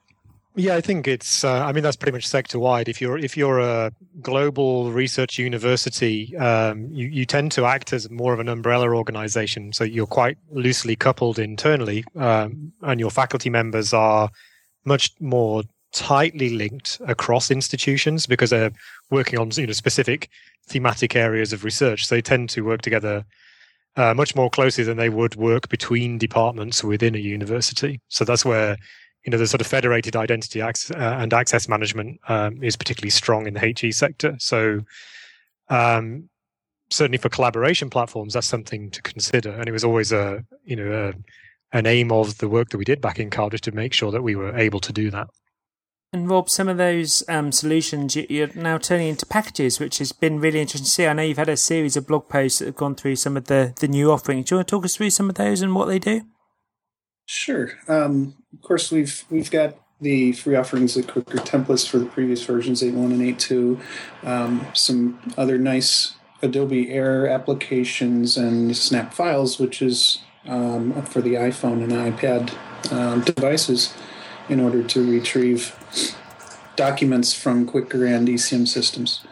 Yeah, 0.57 0.77
I 0.77 0.81
think 0.81 1.09
it's. 1.09 1.43
Uh, 1.43 1.65
I 1.65 1.73
mean, 1.73 1.83
that's 1.83 1.97
pretty 1.97 2.13
much 2.13 2.29
sector 2.29 2.61
wide. 2.61 2.89
If 2.89 3.01
you're 3.01 3.19
if 3.19 3.37
you're 3.37 3.59
a 3.59 3.91
global 4.23 4.93
research 4.93 5.37
university, 5.37 6.37
um, 6.37 6.87
you 6.93 7.09
you 7.09 7.27
tend 7.27 7.51
to 7.53 7.65
act 7.65 7.93
as 7.93 8.09
more 8.09 8.33
of 8.33 8.39
an 8.39 8.49
umbrella 8.49 8.95
organization. 8.95 9.73
So 9.73 9.83
you're 9.83 10.07
quite 10.07 10.39
loosely 10.53 10.95
coupled 10.95 11.41
internally, 11.41 12.05
um, 12.15 12.73
and 12.83 13.01
your 13.01 13.11
faculty 13.11 13.51
members 13.51 13.93
are 13.93 14.31
much 14.85 15.11
more 15.19 15.65
tightly 15.93 16.51
linked 16.51 17.01
across 17.07 17.51
institutions 17.51 18.27
because 18.27 18.51
they're 18.51 18.73
working 19.11 19.41
on 19.41 19.51
you 19.57 19.67
know 19.67 19.73
specific 19.73 20.29
thematic 20.69 21.17
areas 21.17 21.53
of 21.53 21.65
research. 21.65 22.07
So 22.07 22.15
they 22.15 22.23
tend 22.23 22.49
to 22.51 22.61
work 22.61 22.83
together 22.83 23.25
uh, 23.97 24.15
much 24.15 24.37
more 24.37 24.51
closely 24.51 24.85
than 24.85 24.99
they 24.99 25.09
would 25.09 25.35
work 25.35 25.69
between 25.69 26.17
departments 26.17 26.85
within 26.85 27.17
a 27.17 27.19
university. 27.19 28.01
So 28.07 28.25
that's 28.25 28.45
where 28.45 28.77
you 29.25 29.31
know 29.31 29.39
the 29.39 29.47
sort 29.47 29.61
of 29.61 29.67
federated 29.67 30.17
identity 30.17 30.61
access, 30.61 30.97
uh, 30.97 31.17
and 31.19 31.33
access 31.33 31.69
management 31.69 32.21
um, 32.29 32.63
is 32.63 32.77
particularly 32.77 33.11
strong 33.11 33.47
in 33.47 33.55
the 33.55 33.75
HE 33.79 33.93
sector. 33.93 34.37
So 34.39 34.81
um, 35.69 36.29
certainly 36.91 37.19
for 37.19 37.29
collaboration 37.29 37.91
platforms, 37.91 38.35
that's 38.35 38.47
something 38.47 38.91
to 38.91 39.03
consider. 39.03 39.51
And 39.51 39.69
it 39.69 39.73
was 39.73 39.85
always 39.85 40.13
a 40.13 40.45
you 40.65 40.77
know 40.77 41.15
a, 41.73 41.77
an 41.77 41.87
aim 41.87 42.13
of 42.13 42.39
the 42.39 42.49
work 42.49 42.71
that 42.71 42.79
we 42.79 42.85
did 42.85 43.01
back 43.01 43.19
in 43.19 43.31
Cardiff 43.31 43.63
to 43.63 43.73
make 43.73 43.93
sure 43.93 44.11
that 44.11 44.23
we 44.23 44.37
were 44.37 44.57
able 44.57 44.81
to 44.81 44.93
do 44.93 45.11
that. 45.11 45.29
And 46.13 46.31
Rob, 46.31 46.49
some 46.49 46.69
of 46.69 46.77
those 46.77 47.25
um, 47.29 47.51
solutions 47.51 48.15
you're 48.15 48.55
now 48.55 48.79
turning 48.79 49.09
into 49.09 49.27
packages, 49.27 49.81
which 49.81 49.99
has 49.99 50.13
been 50.13 50.39
really 50.39 50.61
interesting 50.61 50.85
to 50.85 50.91
see. 50.91 51.07
I 51.09 51.13
know 51.13 51.25
you've 51.25 51.39
had 51.39 51.49
a 51.49 51.57
series 51.57 51.97
of 51.97 52.07
blog 52.07 52.29
posts 52.29 52.61
that 52.61 52.67
have 52.67 52.77
gone 52.77 52.95
through 52.95 53.17
some 53.17 53.37
of 53.37 53.47
the, 53.47 53.75
the 53.81 53.89
new 53.89 54.13
offerings. 54.13 54.49
Do 54.49 54.55
you 54.55 54.59
want 54.59 54.69
to 54.69 54.77
talk 54.77 54.85
us 54.85 54.95
through 54.95 55.11
some 55.11 55.29
of 55.29 55.35
those 55.35 55.61
and 55.61 55.75
what 55.75 55.87
they 55.87 55.99
do? 55.99 56.23
Sure. 57.27 57.73
Um, 57.89 58.37
of 58.55 58.63
course, 58.63 58.91
we've 58.91 59.25
we've 59.31 59.51
got 59.51 59.77
the 60.01 60.33
free 60.33 60.57
offerings 60.57 60.97
of 60.97 61.07
Quickr 61.07 61.39
templates 61.45 61.89
for 61.89 61.99
the 61.99 62.07
previous 62.07 62.45
versions, 62.45 62.83
8.1 62.83 63.05
and 63.05 63.39
8.2. 63.39 64.27
Um, 64.27 64.67
some 64.75 65.21
other 65.37 65.59
nice 65.59 66.15
Adobe 66.43 66.91
Air 66.91 67.27
applications 67.27 68.37
and 68.37 68.77
Snap 68.77 69.15
Files, 69.15 69.59
which 69.59 69.81
is 69.81 70.19
um, 70.47 71.01
for 71.03 71.23
the 71.23 71.35
iPhone 71.35 71.83
and 71.83 71.93
iPad 71.93 72.53
um, 72.93 73.23
devices 73.23 73.95
in 74.49 74.61
order 74.61 74.83
to 74.83 75.11
retrieve 75.11 75.75
documents 76.77 77.33
from 77.33 77.67
Quickr 77.67 78.07
and 78.07 78.29
ECM 78.29 78.69
systems. 78.69 79.25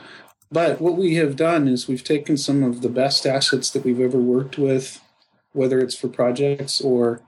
But 0.51 0.81
what 0.81 0.97
we 0.97 1.15
have 1.17 1.37
done 1.37 1.69
is 1.69 1.89
we've 1.89 2.05
taken 2.05 2.37
some 2.37 2.63
of 2.63 2.83
the 2.83 2.89
best 2.89 3.27
assets 3.27 3.71
that 3.71 3.85
we've 3.85 4.01
ever 4.01 4.19
worked 4.19 4.59
with, 4.59 5.01
whether 5.53 5.81
it's 5.81 5.97
for 5.97 6.09
projects 6.09 6.81
or 6.81 7.21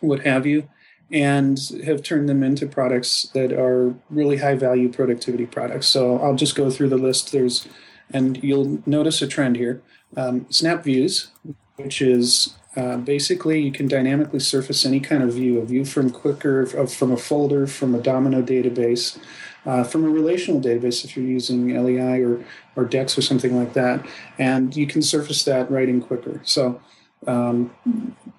what 0.00 0.20
have 0.20 0.46
you, 0.46 0.68
and 1.14 1.60
have 1.84 2.02
turned 2.02 2.28
them 2.28 2.42
into 2.42 2.66
products 2.66 3.28
that 3.34 3.52
are 3.52 3.94
really 4.10 4.36
high 4.38 4.56
value 4.56 4.92
productivity 4.92 5.46
products. 5.46 5.86
So 5.86 6.18
I'll 6.18 6.34
just 6.34 6.56
go 6.56 6.70
through 6.70 6.88
the 6.88 6.98
list. 6.98 7.30
There's, 7.30 7.68
and 8.10 8.42
you'll 8.42 8.82
notice 8.84 9.22
a 9.22 9.28
trend 9.28 9.54
here. 9.56 9.80
Um, 10.16 10.46
Snap 10.50 10.82
Views, 10.82 11.28
which 11.76 12.02
is 12.02 12.56
uh, 12.76 12.96
basically, 12.96 13.60
you 13.60 13.70
can 13.70 13.86
dynamically 13.86 14.40
surface 14.40 14.84
any 14.84 14.98
kind 14.98 15.22
of 15.22 15.32
view, 15.32 15.60
a 15.60 15.64
view 15.64 15.84
from 15.84 16.10
Quickr, 16.10 16.90
from 16.90 17.12
a 17.12 17.16
folder, 17.16 17.68
from 17.68 17.94
a 17.94 18.00
Domino 18.00 18.42
database, 18.42 19.16
uh, 19.66 19.84
from 19.84 20.04
a 20.04 20.08
relational 20.08 20.60
database 20.60 21.04
if 21.04 21.16
you're 21.16 21.24
using 21.24 21.68
LEI 21.68 22.22
or, 22.22 22.44
or 22.74 22.84
DEX 22.84 23.16
or 23.16 23.22
something 23.22 23.56
like 23.56 23.72
that. 23.74 24.04
And 24.36 24.74
you 24.76 24.88
can 24.88 25.00
surface 25.00 25.44
that 25.44 25.70
right 25.70 25.88
in 25.88 26.02
Quickr. 26.02 26.40
So 26.46 26.80
um, 27.28 27.72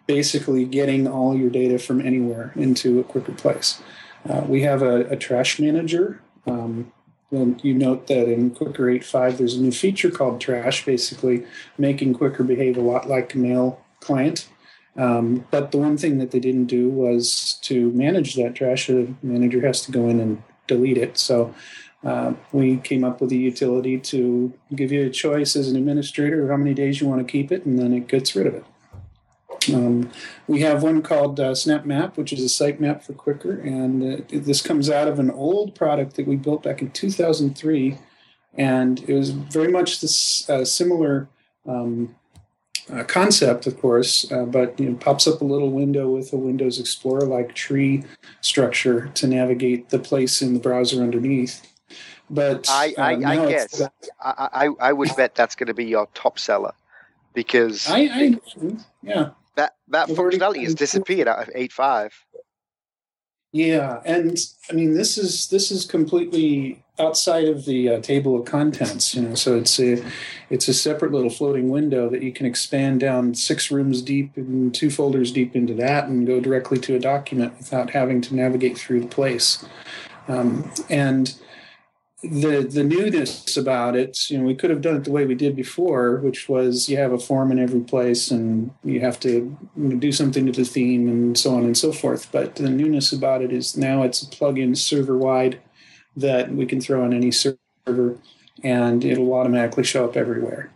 basically 0.08 0.66
getting 0.66 1.08
all 1.08 1.36
your 1.36 1.50
data 1.50 1.80
from 1.80 2.02
anywhere 2.02 2.52
into 2.56 3.00
a 3.00 3.04
Quickr 3.04 3.38
place. 3.38 3.82
Uh, 4.28 4.44
we 4.48 4.62
have 4.62 4.82
a, 4.82 5.02
a 5.08 5.16
trash 5.16 5.60
manager. 5.60 6.22
Um, 6.48 6.92
you 7.32 7.74
note 7.74 8.08
that 8.08 8.32
in 8.32 8.52
Quickr 8.52 9.00
8.5, 9.00 9.38
there's 9.38 9.56
a 9.56 9.62
new 9.62 9.72
feature 9.72 10.12
called 10.12 10.40
Trash, 10.40 10.86
basically 10.86 11.46
making 11.78 12.14
Quickr 12.14 12.46
behave 12.46 12.78
a 12.78 12.82
lot 12.82 13.10
like 13.10 13.34
a 13.34 13.38
mail 13.38 13.82
client. 14.00 14.48
Um, 14.96 15.46
but 15.52 15.72
the 15.72 15.78
one 15.78 15.98
thing 15.98 16.20
that 16.20 16.32
they 16.32 16.40
didn't 16.40 16.66
do 16.66 16.90
was 16.90 17.60
to 17.64 17.92
manage 17.92 18.36
that 18.36 18.56
trash. 18.56 18.88
The 18.88 19.14
manager 19.22 19.66
has 19.66 19.82
to 19.82 19.92
go 19.92 20.08
in 20.08 20.20
and 20.20 20.42
delete 20.68 20.98
it. 20.98 21.18
So 21.18 21.54
uh, 22.04 22.34
we 22.52 22.78
came 22.78 23.04
up 23.04 23.20
with 23.20 23.32
a 23.32 23.36
utility 23.36 24.00
to 24.00 24.54
give 24.74 24.92
you 24.92 25.08
a 25.08 25.10
choice 25.10 25.56
as 25.56 25.68
an 25.68 25.76
administrator 25.76 26.44
of 26.44 26.50
how 26.50 26.58
many 26.58 26.74
days 26.74 27.02
you 27.02 27.08
want 27.08 27.26
to 27.26 27.30
keep 27.30 27.52
it, 27.52 27.66
and 27.66 27.78
then 27.78 27.94
it 27.94 28.08
gets 28.08 28.36
rid 28.36 28.48
of 28.48 28.54
it. 28.54 28.64
Um, 29.74 30.12
we 30.48 30.62
have 30.62 30.84
one 30.84 31.02
called 31.02 31.40
uh, 31.40 31.56
Snap 31.56 31.86
Map, 31.86 32.18
which 32.18 32.34
is 32.34 32.42
a 32.42 32.50
site 32.50 32.80
map 32.80 33.04
for 33.04 33.14
Quickr, 33.14 33.64
and 33.64 34.22
uh, 34.22 34.24
this 34.32 34.62
comes 34.62 34.90
out 34.90 35.08
of 35.08 35.20
an 35.20 35.32
old 35.32 35.76
product 35.76 36.16
that 36.16 36.28
we 36.28 36.36
built 36.36 36.64
back 36.64 36.82
in 36.82 36.92
2003, 36.92 37.98
and 38.56 39.00
it 39.08 39.14
was 39.14 39.32
very 39.32 39.72
much 39.72 40.02
this 40.02 40.50
uh, 40.50 40.66
similar 40.66 41.30
um, 41.68 42.16
uh, 42.92 43.04
concept, 43.04 43.66
of 43.66 43.80
course, 43.80 44.32
uh, 44.32 44.46
but 44.46 44.80
you 44.80 44.90
know, 44.90 44.96
pops 44.98 45.28
up 45.28 45.42
a 45.42 45.46
little 45.46 45.72
window 45.72 46.10
with 46.10 46.32
a 46.34 46.38
Windows 46.38 46.80
Explorer-like 46.80 47.56
tree 47.56 48.04
structure 48.42 49.08
to 49.16 49.28
navigate 49.28 49.90
the 49.90 50.00
place 50.00 50.42
in 50.42 50.54
the 50.54 50.60
browser 50.60 51.02
underneath. 51.02 51.66
But 52.30 52.68
I, 52.70 52.94
I, 52.98 53.16
uh, 53.16 53.30
I 53.30 53.50
guess 53.50 53.82
I, 53.82 53.90
I, 54.22 54.70
I 54.80 54.94
would 54.94 55.16
bet 55.16 55.36
that's 55.36 55.56
going 55.56 55.68
to 55.68 55.74
be 55.74 55.86
your 55.86 56.08
top 56.14 56.40
seller 56.40 56.74
because 57.34 57.88
I, 57.88 58.10
I 58.12 58.40
yeah 59.04 59.30
that 59.56 59.74
that 59.90 60.10
functionality 60.10 60.64
has 60.64 60.76
disappeared 60.76 61.28
out 61.28 61.48
of 61.48 61.54
8.5. 61.54 62.12
Yeah, 63.52 64.02
and 64.04 64.38
I 64.70 64.74
mean 64.74 64.96
this 64.96 65.18
is 65.18 65.48
this 65.48 65.72
is 65.72 65.86
completely 65.86 66.84
outside 67.00 67.46
of 67.46 67.66
the 67.66 67.90
uh, 67.90 68.02
table 68.02 68.38
of 68.38 68.46
contents. 68.46 69.16
You 69.16 69.22
know, 69.22 69.36
so 69.36 69.58
it's 69.58 69.80
a 69.80 70.04
it's 70.50 70.68
a 70.68 70.74
separate 70.74 71.14
little 71.14 71.30
floating 71.30 71.70
window 71.70 72.10
that 72.10 72.22
you 72.22 72.34
can 72.34 72.46
expand 72.46 73.00
down 73.00 73.34
six 73.34 73.72
rooms 73.72 74.02
deep 74.02 74.36
and 74.36 74.76
two 74.76 74.90
folders 74.90 75.32
deep 75.32 75.56
into 75.56 75.74
that, 75.76 76.10
and 76.10 76.28
go 76.28 76.42
directly 76.42 76.80
to 76.80 76.96
a 76.96 77.00
document 77.00 77.58
without 77.58 77.92
having 77.92 78.20
to 78.22 78.36
navigate 78.36 78.78
through 78.78 79.00
the 79.00 79.08
place. 79.08 79.66
Um, 80.28 80.70
and 80.90 81.34
the 82.30 82.62
the 82.62 82.84
newness 82.84 83.58
about 83.58 83.96
it, 83.96 84.30
you 84.30 84.38
know, 84.38 84.44
we 84.44 84.56
could 84.56 84.70
have 84.70 84.82
done 84.82 84.96
it 84.96 85.04
the 85.04 85.12
way 85.12 85.26
we 85.26 85.36
did 85.36 85.56
before, 85.56 86.18
which 86.18 86.50
was 86.50 86.90
you 86.90 86.98
have 86.98 87.12
a 87.12 87.20
form 87.20 87.52
in 87.52 87.60
every 87.60 87.82
place 87.82 88.32
and 88.32 88.72
you 88.84 89.00
have 89.00 89.20
to 89.22 89.58
do 90.00 90.12
something 90.12 90.46
to 90.46 90.52
the 90.52 90.66
theme 90.66 91.08
and 91.08 91.38
so 91.38 91.56
on 91.56 91.64
and 91.64 91.78
so 91.78 91.92
forth. 91.92 92.32
But 92.32 92.56
the 92.56 92.70
newness 92.70 93.12
about 93.12 93.42
it 93.42 93.52
is 93.52 93.78
now 93.78 94.04
it's 94.04 94.22
a 94.22 94.28
plug-in 94.28 94.76
server 94.76 95.18
wide 95.18 95.60
that 96.16 96.52
we 96.52 96.66
can 96.66 96.82
throw 96.82 97.04
on 97.04 97.14
any 97.14 97.32
server 97.32 98.18
and 98.64 99.04
it'll 99.04 99.34
automatically 99.34 99.84
show 99.84 100.06
up 100.06 100.18
everywhere. 100.18 100.72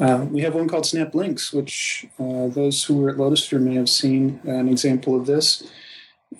Uh, 0.00 0.26
we 0.30 0.40
have 0.40 0.54
one 0.54 0.68
called 0.68 0.86
Snap 0.86 1.14
Links, 1.14 1.52
which 1.52 2.06
uh, 2.18 2.46
those 2.48 2.84
who 2.84 2.96
were 2.96 3.10
at 3.10 3.16
Lotusphere 3.16 3.60
may 3.60 3.74
have 3.74 3.90
seen 3.90 4.40
an 4.44 4.68
example 4.68 5.14
of 5.14 5.26
this 5.26 5.70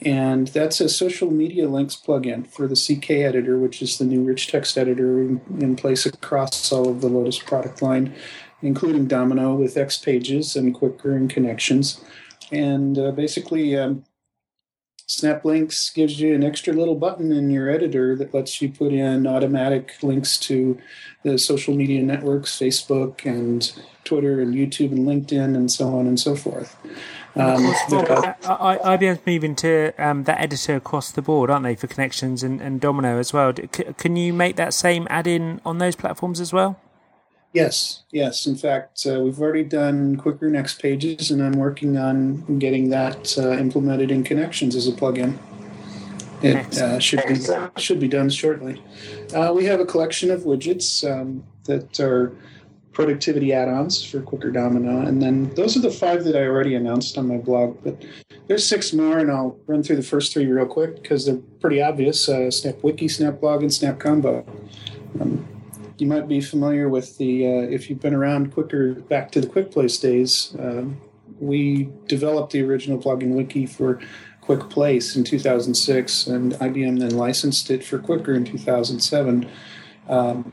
and 0.00 0.48
that's 0.48 0.80
a 0.80 0.88
social 0.88 1.30
media 1.30 1.68
links 1.68 1.96
plugin 1.96 2.46
for 2.46 2.66
the 2.66 2.74
CKEditor, 2.74 3.60
which 3.60 3.82
is 3.82 3.98
the 3.98 4.04
new 4.04 4.22
rich 4.22 4.48
text 4.48 4.78
editor 4.78 5.20
in, 5.20 5.40
in 5.60 5.76
place 5.76 6.06
across 6.06 6.72
all 6.72 6.88
of 6.88 7.00
the 7.00 7.08
Lotus 7.08 7.38
product 7.38 7.82
line, 7.82 8.14
including 8.62 9.06
Domino 9.06 9.54
with 9.54 9.74
XPages 9.74 10.56
and 10.56 10.74
Quickr 10.74 11.16
and 11.16 11.28
connections. 11.28 12.02
And 12.50 12.98
uh, 12.98 13.12
basically, 13.12 13.76
um, 13.76 14.04
Snap 15.06 15.44
Links 15.44 15.90
gives 15.90 16.20
you 16.20 16.34
an 16.34 16.42
extra 16.42 16.72
little 16.72 16.94
button 16.94 17.32
in 17.32 17.50
your 17.50 17.68
editor 17.68 18.16
that 18.16 18.32
lets 18.32 18.62
you 18.62 18.70
put 18.70 18.92
in 18.92 19.26
automatic 19.26 19.94
links 20.02 20.38
to 20.38 20.78
the 21.22 21.38
social 21.38 21.74
media 21.74 22.02
networks, 22.02 22.58
Facebook 22.58 23.26
and 23.26 23.72
Twitter 24.04 24.40
and 24.40 24.54
YouTube 24.54 24.92
and 24.92 25.06
LinkedIn 25.06 25.54
and 25.56 25.70
so 25.70 25.88
on 25.88 26.06
and 26.06 26.18
so 26.18 26.34
forth. 26.34 26.76
Um, 27.34 27.64
well, 27.90 28.36
IBM's 28.44 29.24
moving 29.26 29.56
to 29.56 29.92
um, 29.98 30.24
that 30.24 30.40
editor 30.40 30.76
across 30.76 31.10
the 31.12 31.22
board, 31.22 31.50
aren't 31.50 31.64
they, 31.64 31.74
for 31.74 31.86
connections 31.86 32.42
and, 32.42 32.60
and 32.60 32.80
Domino 32.80 33.18
as 33.18 33.32
well? 33.32 33.52
can 33.52 34.16
you 34.16 34.32
make 34.34 34.56
that 34.56 34.74
same 34.74 35.06
add-in 35.08 35.60
on 35.64 35.78
those 35.78 35.96
platforms 35.96 36.40
as 36.40 36.52
well? 36.52 36.78
Yes, 37.52 38.02
yes. 38.10 38.46
In 38.46 38.56
fact, 38.56 39.06
uh, 39.06 39.20
we've 39.20 39.38
already 39.40 39.64
done 39.64 40.16
Quickr 40.16 40.50
next 40.50 40.80
pages, 40.80 41.30
and 41.30 41.42
I'm 41.42 41.52
working 41.52 41.98
on 41.98 42.58
getting 42.58 42.88
that 42.90 43.36
uh, 43.36 43.52
implemented 43.52 44.10
in 44.10 44.24
connections 44.24 44.74
as 44.74 44.88
a 44.88 44.92
plugin. 44.92 45.38
It 46.42 46.78
uh, 46.78 46.98
should 46.98 47.22
be 47.28 47.36
should 47.80 48.00
be 48.00 48.08
done 48.08 48.28
shortly. 48.30 48.82
Uh, 49.34 49.52
we 49.54 49.66
have 49.66 49.80
a 49.80 49.86
collection 49.86 50.30
of 50.30 50.40
widgets 50.40 51.08
um, 51.08 51.44
that 51.64 52.00
are 52.00 52.32
productivity 52.92 53.52
add-ons 53.52 54.04
for 54.04 54.20
Quickr 54.20 54.52
Domino, 54.52 55.00
and 55.00 55.22
then 55.22 55.50
those 55.54 55.76
are 55.76 55.80
the 55.80 55.90
five 55.90 56.24
that 56.24 56.36
I 56.36 56.44
already 56.44 56.74
announced 56.74 57.16
on 57.16 57.28
my 57.28 57.38
blog. 57.38 57.82
But 57.82 58.04
there's 58.46 58.66
six 58.66 58.92
more, 58.92 59.18
and 59.18 59.30
I'll 59.30 59.58
run 59.66 59.82
through 59.82 59.96
the 59.96 60.02
first 60.02 60.32
three 60.32 60.46
real 60.46 60.66
quick 60.66 61.02
because 61.02 61.26
they're 61.26 61.40
pretty 61.60 61.80
obvious: 61.82 62.28
uh, 62.28 62.50
Snap 62.50 62.82
Wiki, 62.82 63.08
Snap 63.08 63.40
Blog, 63.40 63.62
and 63.62 63.72
Snap 63.72 63.98
Combo. 63.98 64.44
Um, 65.20 65.46
you 65.98 66.06
might 66.06 66.28
be 66.28 66.40
familiar 66.40 66.88
with 66.88 67.18
the 67.18 67.46
uh, 67.46 67.60
if 67.70 67.88
you've 67.88 68.00
been 68.00 68.14
around 68.14 68.54
Quickr 68.54 69.06
back 69.08 69.30
to 69.32 69.40
the 69.40 69.46
QuickPlace 69.46 70.00
days. 70.00 70.54
Uh, 70.56 70.84
we 71.38 71.88
developed 72.06 72.52
the 72.52 72.62
original 72.62 72.98
plugin 72.98 73.34
wiki 73.34 73.66
for 73.66 74.00
QuickPlace 74.42 75.16
in 75.16 75.24
2006, 75.24 76.26
and 76.26 76.52
IBM 76.54 76.98
then 76.98 77.16
licensed 77.16 77.70
it 77.70 77.84
for 77.84 77.98
Quickr 77.98 78.36
in 78.36 78.44
2007. 78.44 79.48
Um, 80.08 80.52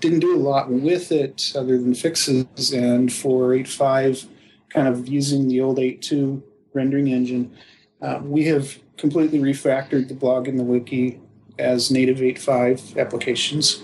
didn't 0.00 0.20
do 0.20 0.34
a 0.34 0.38
lot 0.38 0.70
with 0.70 1.10
it 1.12 1.52
other 1.54 1.78
than 1.78 1.94
fixes. 1.94 2.72
And 2.72 3.12
for 3.12 3.50
8.5, 3.50 4.26
kind 4.70 4.88
of 4.88 5.08
using 5.08 5.48
the 5.48 5.60
old 5.60 5.78
8.2 5.78 6.42
rendering 6.74 7.08
engine, 7.08 7.56
uh, 8.00 8.20
we 8.22 8.44
have 8.44 8.78
completely 8.96 9.38
refactored 9.38 10.08
the 10.08 10.14
blog 10.14 10.48
and 10.48 10.58
the 10.58 10.64
wiki 10.64 11.20
as 11.58 11.90
native 11.90 12.18
8.5 12.18 12.96
applications 12.98 13.82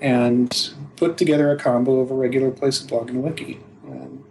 and 0.00 0.70
put 0.96 1.16
together 1.16 1.50
a 1.50 1.58
combo 1.58 2.00
of 2.00 2.10
a 2.10 2.14
regular 2.14 2.50
place 2.50 2.80
of 2.80 2.88
blog 2.88 3.10
and 3.10 3.22
wiki. 3.22 3.60
Um, 3.88 4.24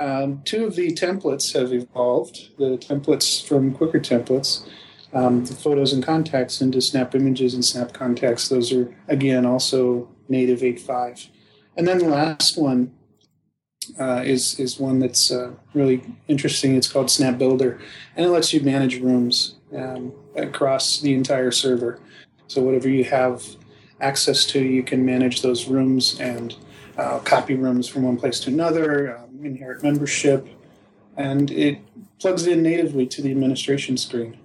Um, 0.00 0.40
two 0.46 0.64
of 0.64 0.76
the 0.76 0.92
templates 0.92 1.52
have 1.52 1.74
evolved. 1.74 2.56
The 2.56 2.78
templates 2.78 3.46
from 3.46 3.74
Quickr 3.74 4.00
Templates, 4.00 4.66
um, 5.12 5.44
the 5.44 5.52
photos 5.54 5.92
and 5.92 6.02
contacts 6.02 6.62
into 6.62 6.80
Snap 6.80 7.14
Images 7.14 7.52
and 7.52 7.62
Snap 7.62 7.92
Contacts. 7.92 8.48
Those 8.48 8.72
are 8.72 8.94
again 9.08 9.44
also 9.44 10.08
native 10.30 10.60
8.5. 10.60 11.28
And 11.76 11.86
then 11.86 11.98
the 11.98 12.08
last 12.08 12.56
one 12.56 12.92
uh, 13.98 14.22
is 14.24 14.58
is 14.60 14.78
one 14.78 14.98
that's 14.98 15.30
uh, 15.30 15.52
really 15.74 16.02
interesting. 16.28 16.76
It's 16.76 16.90
called 16.90 17.10
Snap 17.10 17.38
Builder, 17.38 17.80
and 18.16 18.26
it 18.26 18.28
lets 18.28 18.52
you 18.52 18.60
manage 18.60 19.00
rooms 19.00 19.56
um, 19.76 20.12
across 20.36 21.00
the 21.00 21.14
entire 21.14 21.50
server. 21.50 22.00
So 22.46 22.62
whatever 22.62 22.88
you 22.88 23.04
have 23.04 23.44
access 24.00 24.44
to, 24.46 24.60
you 24.60 24.82
can 24.82 25.04
manage 25.04 25.42
those 25.42 25.66
rooms 25.66 26.18
and 26.20 26.54
uh, 26.96 27.18
copy 27.20 27.54
rooms 27.54 27.88
from 27.88 28.02
one 28.02 28.16
place 28.16 28.40
to 28.40 28.50
another, 28.50 29.16
um, 29.16 29.44
inherit 29.44 29.82
membership, 29.82 30.46
and 31.16 31.50
it 31.50 31.78
plugs 32.18 32.46
in 32.46 32.62
natively 32.62 33.06
to 33.06 33.22
the 33.22 33.30
administration 33.30 33.96
screen. 33.96 34.36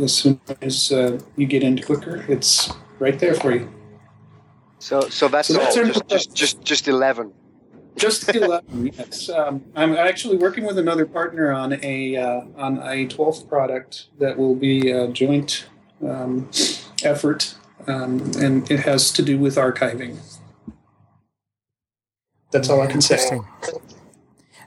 As 0.00 0.14
soon 0.14 0.40
as 0.60 0.90
you 0.90 1.46
get 1.46 1.62
into 1.62 1.82
Quickr, 1.82 2.28
it's 2.28 2.70
right 2.98 3.18
there 3.18 3.34
for 3.34 3.52
you. 3.52 3.72
So, 4.84 5.00
so 5.08 5.28
that's 5.28 5.48
So 5.48 5.54
all. 5.58 5.64
that's 5.64 5.78
our- 5.78 5.84
just, 5.86 6.08
just, 6.08 6.34
just, 6.34 6.62
just 6.62 6.88
eleven. 6.88 7.32
Just 7.96 8.28
11, 8.34 8.86
yes. 8.98 9.30
Um, 9.30 9.64
I'm 9.76 9.94
actually 9.94 10.36
working 10.36 10.64
with 10.64 10.78
another 10.78 11.06
partner 11.06 11.52
on 11.52 11.78
a 11.82 12.16
uh, 12.16 12.40
on 12.56 12.78
a 12.78 13.06
12th 13.06 13.48
product 13.48 14.08
that 14.18 14.36
will 14.36 14.56
be 14.56 14.90
a 14.90 15.06
joint 15.08 15.66
um, 16.06 16.50
effort, 17.02 17.54
um, 17.86 18.32
and 18.36 18.68
it 18.70 18.80
has 18.80 19.12
to 19.12 19.22
do 19.22 19.38
with 19.38 19.54
archiving. 19.54 20.18
That's 22.50 22.68
all 22.68 22.82
I 22.82 22.88
can 22.88 23.00
say. 23.00 23.40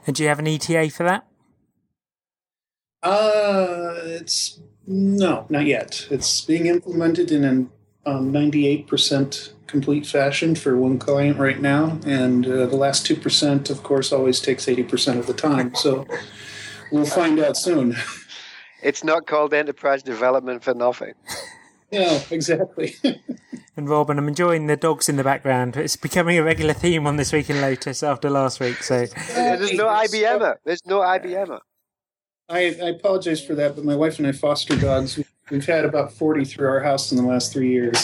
And 0.06 0.16
do 0.16 0.22
you 0.22 0.28
have 0.30 0.38
an 0.40 0.48
ETA 0.48 0.88
for 0.90 1.04
that? 1.04 1.28
Uh, 3.02 3.94
it's 4.04 4.58
no, 4.86 5.46
not 5.50 5.66
yet. 5.66 6.06
It's 6.10 6.40
being 6.40 6.64
implemented 6.66 7.30
in 7.30 7.44
an 7.44 7.70
um, 8.06 8.32
98% 8.32 9.52
complete 9.66 10.06
fashion 10.06 10.54
for 10.54 10.76
one 10.76 10.98
client 10.98 11.38
right 11.38 11.60
now, 11.60 11.98
and 12.06 12.46
uh, 12.46 12.66
the 12.66 12.76
last 12.76 13.06
two 13.06 13.16
percent, 13.16 13.70
of 13.70 13.82
course, 13.82 14.12
always 14.12 14.40
takes 14.40 14.66
80% 14.66 15.18
of 15.18 15.26
the 15.26 15.34
time. 15.34 15.74
So 15.74 16.06
we'll 16.90 17.04
find 17.04 17.38
out 17.38 17.56
soon. 17.56 17.96
It's 18.82 19.04
not 19.04 19.26
called 19.26 19.52
enterprise 19.54 20.02
development 20.02 20.62
for 20.64 20.74
nothing. 20.74 21.14
Yeah, 21.90 22.20
exactly. 22.30 22.94
And 23.76 23.88
Rob, 23.88 24.10
and 24.10 24.18
I'm 24.18 24.26
enjoying 24.26 24.66
the 24.66 24.76
dogs 24.76 25.08
in 25.08 25.16
the 25.16 25.22
background. 25.22 25.76
It's 25.76 25.94
becoming 25.94 26.36
a 26.36 26.42
regular 26.42 26.74
theme 26.74 27.06
on 27.06 27.16
this 27.16 27.32
week 27.32 27.48
in 27.48 27.60
Lotus 27.60 28.02
after 28.02 28.28
last 28.28 28.58
week. 28.58 28.82
So 28.82 29.06
There's 29.06 29.72
no 29.72 29.86
IBMer. 29.86 30.56
There's 30.64 30.84
no 30.84 30.98
IBMer. 30.98 31.60
I, 32.48 32.58
I 32.82 32.88
apologize 32.90 33.44
for 33.44 33.54
that, 33.56 33.74
but 33.76 33.84
my 33.84 33.94
wife 33.94 34.18
and 34.18 34.26
I 34.26 34.32
foster 34.32 34.76
dogs. 34.76 35.16
We- 35.16 35.24
We've 35.50 35.64
had 35.64 35.86
about 35.86 36.12
40 36.12 36.44
through 36.44 36.68
our 36.68 36.80
house 36.80 37.10
in 37.10 37.16
the 37.16 37.22
last 37.22 37.54
three 37.54 37.70
years. 37.70 37.96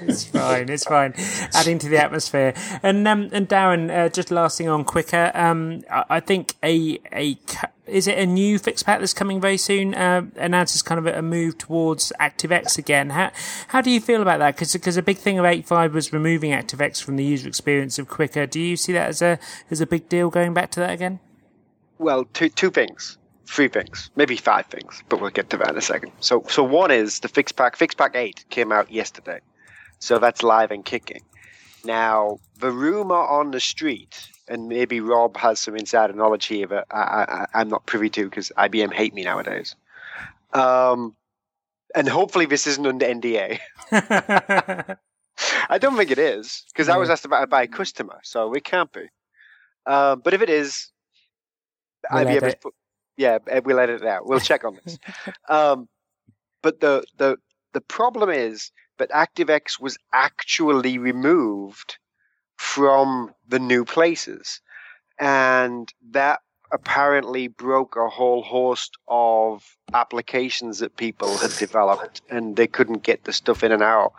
it's 0.00 0.24
fine. 0.24 0.70
It's 0.70 0.84
fine. 0.84 1.12
Adding 1.52 1.78
to 1.80 1.90
the 1.90 1.98
atmosphere. 2.02 2.54
And 2.82 3.06
um, 3.06 3.28
and 3.32 3.46
Darren, 3.46 3.90
uh, 3.94 4.08
just 4.08 4.30
last 4.30 4.56
thing 4.56 4.66
on 4.66 4.86
Quickr. 4.86 5.36
Um, 5.36 5.84
I, 5.90 6.04
I 6.08 6.20
think 6.20 6.54
a 6.64 6.98
a 7.12 7.36
is 7.86 8.06
it 8.06 8.16
a 8.18 8.24
new 8.24 8.58
fix 8.58 8.82
pack 8.82 9.00
that's 9.00 9.12
coming 9.12 9.42
very 9.42 9.58
soon? 9.58 9.94
Uh, 9.94 10.22
announces 10.36 10.80
kind 10.80 10.98
of 10.98 11.06
a, 11.06 11.18
a 11.18 11.22
move 11.22 11.58
towards 11.58 12.14
ActiveX 12.18 12.78
again. 12.78 13.10
How 13.10 13.30
how 13.68 13.82
do 13.82 13.90
you 13.90 14.00
feel 14.00 14.22
about 14.22 14.38
that? 14.38 14.56
Because 14.56 14.96
a 14.96 15.02
big 15.02 15.18
thing 15.18 15.38
of 15.38 15.44
8.5 15.44 15.92
was 15.92 16.14
removing 16.14 16.52
ActiveX 16.52 17.02
from 17.04 17.16
the 17.16 17.24
user 17.24 17.46
experience 17.46 17.98
of 17.98 18.08
Quickr. 18.08 18.48
Do 18.48 18.58
you 18.58 18.78
see 18.78 18.94
that 18.94 19.08
as 19.10 19.20
a 19.20 19.38
as 19.70 19.82
a 19.82 19.86
big 19.86 20.08
deal 20.08 20.30
going 20.30 20.54
back 20.54 20.70
to 20.70 20.80
that 20.80 20.92
again? 20.92 21.20
Well, 21.98 22.24
two 22.24 22.48
two 22.48 22.70
things, 22.70 23.18
three 23.46 23.68
things, 23.68 24.10
maybe 24.16 24.36
five 24.36 24.66
things, 24.66 25.02
but 25.08 25.20
we'll 25.20 25.30
get 25.30 25.50
to 25.50 25.56
that 25.58 25.70
in 25.70 25.76
a 25.76 25.82
second. 25.82 26.12
So, 26.20 26.44
so 26.48 26.62
one 26.62 26.90
is 26.90 27.20
the 27.20 27.28
fix 27.28 27.52
pack. 27.52 27.76
Fix 27.76 27.94
pack 27.94 28.14
eight 28.14 28.44
came 28.50 28.72
out 28.72 28.90
yesterday, 28.90 29.40
so 29.98 30.18
that's 30.18 30.42
live 30.42 30.70
and 30.70 30.84
kicking. 30.84 31.22
Now, 31.84 32.38
the 32.58 32.70
rumor 32.70 33.14
on 33.14 33.52
the 33.52 33.60
street, 33.60 34.28
and 34.48 34.68
maybe 34.68 35.00
Rob 35.00 35.36
has 35.36 35.60
some 35.60 35.76
insider 35.76 36.12
knowledge 36.12 36.46
here 36.46 36.66
that 36.66 36.86
I, 36.90 36.98
I, 36.98 37.46
I'm 37.60 37.68
not 37.68 37.86
privy 37.86 38.10
to 38.10 38.24
because 38.24 38.52
IBM 38.56 38.92
hate 38.92 39.14
me 39.14 39.22
nowadays. 39.22 39.76
Um, 40.52 41.16
and 41.94 42.08
hopefully 42.08 42.46
this 42.46 42.66
isn't 42.66 42.86
under 42.86 43.06
NDA. 43.06 43.58
I 45.68 45.78
don't 45.78 45.96
think 45.96 46.10
it 46.10 46.18
is 46.18 46.64
because 46.72 46.88
I 46.88 46.96
was 46.96 47.10
asked 47.10 47.24
about 47.24 47.44
it 47.44 47.50
by 47.50 47.62
a 47.62 47.66
customer, 47.66 48.18
so 48.22 48.52
it 48.54 48.64
can't 48.64 48.92
be. 48.92 49.06
Um, 49.86 50.20
but 50.20 50.34
if 50.34 50.42
it 50.42 50.50
is, 50.50 50.90
We'll 52.10 52.24
IBM 52.24 52.28
has 52.28 52.42
edit. 52.42 52.60
put, 52.60 52.74
yeah, 53.16 53.38
eh, 53.48 53.60
we'll 53.64 53.80
edit 53.80 54.02
it 54.02 54.08
out. 54.08 54.26
We'll 54.26 54.40
check 54.40 54.64
on 54.64 54.78
this. 54.84 54.98
um, 55.48 55.88
but 56.62 56.80
the 56.80 57.04
the 57.16 57.36
the 57.72 57.80
problem 57.80 58.30
is 58.30 58.72
that 58.98 59.10
ActiveX 59.10 59.80
was 59.80 59.98
actually 60.12 60.98
removed 60.98 61.98
from 62.56 63.34
the 63.46 63.58
new 63.58 63.84
places, 63.84 64.60
and 65.18 65.92
that 66.10 66.40
apparently 66.72 67.48
broke 67.48 67.96
a 67.96 68.08
whole 68.08 68.42
host 68.42 68.96
of 69.08 69.76
applications 69.94 70.80
that 70.80 70.96
people 70.96 71.36
had 71.38 71.50
developed 71.58 72.22
and 72.28 72.56
they 72.56 72.66
couldn't 72.66 73.02
get 73.02 73.24
the 73.24 73.32
stuff 73.32 73.62
in 73.62 73.72
and 73.72 73.82
out. 73.82 74.12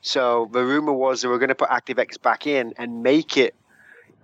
So 0.00 0.48
the 0.52 0.64
rumor 0.64 0.92
was 0.92 1.22
they 1.22 1.28
were 1.28 1.38
going 1.38 1.48
to 1.48 1.54
put 1.54 1.68
ActiveX 1.68 2.20
back 2.20 2.46
in 2.46 2.74
and 2.76 3.02
make 3.02 3.36
it 3.36 3.54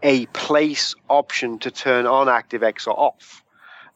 a 0.03 0.27
place 0.27 0.95
option 1.09 1.59
to 1.61 1.71
turn 1.71 2.07
on 2.07 2.27
ActiveX 2.27 2.87
or 2.87 2.99
off, 2.99 3.43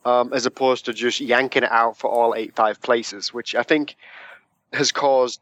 um, 0.04 0.32
as 0.32 0.46
opposed 0.46 0.84
to 0.86 0.92
just 0.92 1.20
yanking 1.20 1.62
it 1.62 1.70
out 1.70 1.96
for 1.96 2.10
all 2.10 2.34
eight 2.34 2.54
five 2.54 2.80
places, 2.80 3.32
which 3.32 3.54
I 3.54 3.62
think 3.62 3.96
has 4.72 4.92
caused 4.92 5.40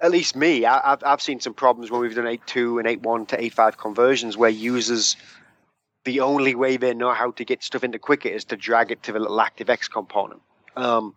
at 0.00 0.10
least 0.10 0.34
me. 0.36 0.64
I, 0.64 0.92
I've 0.92 1.04
I've 1.04 1.22
seen 1.22 1.40
some 1.40 1.54
problems 1.54 1.90
when 1.90 2.00
we've 2.00 2.14
done 2.14 2.26
eight 2.26 2.46
two 2.46 2.78
and 2.78 2.88
eight 2.88 3.02
one 3.02 3.26
to 3.26 3.42
eight 3.42 3.54
five 3.54 3.78
conversions 3.78 4.36
where 4.36 4.50
users 4.50 5.16
the 6.04 6.20
only 6.20 6.54
way 6.54 6.76
they 6.76 6.92
know 6.92 7.12
how 7.12 7.30
to 7.30 7.44
get 7.44 7.62
stuff 7.62 7.84
into 7.84 7.98
Quickr 7.98 8.26
is 8.30 8.44
to 8.46 8.56
drag 8.56 8.90
it 8.90 9.02
to 9.04 9.12
the 9.12 9.20
little 9.20 9.38
ActiveX 9.38 9.88
component. 9.90 10.42
Um, 10.76 11.14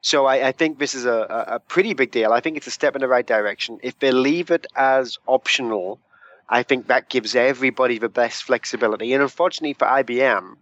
so 0.00 0.26
I, 0.26 0.48
I 0.48 0.52
think 0.52 0.78
this 0.78 0.94
is 0.94 1.04
a, 1.04 1.46
a 1.48 1.58
pretty 1.58 1.94
big 1.94 2.10
deal. 2.10 2.32
I 2.32 2.40
think 2.40 2.56
it's 2.56 2.66
a 2.66 2.70
step 2.70 2.94
in 2.94 3.00
the 3.00 3.08
right 3.08 3.26
direction. 3.26 3.80
If 3.82 3.98
they 3.98 4.12
leave 4.12 4.50
it 4.50 4.66
as 4.76 5.18
optional, 5.26 5.98
I 6.48 6.62
think 6.62 6.88
that 6.88 7.08
gives 7.08 7.34
everybody 7.34 7.98
the 7.98 8.08
best 8.08 8.44
flexibility. 8.44 9.12
And 9.12 9.22
unfortunately 9.22 9.74
for 9.74 9.86
IBM, 9.86 10.56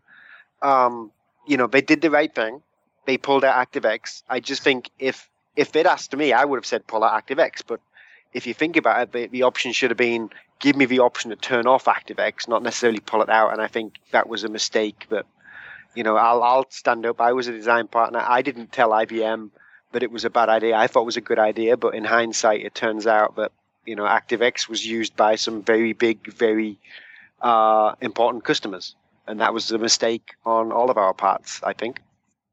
um, 0.62 1.10
you 1.46 1.56
know, 1.56 1.66
they 1.66 1.80
did 1.80 2.00
the 2.00 2.10
right 2.10 2.32
thing. 2.32 2.62
They 3.06 3.18
pulled 3.18 3.44
out 3.44 3.56
ActiveX. 3.56 4.22
I 4.28 4.40
just 4.40 4.62
think 4.62 4.90
if 4.98 5.28
if 5.56 5.72
they'd 5.72 5.86
asked 5.86 6.16
me, 6.16 6.32
I 6.32 6.44
would 6.44 6.56
have 6.56 6.66
said 6.66 6.86
pull 6.86 7.04
out 7.04 7.26
ActiveX. 7.26 7.62
But 7.66 7.80
if 8.32 8.46
you 8.46 8.54
think 8.54 8.76
about 8.76 9.02
it, 9.02 9.12
the, 9.12 9.26
the 9.26 9.42
option 9.42 9.72
should 9.72 9.90
have 9.90 9.98
been 9.98 10.30
give 10.60 10.76
me 10.76 10.84
the 10.84 11.00
option 11.00 11.30
to 11.30 11.36
turn 11.36 11.66
off 11.66 11.86
ActiveX, 11.86 12.48
not 12.48 12.62
necessarily 12.62 13.00
pull 13.00 13.20
it 13.20 13.28
out. 13.28 13.52
And 13.52 13.60
I 13.60 13.66
think 13.66 13.96
that 14.12 14.28
was 14.28 14.44
a 14.44 14.48
mistake. 14.48 15.06
But 15.08 15.26
you 15.94 16.04
know, 16.04 16.16
I'll 16.16 16.42
I'll 16.42 16.70
stand 16.70 17.04
up. 17.04 17.20
I 17.20 17.32
was 17.32 17.48
a 17.48 17.52
design 17.52 17.88
partner. 17.88 18.24
I 18.24 18.42
didn't 18.42 18.72
tell 18.72 18.90
IBM 18.90 19.50
that 19.92 20.02
it 20.02 20.10
was 20.10 20.24
a 20.24 20.30
bad 20.30 20.48
idea. 20.48 20.76
I 20.76 20.86
thought 20.86 21.02
it 21.02 21.06
was 21.06 21.16
a 21.16 21.22
good 21.22 21.38
idea, 21.38 21.76
but 21.76 21.94
in 21.94 22.04
hindsight, 22.04 22.64
it 22.64 22.74
turns 22.74 23.06
out 23.06 23.36
that 23.36 23.52
you 23.84 23.96
know 23.96 24.04
ActiveX 24.04 24.68
was 24.68 24.86
used 24.86 25.16
by 25.16 25.36
some 25.36 25.62
very 25.62 25.92
big, 25.92 26.32
very 26.32 26.78
uh, 27.40 27.94
important 28.00 28.44
customers, 28.44 28.94
and 29.26 29.40
that 29.40 29.54
was 29.54 29.70
a 29.70 29.78
mistake 29.78 30.34
on 30.44 30.72
all 30.72 30.90
of 30.90 30.96
our 30.96 31.14
parts. 31.14 31.60
I 31.62 31.72
think. 31.72 32.00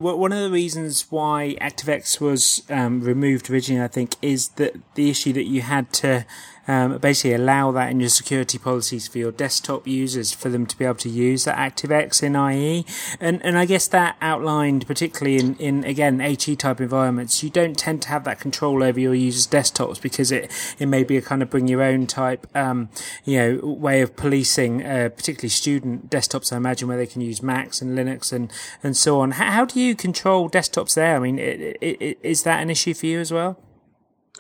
Well, 0.02 0.18
one 0.18 0.32
of 0.32 0.40
the 0.40 0.50
reasons 0.50 1.08
why 1.10 1.58
ActiveX 1.60 2.22
was 2.22 2.64
um, 2.70 3.02
removed 3.02 3.50
originally, 3.50 3.84
I 3.84 3.90
think, 3.90 4.16
is 4.22 4.48
that 4.50 4.74
the 4.96 5.10
issue 5.10 5.34
that 5.34 5.44
you 5.44 5.62
had 5.62 5.92
to 5.94 6.26
um, 6.70 7.00
basically 7.00 7.34
allow 7.34 7.72
that 7.72 7.90
in 7.90 8.00
your 8.00 8.10
security 8.10 8.60
policies 8.60 9.08
for 9.08 9.18
your 9.18 9.32
desktop 9.32 9.88
users 9.88 10.32
for 10.32 10.50
them 10.50 10.68
to 10.68 10.78
be 10.78 10.86
able 10.86 10.94
to 10.96 11.10
use 11.10 11.46
that 11.46 11.58
ActiveX 11.58 12.22
in 12.22 12.36
IE, 12.36 12.86
and 13.20 13.44
and 13.44 13.58
I 13.58 13.66
guess 13.66 13.88
that 13.88 14.18
outlined 14.22 14.86
particularly 14.86 15.40
in 15.40 15.56
in 15.56 15.84
again 15.84 16.20
HE 16.20 16.56
type 16.58 16.80
environments, 16.80 17.42
you 17.42 17.50
don't 17.50 17.76
tend 17.76 18.04
to 18.04 18.10
have 18.10 18.24
that 18.26 18.40
control 18.40 18.84
over 18.84 19.00
your 19.00 19.16
users' 19.16 19.48
desktops 19.48 20.00
because 20.00 20.32
it 20.32 20.52
it 20.78 20.86
may 20.86 21.04
be 21.04 21.18
a 21.18 21.24
kind 21.24 21.42
of 21.42 21.50
bring 21.50 21.68
your 21.68 21.82
own 21.82 22.06
type 22.06 22.46
um, 22.56 22.90
you 23.26 23.40
know 23.40 23.68
way 23.68 24.02
of 24.02 24.16
policing, 24.16 24.86
uh, 24.86 25.10
particularly 25.10 25.50
student 25.50 26.12
desktops. 26.12 26.54
I 26.54 26.58
imagine 26.58 26.88
where 26.88 26.98
they 26.98 27.08
can 27.08 27.22
use 27.22 27.42
Macs 27.42 27.82
and 27.82 27.98
Linux 27.98 28.32
and 28.32 28.52
and 28.84 28.96
so 28.96 29.22
on. 29.22 29.32
How, 29.32 29.50
how 29.50 29.66
do 29.66 29.80
you 29.80 29.96
control 29.96 30.48
desktops 30.48 30.94
there? 30.94 31.16
I 31.16 31.20
mean, 31.20 31.40
i 31.40 31.76
i 31.82 32.16
is 32.22 32.44
that 32.44 32.62
an 32.62 32.70
issue 32.70 32.94
for 32.94 33.08
you 33.08 33.20
as 33.20 33.32
well? 33.34 33.58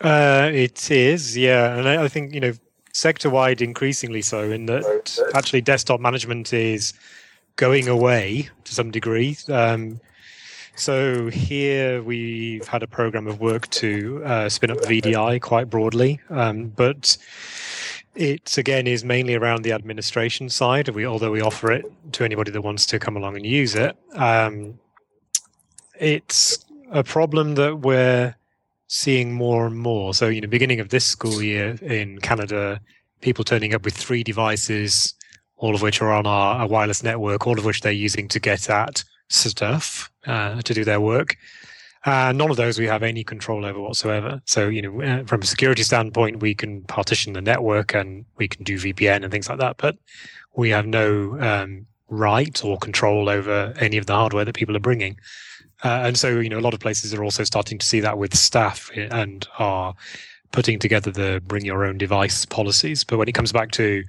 Uh, 0.02 0.50
it 0.54 0.90
is, 0.92 1.38
yeah, 1.38 1.76
and 1.76 1.88
I, 1.88 2.06
I 2.06 2.08
think 2.08 2.34
you 2.34 2.40
know 2.40 2.54
sector-wide 2.94 3.62
increasingly 3.62 4.22
so. 4.22 4.50
In 4.50 4.66
that 4.68 5.20
actually 5.36 5.62
desktop 5.62 6.00
management 6.00 6.54
is 6.54 6.94
going 7.56 7.88
away 7.88 8.50
to 8.64 8.74
some 8.74 8.92
degree. 8.92 9.38
Um, 9.50 10.00
so 10.76 11.30
here 11.30 12.02
we've 12.02 12.66
had 12.66 12.84
a 12.84 12.88
program 12.88 13.28
of 13.28 13.42
work 13.42 13.70
to 13.72 14.24
uh, 14.24 14.48
spin 14.48 14.72
up 14.72 14.78
VDI 14.78 15.42
quite 15.42 15.70
broadly, 15.70 16.22
um, 16.30 16.70
but 16.70 17.18
it 18.16 18.58
again 18.58 18.88
is 18.88 19.04
mainly 19.04 19.36
around 19.36 19.64
the 19.64 19.74
administration 19.74 20.48
side. 20.50 20.88
We, 20.88 21.06
although 21.06 21.32
we 21.32 21.42
offer 21.42 21.74
it 21.74 21.86
to 22.14 22.24
anybody 22.24 22.52
that 22.52 22.62
wants 22.62 22.86
to 22.88 23.00
come 23.00 23.18
along 23.18 23.36
and 23.36 23.46
use 23.46 23.76
it, 23.76 23.98
um, 24.14 24.80
it's 26.00 26.66
a 26.92 27.04
problem 27.04 27.56
that 27.56 27.80
we're 27.80 28.36
seeing 28.90 29.32
more 29.32 29.68
and 29.68 29.78
more. 29.78 30.14
So, 30.14 30.28
you 30.28 30.42
know, 30.42 30.48
beginning 30.48 30.80
of 30.80 30.90
this 30.90 31.06
school 31.06 31.42
year 31.42 31.78
in 31.82 32.20
Canada, 32.20 32.82
people 33.22 33.46
turning 33.46 33.74
up 33.74 33.86
with 33.86 33.94
three 33.94 34.24
devices, 34.24 35.14
all 35.58 35.76
of 35.76 35.82
which 35.82 36.02
are 36.02 36.12
on 36.12 36.26
our, 36.26 36.56
our 36.56 36.68
wireless 36.68 37.04
network, 37.04 37.46
all 37.46 37.58
of 37.58 37.66
which 37.66 37.82
they're 37.82 37.92
using 37.92 38.28
to 38.28 38.40
get 38.40 38.70
at 38.70 39.04
stuff 39.30 40.12
uh, 40.26 40.62
to 40.64 40.74
do 40.74 40.84
their 40.84 41.00
work. 41.00 41.38
Uh, 42.06 42.32
none 42.36 42.50
of 42.50 42.58
those 42.58 42.80
we 42.80 42.88
have 42.88 43.04
any 43.04 43.24
control 43.24 43.64
over 43.64 43.80
whatsoever. 43.80 44.42
So, 44.46 44.70
you 44.70 44.82
know, 44.82 45.02
uh, 45.02 45.24
from 45.26 45.44
a 45.44 45.46
security 45.46 45.84
standpoint, 45.84 46.40
we 46.40 46.56
can 46.56 46.84
partition 46.86 47.34
the 47.34 47.42
network 47.42 47.94
and 47.94 48.26
we 48.38 48.48
can 48.48 48.64
do 48.64 48.78
VPN 48.78 49.24
and 49.24 49.32
things 49.32 49.50
like 49.50 49.60
that, 49.60 49.78
but 49.78 49.98
we 50.56 50.72
have 50.72 50.88
no 50.88 51.40
um, 51.40 51.86
right 52.10 52.64
or 52.64 52.78
control 52.78 53.30
over 53.30 53.74
any 53.80 53.98
of 53.98 54.06
the 54.06 54.14
hardware 54.14 54.46
that 54.46 54.56
people 54.56 54.76
are 54.76 54.82
bringing. 54.82 55.18
Uh, 55.84 56.02
and 56.04 56.18
so, 56.18 56.40
you 56.40 56.50
know, 56.50 56.60
a 56.60 56.62
lot 56.62 56.74
of 56.74 56.80
places 56.80 57.14
are 57.14 57.24
also 57.24 57.44
starting 57.44 57.78
to 57.78 57.86
see 57.86 58.00
that 58.00 58.18
with 58.18 58.36
staff 58.36 58.90
and 58.96 59.48
are 59.58 59.94
putting 60.52 60.80
together 60.80 61.12
the 61.12 61.42
bring 61.46 61.66
your 61.66 61.86
own 61.86 61.98
device 61.98 62.46
policies. 62.46 63.04
But 63.04 63.18
when 63.18 63.28
it 63.28 63.34
comes 63.34 63.52
back 63.52 63.72
to 63.72 64.04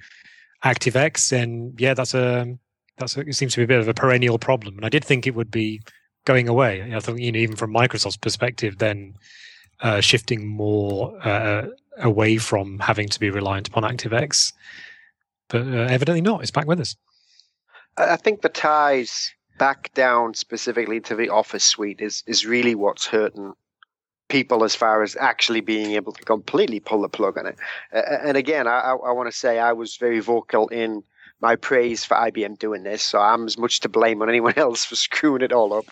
ActiveX, 0.64 1.30
then 1.30 1.74
yeah, 1.78 1.94
that's 1.94 2.14
a 2.14 2.57
that's 2.98 3.16
a, 3.16 3.20
it 3.20 3.34
seems 3.34 3.55
to 3.55 3.61
be 3.61 3.64
a 3.64 3.68
bit 3.68 3.80
of 3.80 3.88
a 3.88 3.94
perennial 3.94 4.38
problem. 4.38 4.76
And 4.76 4.84
I 4.84 4.88
did 4.88 5.05
think 5.05 5.26
it 5.26 5.34
would 5.34 5.51
be 5.51 5.80
going 6.24 6.48
away. 6.48 6.92
I 6.94 7.01
think 7.01 7.20
you 7.20 7.32
know, 7.32 7.38
even 7.38 7.57
from 7.57 7.72
Microsoft's 7.72 8.16
perspective, 8.16 8.78
then 8.78 9.14
uh, 9.80 10.01
shifting 10.01 10.46
more 10.46 11.16
uh, 11.26 11.66
away 11.98 12.36
from 12.38 12.78
having 12.80 13.09
to 13.09 13.20
be 13.20 13.30
reliant 13.30 13.68
upon 13.68 13.84
ActiveX. 13.84 14.53
But 15.48 15.62
uh, 15.62 15.86
evidently 15.88 16.20
not. 16.20 16.42
It's 16.42 16.51
back 16.51 16.66
with 16.66 16.80
us. 16.80 16.96
I 17.97 18.16
think 18.16 18.43
the 18.43 18.49
ties 18.49 19.32
back 19.59 19.93
down 19.95 20.34
specifically 20.34 21.01
to 21.01 21.14
the 21.14 21.28
Office 21.28 21.64
suite 21.64 22.01
is 22.01 22.22
is 22.26 22.47
really 22.47 22.74
what's 22.74 23.07
hurting 23.07 23.55
people 24.28 24.64
as 24.64 24.74
far 24.74 25.03
as 25.03 25.16
actually 25.16 25.61
being 25.61 25.93
able 25.93 26.12
to 26.12 26.22
completely 26.22 26.80
pull 26.80 27.03
the 27.03 27.09
plug 27.09 27.36
on 27.36 27.47
it. 27.47 27.59
and 27.93 28.36
again, 28.36 28.66
I, 28.68 28.93
I 28.93 29.12
want 29.12 29.30
to 29.30 29.36
say 29.36 29.59
I 29.59 29.72
was 29.72 29.97
very 29.97 30.20
vocal 30.20 30.68
in 30.68 31.03
my 31.41 31.57
praise 31.57 32.05
for 32.05 32.14
IBM 32.14 32.59
doing 32.59 32.84
this. 32.84 33.03
So 33.03 33.18
I'm 33.18 33.47
as 33.47 33.59
much 33.59 33.80
to 33.80 33.88
blame 33.88 34.22
on 34.22 34.28
anyone 34.28 34.55
else 34.57 34.84
for 34.84 34.97
screwing 34.97 35.43
it 35.43 35.53
all 35.53 35.74
up. 35.74 35.86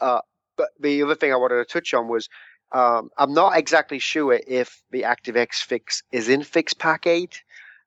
Uh, 0.00 0.20
but 0.56 0.68
the 0.80 1.02
other 1.02 1.14
thing 1.14 1.32
I 1.32 1.36
wanted 1.36 1.56
to 1.56 1.64
touch 1.64 1.92
on 1.92 2.08
was 2.08 2.28
um, 2.72 3.10
I'm 3.18 3.34
not 3.34 3.58
exactly 3.58 3.98
sure 3.98 4.40
if 4.46 4.82
the 4.90 5.02
ActiveX 5.02 5.62
fix 5.62 6.02
is 6.12 6.28
in 6.28 6.42
Fix 6.42 6.72
Pack 6.72 7.06
8. 7.06 7.42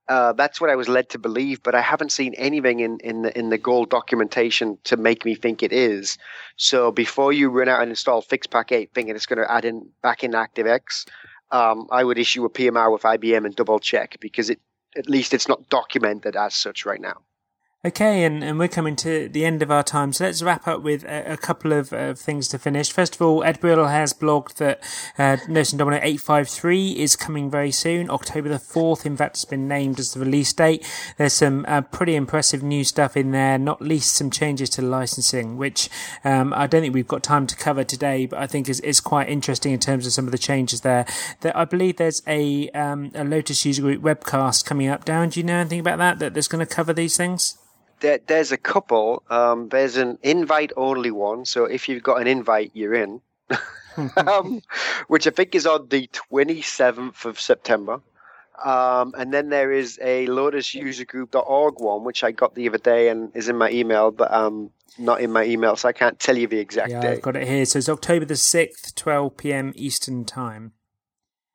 Uh, 0.07 0.33
that's 0.33 0.61
what 0.61 0.69
I 0.69 0.75
was 0.75 0.87
led 0.87 1.09
to 1.09 1.19
believe, 1.19 1.63
but 1.63 1.73
I 1.73 1.81
haven't 1.81 2.11
seen 2.11 2.35
anything 2.35 2.79
in, 2.79 2.99
in 2.99 3.23
the 3.23 3.37
in 3.37 3.49
the 3.49 3.57
gold 3.57 3.89
documentation 3.89 4.77
to 4.83 4.97
make 4.97 5.25
me 5.25 5.33
think 5.33 5.63
it 5.63 5.73
is. 5.73 6.17
So 6.57 6.91
before 6.91 7.33
you 7.33 7.49
run 7.49 7.67
out 7.67 7.81
and 7.81 7.89
install 7.89 8.21
FixPack 8.21 8.71
8, 8.71 8.91
thinking 8.93 9.15
it's 9.15 9.25
going 9.25 9.39
to 9.39 9.51
add 9.51 9.65
in 9.65 9.89
back 10.03 10.23
in 10.23 10.31
ActiveX, 10.31 11.07
um, 11.51 11.87
I 11.91 12.03
would 12.03 12.19
issue 12.19 12.45
a 12.45 12.49
PMR 12.49 12.91
with 12.91 13.01
IBM 13.01 13.45
and 13.45 13.55
double 13.55 13.79
check 13.79 14.17
because 14.19 14.51
it 14.51 14.59
at 14.95 15.09
least 15.09 15.33
it's 15.33 15.47
not 15.47 15.69
documented 15.69 16.35
as 16.35 16.53
such 16.53 16.85
right 16.85 17.01
now. 17.01 17.21
Okay, 17.85 18.23
and, 18.23 18.43
and 18.43 18.57
we're 18.57 18.67
coming 18.67 18.95
to 18.95 19.29
the 19.29 19.45
end 19.45 19.61
of 19.61 19.69
our 19.69 19.83
time, 19.83 20.11
so 20.11 20.23
let's 20.23 20.41
wrap 20.41 20.67
up 20.67 20.81
with 20.81 21.03
a, 21.03 21.33
a 21.33 21.37
couple 21.37 21.71
of 21.71 21.93
uh, 21.93 22.15
things 22.15 22.47
to 22.47 22.57
finish. 22.57 22.91
First 22.91 23.13
of 23.13 23.21
all, 23.21 23.43
Ed 23.43 23.59
Brill 23.59 23.85
has 23.85 24.11
blogged 24.11 24.55
that 24.55 24.81
uh, 25.19 25.37
Gnosing 25.47 25.77
Domino 25.77 25.97
853 26.01 26.93
is 26.93 27.15
coming 27.15 27.51
very 27.51 27.69
soon, 27.69 28.09
October 28.09 28.49
the 28.49 28.55
4th. 28.55 29.05
In 29.05 29.15
fact, 29.15 29.35
it's 29.35 29.45
been 29.45 29.67
named 29.67 29.99
as 29.99 30.15
the 30.15 30.19
release 30.19 30.51
date. 30.51 30.83
There's 31.17 31.33
some 31.33 31.63
uh, 31.67 31.81
pretty 31.81 32.15
impressive 32.15 32.63
new 32.63 32.83
stuff 32.83 33.15
in 33.15 33.29
there, 33.29 33.59
not 33.59 33.83
least 33.83 34.15
some 34.15 34.31
changes 34.31 34.71
to 34.71 34.81
licensing, 34.81 35.55
which 35.55 35.87
um, 36.23 36.55
I 36.55 36.65
don't 36.65 36.81
think 36.81 36.95
we've 36.95 37.07
got 37.07 37.21
time 37.21 37.45
to 37.45 37.55
cover 37.55 37.83
today, 37.83 38.25
but 38.25 38.39
I 38.39 38.47
think 38.47 38.67
is, 38.67 38.79
is 38.79 38.99
quite 38.99 39.29
interesting 39.29 39.73
in 39.73 39.79
terms 39.79 40.07
of 40.07 40.13
some 40.13 40.25
of 40.25 40.31
the 40.31 40.39
changes 40.39 40.81
there. 40.81 41.05
That 41.41 41.55
I 41.55 41.65
believe 41.65 41.97
there's 41.97 42.23
a, 42.25 42.67
um, 42.71 43.11
a 43.13 43.23
Lotus 43.23 43.63
User 43.63 43.83
Group 43.83 44.01
webcast 44.01 44.65
coming 44.65 44.87
up. 44.87 45.05
Down, 45.05 45.29
do 45.29 45.39
you 45.39 45.45
know 45.45 45.57
anything 45.57 45.81
about 45.81 45.99
that? 45.99 46.17
That 46.17 46.33
that's 46.33 46.47
going 46.47 46.65
to 46.65 46.75
cover 46.75 46.91
these 46.91 47.15
things? 47.15 47.59
There, 47.99 48.19
there's 48.25 48.51
a 48.51 48.57
couple. 48.57 49.23
Um, 49.29 49.69
there's 49.69 49.97
an 49.97 50.17
invite 50.21 50.71
only 50.77 51.11
one. 51.11 51.45
So 51.45 51.65
if 51.65 51.89
you've 51.89 52.03
got 52.03 52.21
an 52.21 52.27
invite, 52.27 52.71
you're 52.73 52.93
in. 52.93 53.21
um, 54.17 54.61
which 55.07 55.27
I 55.27 55.29
think 55.29 55.55
is 55.55 55.65
on 55.65 55.87
the 55.89 56.07
27th 56.07 57.25
of 57.25 57.39
September. 57.39 58.01
Um, 58.63 59.13
and 59.17 59.33
then 59.33 59.49
there 59.49 59.71
is 59.71 59.99
a 60.01 60.27
lotususergroup.org 60.27 61.79
one, 61.79 62.03
which 62.03 62.23
I 62.23 62.31
got 62.31 62.55
the 62.55 62.67
other 62.69 62.77
day 62.77 63.09
and 63.09 63.31
is 63.35 63.49
in 63.49 63.57
my 63.57 63.69
email, 63.69 64.11
but 64.11 64.33
um, 64.33 64.71
not 64.97 65.19
in 65.21 65.31
my 65.31 65.43
email, 65.43 65.75
so 65.75 65.89
I 65.89 65.93
can't 65.93 66.19
tell 66.19 66.37
you 66.37 66.47
the 66.47 66.59
exact 66.59 66.91
yeah, 66.91 67.01
date. 67.01 67.11
I've 67.17 67.21
got 67.21 67.35
it 67.35 67.47
here. 67.47 67.65
So 67.65 67.79
it's 67.79 67.89
October 67.89 68.25
the 68.25 68.35
6th, 68.35 68.95
12 68.95 69.37
p.m. 69.37 69.73
Eastern 69.75 70.23
Time. 70.23 70.71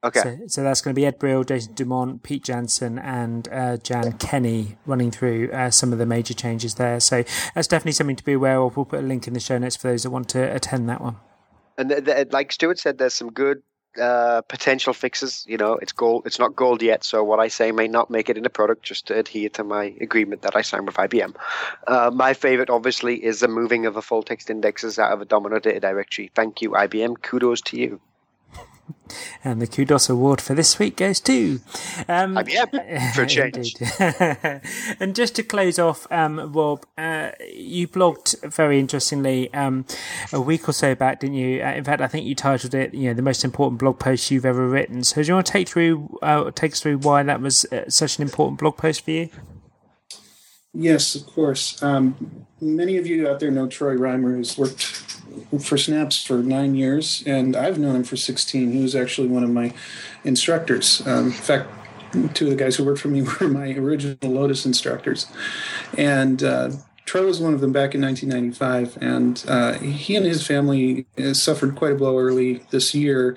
Okay. 0.03 0.21
So, 0.21 0.39
so, 0.47 0.63
that's 0.63 0.81
going 0.81 0.95
to 0.95 0.99
be 0.99 1.05
Ed 1.05 1.19
Brill, 1.19 1.45
Jason 1.45 1.75
Dumont, 1.75 2.23
Pete 2.23 2.45
Janzen, 2.45 3.03
and 3.03 3.47
uh, 3.53 3.77
Jan 3.77 4.13
Kenny 4.15 4.79
running 4.87 5.11
through 5.11 5.51
uh, 5.53 5.71
some 5.71 5.93
of 5.93 5.99
the 5.99 6.07
major 6.07 6.33
changes 6.33 6.77
there. 6.77 7.01
So 7.01 7.23
that's 7.55 7.69
definitely 7.69 7.93
something 7.93 8.17
to 8.17 8.25
be 8.25 8.33
aware 8.33 8.61
of. 8.61 8.77
We'll 8.77 8.87
put 8.87 9.01
a 9.01 9.07
link 9.07 9.27
in 9.27 9.35
the 9.35 9.41
show 9.41 9.59
notes 9.59 9.77
for 9.77 9.89
those 9.89 10.05
that 10.05 10.11
want 10.11 10.31
to 10.31 10.55
attend 10.55 10.89
that 10.89 11.03
one. 11.03 11.17
And 11.77 11.91
th- 11.91 12.05
th- 12.05 12.33
like 12.33 12.51
Stuart 12.51 12.79
said, 12.79 12.97
there's 12.97 13.13
some 13.13 13.31
good 13.31 13.63
uh, 14.01 14.41
potential 14.43 14.95
fixes. 14.95 15.45
You 15.47 15.59
know, 15.59 15.75
it's 15.75 15.93
gold. 15.93 16.23
It's 16.25 16.39
not 16.39 16.57
gold 16.57 16.81
yet, 16.83 17.05
so 17.05 17.23
what 17.23 17.41
I 17.41 17.49
say 17.49 17.71
may 17.71 17.89
not 17.89 18.11
make 18.11 18.31
it 18.31 18.39
in 18.39 18.43
the 18.43 18.51
product. 18.51 18.83
Just 18.83 19.09
to 19.09 19.19
adhere 19.19 19.51
to 19.51 19.65
my 19.65 19.95
agreement 20.01 20.43
that 20.43 20.57
I 20.57 20.63
signed 20.63 20.87
with 20.87 20.97
IBM. 20.97 21.35
Uh, 21.87 22.11
my 22.15 22.33
favorite, 22.33 22.71
obviously, 22.71 23.23
is 23.23 23.41
the 23.41 23.49
moving 23.49 23.85
of 23.85 23.95
the 23.95 24.03
full 24.03 24.23
text 24.23 24.49
indexes 24.49 24.99
out 24.99 25.13
of 25.13 25.21
a 25.21 25.25
Domino 25.27 25.59
data 25.59 25.81
directory. 25.81 26.31
Thank 26.35 26.63
you, 26.63 26.71
IBM. 26.71 27.21
Kudos 27.21 27.61
to 27.63 27.79
you. 27.79 28.01
And 29.45 29.61
the 29.61 29.67
Kudos 29.67 30.09
Award 30.09 30.41
for 30.41 30.55
this 30.55 30.79
week 30.79 30.97
goes 30.97 31.21
to 31.21 31.61
um, 32.09 32.37
IBM 32.37 33.13
for 33.15 33.23
a 33.23 33.27
change. 33.27 33.75
and 35.01 35.15
just 35.15 35.37
to 35.37 35.43
close 35.43 35.79
off, 35.79 36.07
um, 36.11 36.53
Rob, 36.53 36.85
uh, 36.99 37.31
you 37.53 37.89
blogged 37.89 38.41
very 38.53 38.79
interestingly 38.79 39.53
um, 39.55 39.85
a 40.33 40.41
week 40.41 40.69
or 40.69 40.73
so 40.73 40.95
back, 40.95 41.21
didn't 41.21 41.37
you? 41.37 41.63
Uh, 41.63 41.73
in 41.73 41.85
fact, 41.85 42.01
I 42.01 42.09
think 42.09 42.27
you 42.27 42.35
titled 42.35 42.75
it, 42.75 42.95
you 42.95 43.09
know, 43.09 43.15
the 43.15 43.23
most 43.23 43.45
important 43.45 43.79
blog 43.81 43.99
post 43.99 44.31
you've 44.31 44.47
ever 44.47 44.67
written. 44.67 45.05
So, 45.05 45.23
do 45.23 45.29
you 45.29 45.35
want 45.35 45.47
to 45.47 45.53
take 45.53 45.69
through, 45.69 46.19
uh, 46.23 46.51
take 46.51 46.73
us 46.73 46.81
through 46.81 46.99
why 46.99 47.23
that 47.23 47.41
was 47.41 47.65
uh, 47.67 47.89
such 47.89 48.19
an 48.19 48.23
important 48.23 48.59
blog 48.59 48.77
post 48.77 49.05
for 49.05 49.11
you? 49.11 49.31
Yes, 50.73 51.15
of 51.15 51.27
course. 51.27 51.83
Um, 51.83 52.47
many 52.61 52.97
of 52.97 53.07
you 53.07 53.29
out 53.29 53.41
there 53.41 53.51
know 53.51 53.67
Troy 53.67 53.97
Reimer, 53.97 54.37
who's 54.37 54.57
worked 54.57 54.85
for 55.59 55.77
SNAPPS 55.77 56.25
for 56.25 56.39
nine 56.39 56.75
years, 56.75 57.23
and 57.27 57.57
I've 57.57 57.79
known 57.79 57.97
him 57.97 58.05
for 58.05 58.17
16. 58.17 58.73
He 58.73 58.83
was 58.83 58.95
actually 58.95 59.29
one 59.29 59.43
of 59.43 59.51
my 59.51 59.73
instructors. 60.25 61.05
Um, 61.07 61.27
in 61.27 61.33
fact, 61.33 61.69
two 62.35 62.47
of 62.47 62.51
the 62.51 62.57
guys 62.57 62.77
who 62.77 62.85
worked 62.85 63.01
for 63.01 63.09
me 63.09 63.23
were 63.41 63.49
my 63.49 63.73
original 63.73 64.31
Lotus 64.31 64.65
instructors. 64.65 65.27
And 65.97 66.43
uh, 66.43 66.71
Troy 67.05 67.27
was 67.27 67.41
one 67.41 67.55
of 67.55 67.61
them 67.61 67.73
back 67.73 67.95
in 67.95 68.01
1995, 68.03 68.99
and 69.03 69.45
uh, 69.49 69.73
he 69.79 70.15
and 70.15 70.25
his 70.25 70.47
family 70.47 71.07
uh, 71.19 71.35
suffered 71.35 71.75
quite 71.75 71.93
a 71.93 71.97
blow 71.97 72.19
early 72.19 72.63
this 72.71 72.95
year 72.95 73.37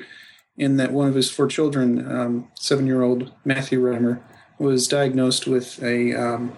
in 0.55 0.77
that 0.77 0.91
one 0.91 1.07
of 1.07 1.15
his 1.15 1.31
four 1.31 1.47
children, 1.47 2.11
um, 2.11 2.47
seven 2.53 2.85
year 2.85 3.01
old 3.01 3.31
Matthew 3.43 3.81
Reimer, 3.81 4.21
was 4.59 4.87
diagnosed 4.87 5.47
with 5.47 5.81
a, 5.81 6.13
um, 6.13 6.55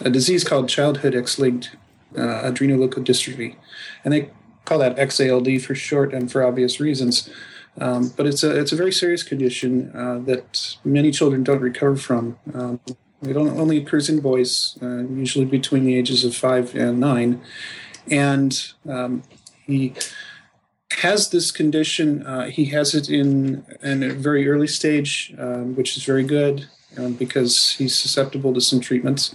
a 0.00 0.10
disease 0.10 0.44
called 0.44 0.68
childhood 0.68 1.14
X 1.14 1.38
linked 1.38 1.76
uh, 2.16 2.20
adrenoleukodystrophy. 2.20 3.56
And 4.04 4.12
they 4.12 4.30
call 4.64 4.78
that 4.78 4.96
XALD 4.96 5.62
for 5.62 5.74
short 5.74 6.12
and 6.12 6.30
for 6.30 6.44
obvious 6.44 6.80
reasons. 6.80 7.30
Um, 7.78 8.12
but 8.16 8.26
it's 8.26 8.42
a 8.42 8.58
it's 8.58 8.72
a 8.72 8.76
very 8.76 8.92
serious 8.92 9.22
condition 9.22 9.94
uh, 9.94 10.18
that 10.20 10.76
many 10.84 11.10
children 11.10 11.44
don't 11.44 11.60
recover 11.60 11.96
from. 11.96 12.38
Um, 12.54 12.80
it 13.22 13.36
only 13.36 13.78
occurs 13.78 14.08
in 14.08 14.20
boys, 14.20 14.78
uh, 14.82 15.04
usually 15.08 15.44
between 15.44 15.84
the 15.84 15.96
ages 15.96 16.24
of 16.24 16.34
five 16.34 16.74
and 16.74 17.00
nine, 17.00 17.40
and 18.10 18.72
um, 18.88 19.22
he 19.66 19.94
has 20.92 21.30
this 21.30 21.50
condition. 21.50 22.26
Uh, 22.26 22.46
he 22.46 22.66
has 22.66 22.94
it 22.94 23.10
in 23.10 23.64
in 23.82 24.02
a 24.02 24.14
very 24.14 24.48
early 24.48 24.66
stage, 24.66 25.34
um, 25.38 25.76
which 25.76 25.96
is 25.96 26.04
very 26.04 26.24
good 26.24 26.66
um, 26.96 27.12
because 27.14 27.72
he's 27.72 27.94
susceptible 27.94 28.54
to 28.54 28.60
some 28.60 28.80
treatments. 28.80 29.34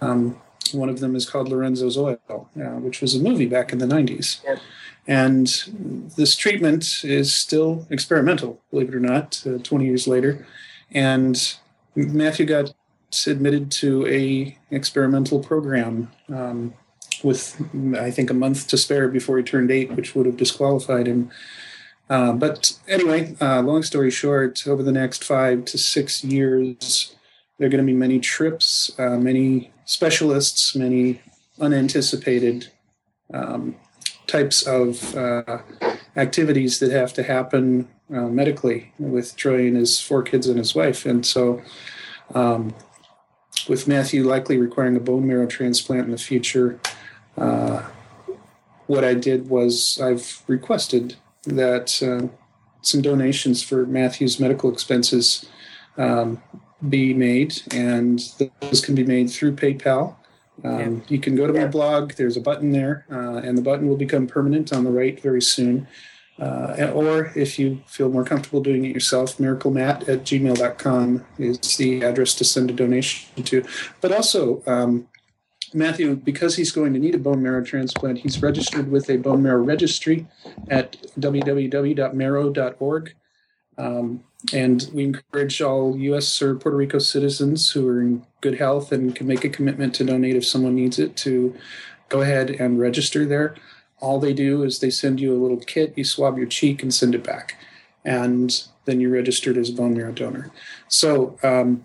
Um, 0.00 0.40
one 0.72 0.88
of 0.88 1.00
them 1.00 1.14
is 1.14 1.28
called 1.28 1.48
Lorenzo's 1.48 1.96
Oil, 1.96 2.18
uh, 2.28 2.78
which 2.80 3.00
was 3.00 3.14
a 3.14 3.20
movie 3.20 3.46
back 3.46 3.72
in 3.72 3.78
the 3.78 3.86
90s. 3.86 4.42
Yep. 4.44 4.58
And 5.06 5.46
this 6.16 6.34
treatment 6.34 7.04
is 7.04 7.34
still 7.34 7.86
experimental, 7.90 8.60
believe 8.70 8.88
it 8.88 8.94
or 8.94 9.00
not, 9.00 9.42
uh, 9.46 9.58
20 9.58 9.84
years 9.84 10.08
later. 10.08 10.46
And 10.90 11.56
Matthew 11.94 12.46
got 12.46 12.74
admitted 13.26 13.70
to 13.70 14.06
a 14.06 14.58
experimental 14.70 15.40
program 15.40 16.10
um, 16.28 16.74
with, 17.22 17.60
I 17.96 18.10
think, 18.10 18.30
a 18.30 18.34
month 18.34 18.66
to 18.68 18.76
spare 18.76 19.08
before 19.08 19.38
he 19.38 19.44
turned 19.44 19.70
eight, 19.70 19.92
which 19.92 20.14
would 20.14 20.26
have 20.26 20.36
disqualified 20.36 21.06
him. 21.06 21.30
Uh, 22.10 22.32
but 22.32 22.78
anyway, 22.86 23.34
uh, 23.40 23.62
long 23.62 23.82
story 23.82 24.10
short, 24.10 24.66
over 24.66 24.82
the 24.82 24.92
next 24.92 25.24
five 25.24 25.64
to 25.66 25.78
six 25.78 26.22
years, 26.22 27.14
there 27.58 27.66
are 27.66 27.70
going 27.70 27.84
to 27.84 27.92
be 27.92 27.96
many 27.96 28.20
trips, 28.20 28.92
uh, 28.98 29.16
many 29.16 29.72
specialists, 29.86 30.76
many 30.76 31.20
unanticipated 31.58 32.68
um, 33.32 33.76
types 34.26 34.66
of 34.66 35.16
uh, 35.16 35.58
activities 36.16 36.78
that 36.80 36.90
have 36.90 37.12
to 37.14 37.22
happen 37.22 37.88
uh, 38.10 38.28
medically 38.28 38.92
with 38.98 39.34
Troy 39.36 39.66
and 39.66 39.76
his 39.76 40.00
four 40.00 40.22
kids 40.22 40.46
and 40.48 40.58
his 40.58 40.74
wife. 40.74 41.06
And 41.06 41.24
so, 41.24 41.62
um, 42.34 42.74
with 43.68 43.88
Matthew 43.88 44.24
likely 44.24 44.58
requiring 44.58 44.96
a 44.96 45.00
bone 45.00 45.26
marrow 45.26 45.46
transplant 45.46 46.04
in 46.04 46.10
the 46.10 46.18
future, 46.18 46.78
uh, 47.36 47.82
what 48.86 49.04
I 49.04 49.14
did 49.14 49.48
was 49.48 50.00
I've 50.02 50.42
requested 50.46 51.16
that 51.44 52.02
uh, 52.02 52.28
some 52.82 53.02
donations 53.02 53.62
for 53.62 53.86
Matthew's 53.86 54.38
medical 54.38 54.72
expenses 54.72 55.46
um, 55.96 56.40
be 56.88 57.14
made, 57.14 57.62
and 57.72 58.20
those 58.60 58.84
can 58.84 58.94
be 58.94 59.04
made 59.04 59.30
through 59.30 59.56
PayPal. 59.56 60.16
Um, 60.64 60.78
yeah. 60.78 61.02
You 61.08 61.18
can 61.18 61.36
go 61.36 61.46
to 61.46 61.52
my 61.52 61.66
blog. 61.66 62.12
There's 62.14 62.36
a 62.36 62.40
button 62.40 62.72
there, 62.72 63.06
uh, 63.10 63.36
and 63.36 63.56
the 63.56 63.62
button 63.62 63.88
will 63.88 63.96
become 63.96 64.26
permanent 64.26 64.72
on 64.72 64.84
the 64.84 64.90
right 64.90 65.20
very 65.20 65.42
soon. 65.42 65.86
Uh, 66.38 66.92
or 66.94 67.32
if 67.34 67.58
you 67.58 67.82
feel 67.86 68.10
more 68.10 68.24
comfortable 68.24 68.60
doing 68.60 68.84
it 68.84 68.92
yourself, 68.92 69.38
miraclemat 69.38 70.06
at 70.08 70.22
gmail.com 70.24 71.24
is 71.38 71.76
the 71.78 72.02
address 72.02 72.34
to 72.34 72.44
send 72.44 72.70
a 72.70 72.74
donation 72.74 73.42
to. 73.42 73.64
But 74.02 74.12
also, 74.12 74.62
um, 74.66 75.08
Matthew, 75.72 76.14
because 76.16 76.56
he's 76.56 76.72
going 76.72 76.92
to 76.92 76.98
need 76.98 77.14
a 77.14 77.18
bone 77.18 77.42
marrow 77.42 77.64
transplant, 77.64 78.18
he's 78.18 78.42
registered 78.42 78.90
with 78.90 79.08
a 79.08 79.16
bone 79.16 79.42
marrow 79.42 79.62
registry 79.62 80.26
at 80.68 80.96
www.marrow.org. 81.18 83.14
Um, 83.78 84.24
and 84.52 84.88
we 84.92 85.04
encourage 85.04 85.60
all 85.60 85.96
U.S. 85.96 86.40
or 86.40 86.54
Puerto 86.54 86.76
Rico 86.76 86.98
citizens 86.98 87.70
who 87.70 87.88
are 87.88 88.00
in 88.00 88.26
good 88.40 88.58
health 88.58 88.92
and 88.92 89.14
can 89.14 89.26
make 89.26 89.44
a 89.44 89.48
commitment 89.48 89.94
to 89.96 90.04
donate 90.04 90.36
if 90.36 90.46
someone 90.46 90.74
needs 90.74 90.98
it 90.98 91.16
to 91.18 91.54
go 92.08 92.20
ahead 92.20 92.50
and 92.50 92.78
register 92.78 93.24
there. 93.24 93.54
All 94.00 94.20
they 94.20 94.32
do 94.32 94.62
is 94.62 94.78
they 94.78 94.90
send 94.90 95.20
you 95.20 95.34
a 95.34 95.40
little 95.40 95.58
kit, 95.58 95.94
you 95.96 96.04
swab 96.04 96.36
your 96.36 96.46
cheek 96.46 96.82
and 96.82 96.92
send 96.92 97.14
it 97.14 97.24
back. 97.24 97.56
And 98.04 98.52
then 98.84 99.00
you're 99.00 99.10
registered 99.10 99.56
as 99.56 99.70
a 99.70 99.72
bone 99.72 99.94
marrow 99.94 100.12
donor. 100.12 100.50
So, 100.88 101.38
um, 101.42 101.84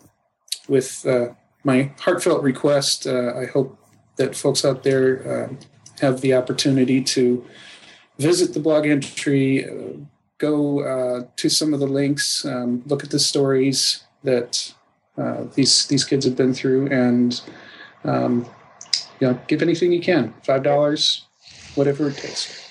with 0.67 1.05
uh, 1.05 1.29
my 1.63 1.91
heartfelt 1.99 2.43
request, 2.43 3.07
uh, 3.07 3.33
I 3.35 3.45
hope 3.45 3.77
that 4.17 4.35
folks 4.35 4.63
out 4.63 4.83
there 4.83 5.49
uh, 5.49 5.53
have 5.99 6.21
the 6.21 6.33
opportunity 6.33 7.01
to 7.01 7.43
visit 8.19 8.53
the 8.53 8.59
blog 8.59 8.85
entry, 8.85 9.65
uh, 9.65 9.97
go 10.41 10.81
uh, 10.81 11.27
to 11.35 11.49
some 11.49 11.73
of 11.73 11.79
the 11.79 11.87
links, 11.87 12.43
um, 12.45 12.81
look 12.87 13.03
at 13.03 13.11
the 13.11 13.19
stories 13.19 14.03
that 14.23 14.73
uh, 15.17 15.45
these 15.53 15.85
these 15.85 16.03
kids 16.03 16.25
have 16.25 16.35
been 16.35 16.53
through, 16.53 16.87
and 16.87 17.41
um, 18.03 18.45
you 19.19 19.27
know, 19.27 19.39
give 19.47 19.61
anything 19.61 19.91
you 19.93 20.01
can. 20.01 20.33
Five 20.43 20.63
dollars, 20.63 21.25
whatever 21.75 22.09
it 22.09 22.17
takes. 22.17 22.70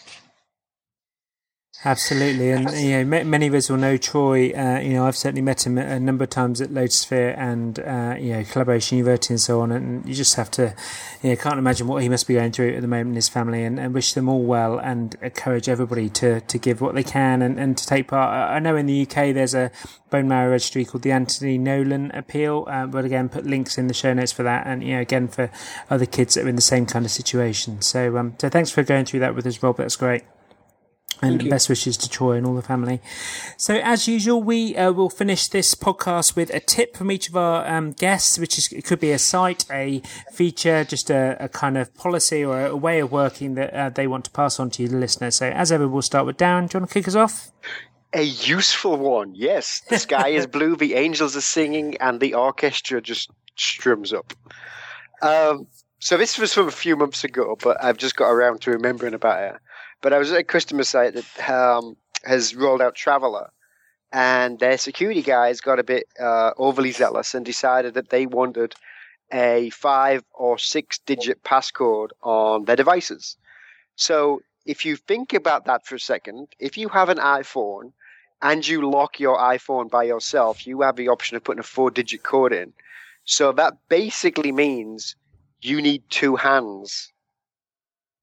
Absolutely, 1.82 2.50
and 2.50 2.70
you 2.72 2.90
know, 2.90 3.24
many 3.24 3.46
of 3.46 3.54
us 3.54 3.70
will 3.70 3.78
know 3.78 3.96
Troy. 3.96 4.50
Uh, 4.50 4.78
you 4.80 4.92
know, 4.92 5.06
I've 5.06 5.16
certainly 5.16 5.40
met 5.40 5.66
him 5.66 5.78
a 5.78 5.98
number 5.98 6.24
of 6.24 6.30
times 6.30 6.60
at 6.60 6.68
Lotusphere 6.68 7.34
and 7.38 7.78
uh, 7.78 8.16
you 8.20 8.34
know 8.34 8.44
Collaboration 8.44 8.98
University 8.98 9.32
and 9.32 9.40
so 9.40 9.62
on. 9.62 9.72
And 9.72 10.06
you 10.06 10.14
just 10.14 10.34
have 10.34 10.50
to, 10.52 10.74
you 11.22 11.30
know, 11.30 11.36
can't 11.36 11.58
imagine 11.58 11.86
what 11.86 12.02
he 12.02 12.10
must 12.10 12.28
be 12.28 12.34
going 12.34 12.52
through 12.52 12.74
at 12.74 12.82
the 12.82 12.86
moment 12.86 13.10
in 13.10 13.14
his 13.14 13.30
family. 13.30 13.64
And, 13.64 13.80
and 13.80 13.94
wish 13.94 14.12
them 14.12 14.28
all 14.28 14.42
well 14.42 14.78
and 14.78 15.16
encourage 15.22 15.70
everybody 15.70 16.10
to 16.10 16.42
to 16.42 16.58
give 16.58 16.82
what 16.82 16.94
they 16.94 17.02
can 17.02 17.40
and, 17.40 17.58
and 17.58 17.78
to 17.78 17.86
take 17.86 18.08
part. 18.08 18.30
I 18.30 18.58
know 18.58 18.76
in 18.76 18.84
the 18.84 19.00
UK 19.00 19.32
there's 19.32 19.54
a 19.54 19.70
bone 20.10 20.28
marrow 20.28 20.50
registry 20.50 20.84
called 20.84 21.02
the 21.02 21.12
Anthony 21.12 21.56
Nolan 21.56 22.10
Appeal, 22.10 22.66
uh, 22.68 22.88
but 22.88 23.06
again, 23.06 23.30
put 23.30 23.46
links 23.46 23.78
in 23.78 23.86
the 23.86 23.94
show 23.94 24.12
notes 24.12 24.32
for 24.32 24.42
that. 24.42 24.66
And 24.66 24.84
you 24.84 24.96
know, 24.96 25.00
again 25.00 25.28
for 25.28 25.50
other 25.88 26.04
kids 26.04 26.34
that 26.34 26.44
are 26.44 26.48
in 26.48 26.56
the 26.56 26.60
same 26.60 26.84
kind 26.84 27.06
of 27.06 27.10
situation. 27.10 27.80
So, 27.80 28.18
um, 28.18 28.34
so 28.38 28.50
thanks 28.50 28.70
for 28.70 28.82
going 28.82 29.06
through 29.06 29.20
that 29.20 29.34
with 29.34 29.46
us, 29.46 29.62
Rob. 29.62 29.78
That's 29.78 29.96
great. 29.96 30.24
And 31.22 31.50
best 31.50 31.68
wishes 31.68 31.98
to 31.98 32.08
Troy 32.08 32.32
and 32.32 32.46
all 32.46 32.54
the 32.54 32.62
family. 32.62 33.00
So, 33.58 33.74
as 33.74 34.08
usual, 34.08 34.42
we 34.42 34.74
uh, 34.76 34.92
will 34.92 35.10
finish 35.10 35.48
this 35.48 35.74
podcast 35.74 36.34
with 36.34 36.48
a 36.54 36.60
tip 36.60 36.96
from 36.96 37.10
each 37.10 37.28
of 37.28 37.36
our 37.36 37.66
um, 37.68 37.90
guests, 37.92 38.38
which 38.38 38.56
is 38.56 38.72
it 38.72 38.86
could 38.86 39.00
be 39.00 39.12
a 39.12 39.18
site, 39.18 39.66
a 39.70 40.00
feature, 40.32 40.82
just 40.84 41.10
a, 41.10 41.36
a 41.38 41.48
kind 41.48 41.76
of 41.76 41.94
policy 41.94 42.42
or 42.42 42.64
a, 42.64 42.76
way 42.76 43.00
of 43.00 43.12
working 43.12 43.54
that 43.54 43.74
uh, 43.74 43.90
they 43.90 44.06
want 44.06 44.24
to 44.24 44.30
pass 44.30 44.58
on 44.58 44.70
to 44.70 44.82
you, 44.82 44.88
the 44.88 44.96
listener. 44.96 45.30
So, 45.30 45.50
as 45.50 45.70
ever, 45.70 45.86
we'll 45.86 46.02
start 46.02 46.24
with 46.24 46.38
Darren. 46.38 46.68
Do 46.70 46.78
you 46.78 46.80
want 46.80 46.90
to 46.90 46.94
kick 46.94 47.06
us 47.06 47.14
off? 47.14 47.52
A 48.12 48.22
useful 48.22 48.96
one, 48.96 49.34
yes. 49.34 49.82
The 49.88 49.98
sky 49.98 50.28
is 50.28 50.46
blue, 50.48 50.74
the 50.74 50.94
angels 50.94 51.36
are 51.36 51.42
singing, 51.42 51.96
and 51.98 52.18
the 52.18 52.34
orchestra 52.34 53.00
just 53.00 53.30
strums 53.56 54.12
up. 54.12 54.32
Um, 55.22 55.66
so 56.00 56.16
this 56.16 56.38
was 56.38 56.54
from 56.54 56.66
a 56.66 56.72
few 56.72 56.96
months 56.96 57.24
ago, 57.24 57.56
but 57.62 57.82
I've 57.82 57.98
just 57.98 58.16
got 58.16 58.30
around 58.30 58.62
to 58.62 58.70
remembering 58.70 59.14
about 59.14 59.54
it. 59.54 59.60
But 60.02 60.12
I 60.12 60.18
was 60.18 60.32
at 60.32 60.40
a 60.40 60.44
customer 60.44 60.84
site 60.84 61.14
that 61.14 61.50
um, 61.50 61.96
has 62.24 62.54
rolled 62.54 62.82
out 62.82 62.94
Traveler, 62.94 63.50
and 64.12 64.58
their 64.58 64.78
security 64.78 65.22
guys 65.22 65.60
got 65.60 65.78
a 65.78 65.84
bit 65.84 66.06
uh, 66.18 66.52
overly 66.56 66.90
zealous 66.90 67.34
and 67.34 67.44
decided 67.44 67.94
that 67.94 68.10
they 68.10 68.26
wanted 68.26 68.74
a 69.32 69.70
five 69.70 70.24
or 70.32 70.58
six 70.58 70.98
digit 70.98 71.42
passcode 71.44 72.10
on 72.22 72.64
their 72.64 72.76
devices. 72.76 73.36
So 73.94 74.42
if 74.66 74.84
you 74.84 74.96
think 74.96 75.32
about 75.34 75.66
that 75.66 75.86
for 75.86 75.94
a 75.94 76.00
second, 76.00 76.48
if 76.58 76.76
you 76.76 76.88
have 76.88 77.08
an 77.08 77.18
iPhone 77.18 77.92
and 78.42 78.66
you 78.66 78.90
lock 78.90 79.20
your 79.20 79.38
iPhone 79.38 79.90
by 79.90 80.04
yourself, 80.04 80.66
you 80.66 80.80
have 80.80 80.96
the 80.96 81.08
option 81.08 81.36
of 81.36 81.44
putting 81.44 81.60
a 81.60 81.64
four 81.64 81.90
digit 81.90 82.22
code 82.22 82.52
in. 82.52 82.72
So 83.24 83.52
that 83.52 83.74
basically 83.88 84.50
means 84.50 85.14
you 85.60 85.80
need 85.80 86.02
two 86.08 86.36
hands 86.36 87.12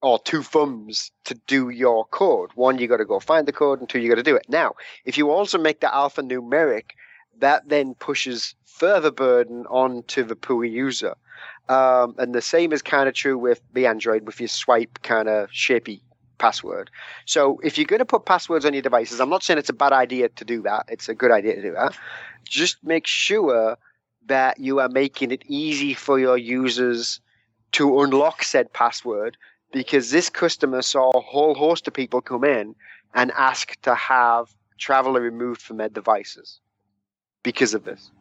or 0.02 0.20
two 0.20 0.44
thumbs 0.44 1.12
to 1.26 1.34
do 1.48 1.70
your 1.70 2.06
code. 2.06 2.52
One, 2.56 2.78
you 2.78 2.88
got 2.88 2.98
to 2.98 3.06
go 3.06 3.20
find 3.20 3.48
the 3.48 3.54
code, 3.54 3.80
and 3.80 3.90
two, 3.90 4.00
you 4.00 4.10
got 4.10 4.16
to 4.16 4.24
do 4.24 4.36
it. 4.36 4.46
Now, 4.48 4.74
if 5.06 5.18
you 5.18 5.32
also 5.32 5.58
make 5.58 5.80
the 5.80 5.88
alphanumeric, 5.88 6.92
that 7.40 7.68
then 7.70 7.96
pushes 7.96 8.56
further 8.66 9.12
burden 9.12 9.66
onto 9.68 10.24
the 10.24 10.36
poor 10.36 10.64
user. 10.64 11.16
Um, 11.70 12.16
and 12.18 12.34
the 12.34 12.42
same 12.42 12.72
is 12.72 12.82
kind 12.82 13.10
of 13.10 13.16
true 13.16 13.38
with 13.38 13.62
the 13.74 13.88
Android 13.88 14.26
with 14.26 14.40
your 14.40 14.48
swipe 14.48 15.00
kind 15.04 15.28
of 15.28 15.50
shapey 15.50 16.02
password. 16.38 16.90
So 17.26 17.60
if 17.64 17.78
you're 17.78 17.86
going 17.86 18.00
to 18.00 18.06
put 18.06 18.26
passwords 18.26 18.66
on 18.66 18.74
your 18.74 18.82
devices, 18.82 19.20
I'm 19.20 19.30
not 19.30 19.44
saying 19.44 19.60
it's 19.60 19.70
a 19.70 19.74
bad 19.74 19.94
idea 19.94 20.30
to 20.30 20.46
do 20.46 20.62
that. 20.62 20.86
It's 20.88 21.10
a 21.10 21.16
good 21.16 21.32
idea 21.32 21.56
to 21.56 21.62
do 21.62 21.74
that. 21.74 21.98
Just 22.48 22.78
make 22.84 23.08
sure 23.08 23.78
that 24.28 24.60
you 24.60 24.80
are 24.80 24.90
making 24.90 25.32
it 25.32 25.44
easy 25.48 25.94
for 25.94 26.20
your 26.20 26.38
users 26.38 27.20
to 27.74 28.00
unlock 28.02 28.44
said 28.44 28.72
password 28.72 29.38
because 29.72 30.12
this 30.12 30.30
customer 30.30 30.82
saw 30.82 31.12
a 31.12 31.22
whole 31.22 31.54
host 31.54 31.88
of 31.88 31.94
people 31.94 32.22
come 32.22 32.44
in 32.44 32.76
and 33.14 33.32
ask 33.32 33.80
to 33.82 33.96
have 33.96 34.54
Traveler 34.78 35.22
removed 35.22 35.62
from 35.62 35.78
their 35.78 35.90
devices 35.90 36.60
because 37.44 37.74
of 37.74 37.84
this. 37.84 38.12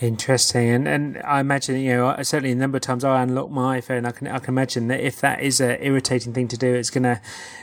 Interesting, 0.00 0.70
and 0.70 0.88
and 0.88 1.22
I 1.24 1.38
imagine 1.38 1.78
you 1.78 1.94
know 1.94 2.16
certainly 2.22 2.50
a 2.50 2.56
number 2.56 2.76
of 2.76 2.82
times 2.82 3.04
I 3.04 3.22
unlock 3.22 3.48
my 3.48 3.78
iPhone. 3.80 4.04
I 4.04 4.10
can 4.10 4.26
I 4.26 4.40
can 4.40 4.52
imagine 4.52 4.88
that 4.88 4.98
if 4.98 5.20
that 5.20 5.40
is 5.40 5.60
a 5.60 5.82
irritating 5.86 6.32
thing 6.32 6.48
to 6.48 6.56
do, 6.56 6.74
it's 6.74 6.90
going 6.90 7.04
to 7.04 7.20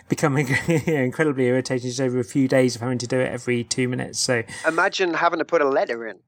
become 0.08 0.38
incredibly 0.88 1.48
irritating 1.48 1.90
just 1.90 2.00
over 2.00 2.20
a 2.20 2.24
few 2.24 2.48
days 2.48 2.74
of 2.74 2.82
having 2.82 3.00
to 3.00 3.08
do 3.08 3.20
it 3.20 3.30
every 3.34 3.66
two 3.66 3.90
minutes. 3.90 4.18
So 4.18 4.44
imagine 4.66 5.14
having 5.14 5.40
to 5.40 5.46
put 5.46 5.62
a 5.62 5.68
letter 5.68 6.08
in 6.08 6.20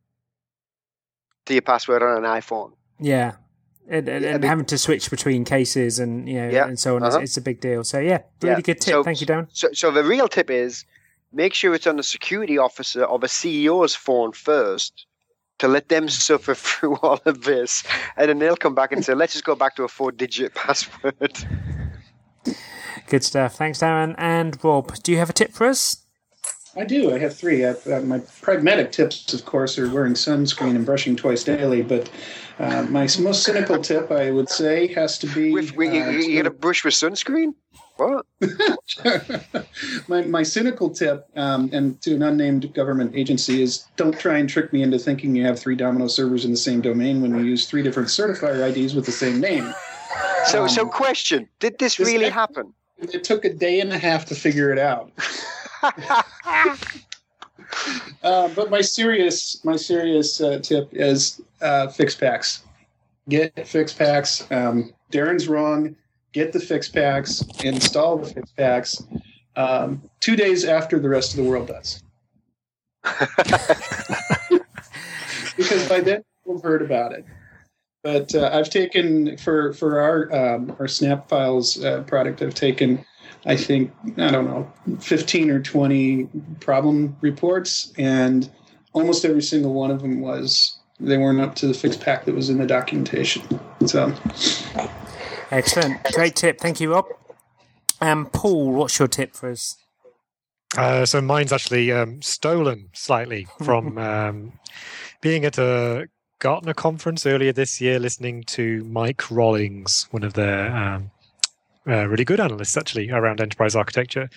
to 1.46 1.54
your 1.54 1.62
password 1.62 2.04
on 2.04 2.18
an 2.18 2.30
iPhone. 2.30 2.74
Yeah, 3.00 3.36
and, 3.90 4.08
and, 4.08 4.26
and 4.26 4.44
having 4.44 4.66
to 4.66 4.78
switch 4.78 5.10
between 5.10 5.44
cases 5.46 6.00
and 6.00 6.28
you 6.28 6.36
know 6.36 6.50
yeah, 6.50 6.68
and 6.68 6.80
so 6.80 6.96
on 6.96 7.04
uh-huh. 7.04 7.20
it's, 7.20 7.32
it's, 7.32 7.38
a 7.38 7.42
big 7.42 7.60
deal. 7.60 7.84
So 7.84 8.00
yeah, 8.00 8.20
really 8.42 8.56
yeah. 8.56 8.62
good 8.62 8.82
tip. 8.82 8.94
So, 8.94 9.04
Thank 9.04 9.22
you, 9.22 9.28
Darren. 9.28 9.48
So, 9.52 9.70
so 9.74 9.92
the 9.92 10.04
real 10.04 10.28
tip 10.28 10.50
is 10.50 10.86
make 11.32 11.54
sure 11.54 11.74
it's 11.74 11.88
on 11.88 11.98
the 11.98 12.04
security 12.04 12.58
officer 12.58 13.04
of 13.04 13.24
a 13.24 13.28
CEO's 13.28 13.96
phone 13.96 14.32
first 14.32 15.06
to 15.60 15.68
let 15.68 15.90
them 15.90 16.10
suffer 16.28 16.56
through 16.56 16.96
all 16.98 17.20
of 17.26 17.44
this, 17.44 17.84
and 18.18 18.30
then 18.30 18.40
they'll 18.40 18.56
come 18.56 18.76
back 18.76 18.92
and 18.92 19.04
say, 19.04 19.14
"Let's 19.14 19.34
just 19.34 19.46
go 19.46 19.56
back 19.56 19.76
to 19.76 19.84
a 19.84 19.88
four-digit 19.88 20.54
password." 20.56 21.38
Good 23.08 23.24
stuff. 23.24 23.56
Thanks, 23.56 23.80
Darren 23.80 24.16
and 24.18 24.62
Rob. 24.64 24.96
Do 25.04 25.12
you 25.12 25.18
have 25.18 25.30
a 25.30 25.34
tip 25.34 25.52
for 25.52 25.68
us? 25.68 26.03
I 26.76 26.86
do. 26.86 27.14
I 27.14 27.20
have 27.20 27.36
three. 27.36 27.66
I, 27.66 27.72
uh, 27.72 28.02
my 28.02 28.20
pragmatic 28.42 28.92
tips, 28.92 29.32
of 29.34 29.46
course, 29.46 29.78
are 29.78 29.90
wearing 29.90 30.14
sunscreen 30.14 30.76
and 30.76 30.86
brushing 30.86 31.16
twice 31.16 31.44
daily. 31.44 31.84
But 31.84 32.10
uh, 32.58 32.84
my 32.90 33.08
most 33.20 33.44
cynical 33.44 33.78
tip, 33.80 34.12
I 34.12 34.32
would 34.32 34.50
say, 34.50 34.88
has 34.94 35.20
to 35.20 35.28
be. 35.28 35.52
With, 35.52 35.74
you, 35.74 36.04
uh, 36.04 36.10
you 36.10 36.32
get 36.32 36.48
a 36.48 36.52
brush 36.52 36.84
with 36.84 36.96
sunscreen? 36.96 37.54
What? 37.98 38.26
my, 40.08 40.24
my 40.24 40.42
cynical 40.42 40.90
tip, 40.90 41.28
um, 41.36 41.70
and 41.72 42.02
to 42.02 42.16
an 42.16 42.24
unnamed 42.24 42.74
government 42.74 43.16
agency, 43.16 43.62
is 43.62 43.86
don't 43.96 44.18
try 44.18 44.40
and 44.40 44.50
trick 44.50 44.74
me 44.74 44.82
into 44.82 44.98
thinking 44.98 45.36
you 45.36 45.46
have 45.46 45.60
three 45.60 45.76
Domino 45.76 46.08
servers 46.08 46.44
in 46.44 46.50
the 46.50 46.58
same 46.58 46.82
domain 46.82 47.22
when 47.22 47.36
you 47.36 47.44
use 47.44 47.68
three 47.68 47.84
different 47.84 48.10
certifier 48.10 48.68
IDs 48.68 48.96
with 48.96 49.06
the 49.06 49.12
same 49.12 49.40
name. 49.40 49.72
So, 50.48 50.64
um, 50.64 50.70
so 50.70 50.88
question: 50.88 51.48
Did 51.60 51.78
this, 51.78 51.98
this 51.98 52.08
really 52.08 52.30
happen? 52.30 52.74
It 52.98 53.24
took 53.24 53.46
a 53.46 53.54
day 53.54 53.80
and 53.80 53.94
a 53.94 53.98
half 54.00 54.26
to 54.26 54.36
figure 54.36 54.72
it 54.72 54.80
out. 54.80 55.12
uh, 58.24 58.50
but 58.50 58.70
my 58.70 58.82
serious, 58.82 59.64
my 59.64 59.76
serious 59.76 60.42
uh, 60.42 60.60
tip 60.60 60.90
is 60.92 61.42
uh, 61.62 61.88
fix 61.88 62.16
packs. 62.16 62.64
Get 63.30 63.68
fix 63.68 63.94
packs. 63.94 64.46
Um, 64.52 64.94
Darren's 65.12 65.48
wrong. 65.48 65.96
Get 66.34 66.52
the 66.52 66.60
fix 66.60 66.90
packs. 66.90 67.44
Install 67.64 68.18
the 68.18 68.26
fix 68.34 68.52
packs. 68.52 69.04
Um, 69.56 70.02
two 70.20 70.36
days 70.36 70.66
after 70.66 71.00
the 71.00 71.10
rest 71.10 71.32
of 71.32 71.38
the 71.38 71.50
world 71.50 71.68
does. 71.68 72.04
because 75.58 75.88
by 75.88 76.00
then 76.00 76.24
we've 76.46 76.62
heard 76.62 76.82
about 76.82 77.14
it. 77.14 77.26
But 78.02 78.34
uh, 78.36 78.50
I've 78.52 78.70
taken 78.70 79.38
for 79.38 79.74
for 79.74 80.00
our 80.02 80.56
um, 80.56 80.76
our 80.80 80.88
Snap 80.88 81.30
Files 81.30 81.82
uh, 81.84 82.02
product. 82.02 82.42
I've 82.42 82.54
taken, 82.54 83.06
I 83.46 83.56
think 83.56 83.92
I 84.18 84.32
don't 84.32 84.46
know, 84.46 84.72
fifteen 85.00 85.50
or 85.50 85.62
twenty 85.62 86.30
problem 86.60 87.16
reports, 87.22 87.92
and 87.98 88.50
almost 88.94 89.26
every 89.26 89.42
single 89.42 89.74
one 89.74 89.92
of 89.92 90.02
them 90.02 90.22
was 90.22 90.78
they 91.00 91.18
weren't 91.18 91.42
up 91.42 91.56
to 91.56 91.68
the 91.68 91.74
fixed 91.74 92.02
pack 92.02 92.26
that 92.26 92.36
was 92.36 92.50
in 92.50 92.58
the 92.58 92.66
documentation. 92.66 93.44
So, 93.86 94.14
excellent, 95.52 96.04
great 96.14 96.36
tip. 96.36 96.60
Thank 96.60 96.80
you, 96.80 96.94
Rob. 96.94 97.06
Um, 98.00 98.28
Paul, 98.28 98.72
what's 98.72 99.00
your 99.00 99.08
tip 99.08 99.34
for 99.34 99.50
us? 99.50 99.78
Uh, 100.78 101.06
so 101.06 101.22
mine's 101.22 101.54
actually 101.54 101.92
um, 101.92 102.22
stolen 102.22 102.90
slightly 102.94 103.48
from 103.64 103.98
um, 104.00 104.54
being 105.22 105.46
at 105.46 105.58
a 105.58 106.08
Gartner 106.40 106.74
conference 106.74 107.26
earlier 107.26 107.54
this 107.54 107.80
year, 107.80 108.00
listening 108.00 108.44
to 108.44 108.84
Mike 108.84 109.32
Rollings, 109.32 110.08
one 110.12 110.24
of 110.24 110.34
their 110.34 110.76
um, 110.76 111.12
uh, 111.88 112.08
really 112.08 112.26
good 112.26 112.40
analysts 112.40 112.78
actually 112.78 113.10
around 113.12 113.42
enterprise 113.42 113.76
architecture. 113.76 114.30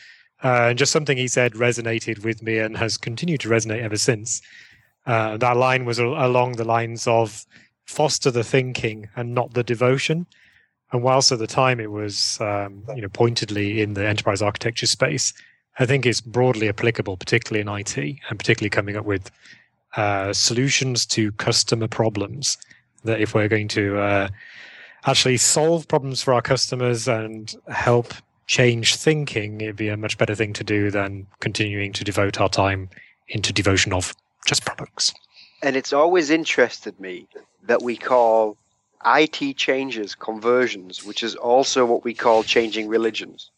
Uh, 0.45 0.69
and 0.69 0.79
just 0.79 0.93
something 0.93 1.17
he 1.17 1.29
said 1.29 1.53
resonated 1.53 2.23
with 2.23 2.43
me 2.43 2.59
and 2.59 2.77
has 2.77 2.99
continued 2.99 3.41
to 3.41 3.49
resonate 3.49 3.83
ever 3.83 3.97
since. 3.97 4.43
Uh, 5.07 5.37
that 5.37 5.57
line 5.57 5.85
was 5.85 5.99
along 5.99 6.53
the 6.53 6.65
lines 6.65 7.07
of 7.07 7.47
foster 7.87 8.31
the 8.31 8.45
thinking 8.45 9.09
and 9.17 9.35
not 9.35 9.55
the 9.55 9.63
devotion. 9.63 10.27
And 10.93 11.03
whilst 11.03 11.33
at 11.33 11.39
the 11.39 11.47
time 11.47 11.81
it 11.81 11.91
was, 11.91 12.39
um, 12.41 12.85
you 12.95 13.03
know, 13.03 13.09
pointedly 13.09 13.81
in 13.81 13.95
the 13.95 14.07
enterprise 14.07 14.43
architecture 14.43 14.87
space, 14.87 15.33
I 15.79 15.87
think 15.87 16.07
it's 16.07 16.21
broadly 16.21 16.69
applicable, 16.69 17.17
particularly 17.17 17.61
in 17.61 17.69
IT, 17.69 17.97
and 17.97 18.39
particularly 18.39 18.71
coming 18.71 18.97
up 18.97 19.05
with 19.05 19.31
uh, 19.97 20.33
solutions 20.33 21.07
to 21.07 21.33
customer 21.33 21.89
problems. 21.89 22.59
That 23.05 23.21
if 23.21 23.35
we're 23.35 23.49
going 23.49 23.69
to 23.69 23.99
uh, 23.99 24.29
actually 25.07 25.37
solve 25.37 25.89
problems 25.89 26.23
for 26.23 26.35
our 26.35 26.43
customers 26.43 27.09
and 27.09 27.55
help 27.69 28.13
change 28.47 28.97
thinking, 28.97 29.61
it'd 29.61 29.77
be 29.77 29.89
a 29.89 29.97
much 29.97 30.19
better 30.19 30.35
thing 30.35 30.53
to 30.53 30.65
do 30.65 30.91
than 30.91 31.27
continuing 31.41 31.93
to 31.93 32.05
devote 32.05 32.41
our 32.41 32.49
time 32.49 32.89
into 33.29 33.53
devotion 33.53 33.93
of 33.93 34.15
just 34.47 34.65
products. 34.65 35.13
And 35.63 35.77
it's 35.77 35.93
always 35.93 36.31
interested 36.31 36.99
me 37.01 37.27
that 37.65 37.83
we 37.83 37.97
call 37.97 38.57
IT 39.05 39.57
changes 39.57 40.15
conversions, 40.15 41.05
which 41.05 41.23
is 41.23 41.35
also 41.35 41.85
what 41.85 42.05
we 42.05 42.15
call 42.15 42.43
changing 42.43 42.89
religions. 42.89 43.51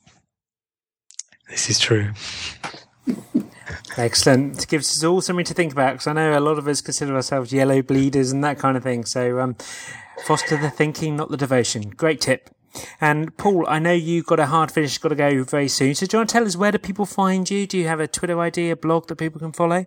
This 1.49 1.71
is 1.71 1.79
true. 1.79 2.13
Excellent. 3.97 4.63
It 4.63 4.69
gives 4.69 4.97
us 4.97 5.05
all 5.05 5.21
something 5.21 5.45
to 5.45 5.55
think 5.55 5.73
about 5.73 5.93
because 5.93 6.07
I 6.07 6.13
know 6.13 6.39
a 6.39 6.41
lot 6.41 6.59
of 6.59 6.69
us 6.69 6.81
consider 6.81 7.15
ourselves 7.15 7.53
yellow 7.53 7.83
bleeders 7.83 8.33
and 8.33 8.43
that 8.45 8.59
kind 8.59 8.77
of 8.77 8.83
thing. 8.83 9.05
So, 9.05 9.41
um, 9.41 9.57
foster 10.25 10.57
the 10.57 10.71
thinking, 10.71 11.17
not 11.17 11.31
the 11.31 11.37
devotion. 11.37 11.91
Great 11.91 12.21
tip. 12.21 12.51
And 13.01 13.37
Paul, 13.37 13.67
I 13.69 13.79
know 13.79 13.93
you've 13.93 14.27
got 14.27 14.41
a 14.41 14.47
hard 14.47 14.71
finish, 14.71 14.99
got 14.99 15.09
to 15.09 15.15
go 15.15 15.43
very 15.43 15.69
soon. 15.69 15.95
So, 15.95 16.07
do 16.07 16.17
you 16.17 16.21
want 16.21 16.31
to 16.31 16.33
tell 16.33 16.47
us 16.47 16.57
where 16.57 16.73
do 16.73 16.79
people 16.79 17.07
find 17.07 17.49
you? 17.51 17.67
Do 17.67 17.79
you 17.79 17.89
have 17.89 18.01
a 18.01 18.07
Twitter 18.07 18.39
ID, 18.39 18.71
a 18.71 18.77
blog 18.77 19.09
that 19.09 19.17
people 19.17 19.41
can 19.41 19.53
follow? 19.53 19.87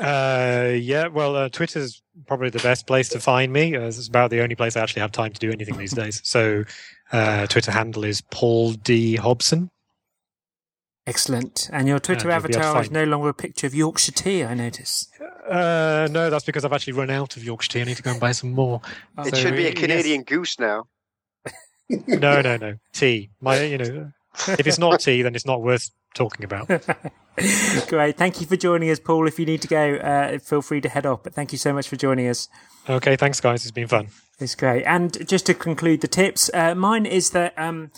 Uh, 0.00 0.74
yeah, 0.74 1.08
well, 1.08 1.34
uh, 1.34 1.48
is 1.58 2.02
probably 2.26 2.50
the 2.50 2.60
best 2.60 2.86
place 2.86 3.08
to 3.08 3.20
find 3.20 3.52
me. 3.52 3.74
Uh, 3.74 3.82
it's 3.82 4.06
about 4.06 4.30
the 4.30 4.40
only 4.40 4.54
place 4.54 4.76
I 4.76 4.80
actually 4.80 5.02
have 5.02 5.12
time 5.12 5.32
to 5.32 5.40
do 5.40 5.50
anything 5.50 5.76
these 5.76 5.92
days. 5.92 6.20
So, 6.24 6.64
uh, 7.12 7.46
Twitter 7.46 7.72
handle 7.72 8.04
is 8.04 8.20
Paul 8.20 8.72
D 8.72 9.16
Hobson. 9.16 9.70
Excellent. 11.08 11.70
And 11.72 11.88
your 11.88 11.98
Twitter 11.98 12.30
avatar 12.30 12.82
is 12.82 12.90
no 12.90 13.04
longer 13.04 13.30
a 13.30 13.34
picture 13.34 13.66
of 13.66 13.74
Yorkshire 13.74 14.12
tea, 14.12 14.44
I 14.44 14.52
notice. 14.52 15.08
Uh, 15.48 16.06
no, 16.10 16.28
that's 16.28 16.44
because 16.44 16.66
I've 16.66 16.72
actually 16.74 16.92
run 16.92 17.08
out 17.08 17.38
of 17.38 17.42
Yorkshire 17.42 17.72
tea. 17.72 17.80
I 17.80 17.84
need 17.84 17.96
to 17.96 18.02
go 18.02 18.10
and 18.10 18.20
buy 18.20 18.32
some 18.32 18.52
more. 18.52 18.82
It 19.20 19.34
so, 19.34 19.40
should 19.40 19.56
be 19.56 19.66
a 19.66 19.72
Canadian 19.72 20.20
yes. 20.20 20.26
goose 20.26 20.58
now. 20.58 20.86
no, 21.88 22.42
no, 22.42 22.58
no. 22.58 22.74
Tea. 22.92 23.30
My, 23.40 23.62
you 23.62 23.78
know, 23.78 24.12
if 24.48 24.66
it's 24.66 24.78
not 24.78 25.00
tea, 25.00 25.22
then 25.22 25.34
it's 25.34 25.46
not 25.46 25.62
worth 25.62 25.90
talking 26.14 26.44
about. 26.44 26.66
Great. 27.88 28.18
Thank 28.18 28.42
you 28.42 28.46
for 28.46 28.56
joining 28.56 28.90
us, 28.90 29.00
Paul. 29.00 29.26
If 29.26 29.38
you 29.38 29.46
need 29.46 29.62
to 29.62 29.68
go, 29.68 29.94
uh, 29.94 30.38
feel 30.40 30.60
free 30.60 30.82
to 30.82 30.90
head 30.90 31.06
off. 31.06 31.22
But 31.22 31.32
thank 31.32 31.52
you 31.52 31.58
so 31.58 31.72
much 31.72 31.88
for 31.88 31.96
joining 31.96 32.28
us. 32.28 32.48
Okay. 32.86 33.16
Thanks, 33.16 33.40
guys. 33.40 33.62
It's 33.62 33.72
been 33.72 33.88
fun. 33.88 34.08
It's 34.38 34.54
great. 34.54 34.84
And 34.84 35.26
just 35.26 35.46
to 35.46 35.54
conclude 35.54 36.02
the 36.02 36.08
tips, 36.08 36.50
uh, 36.52 36.74
mine 36.74 37.06
is 37.06 37.30
that. 37.30 37.58
Um, 37.58 37.92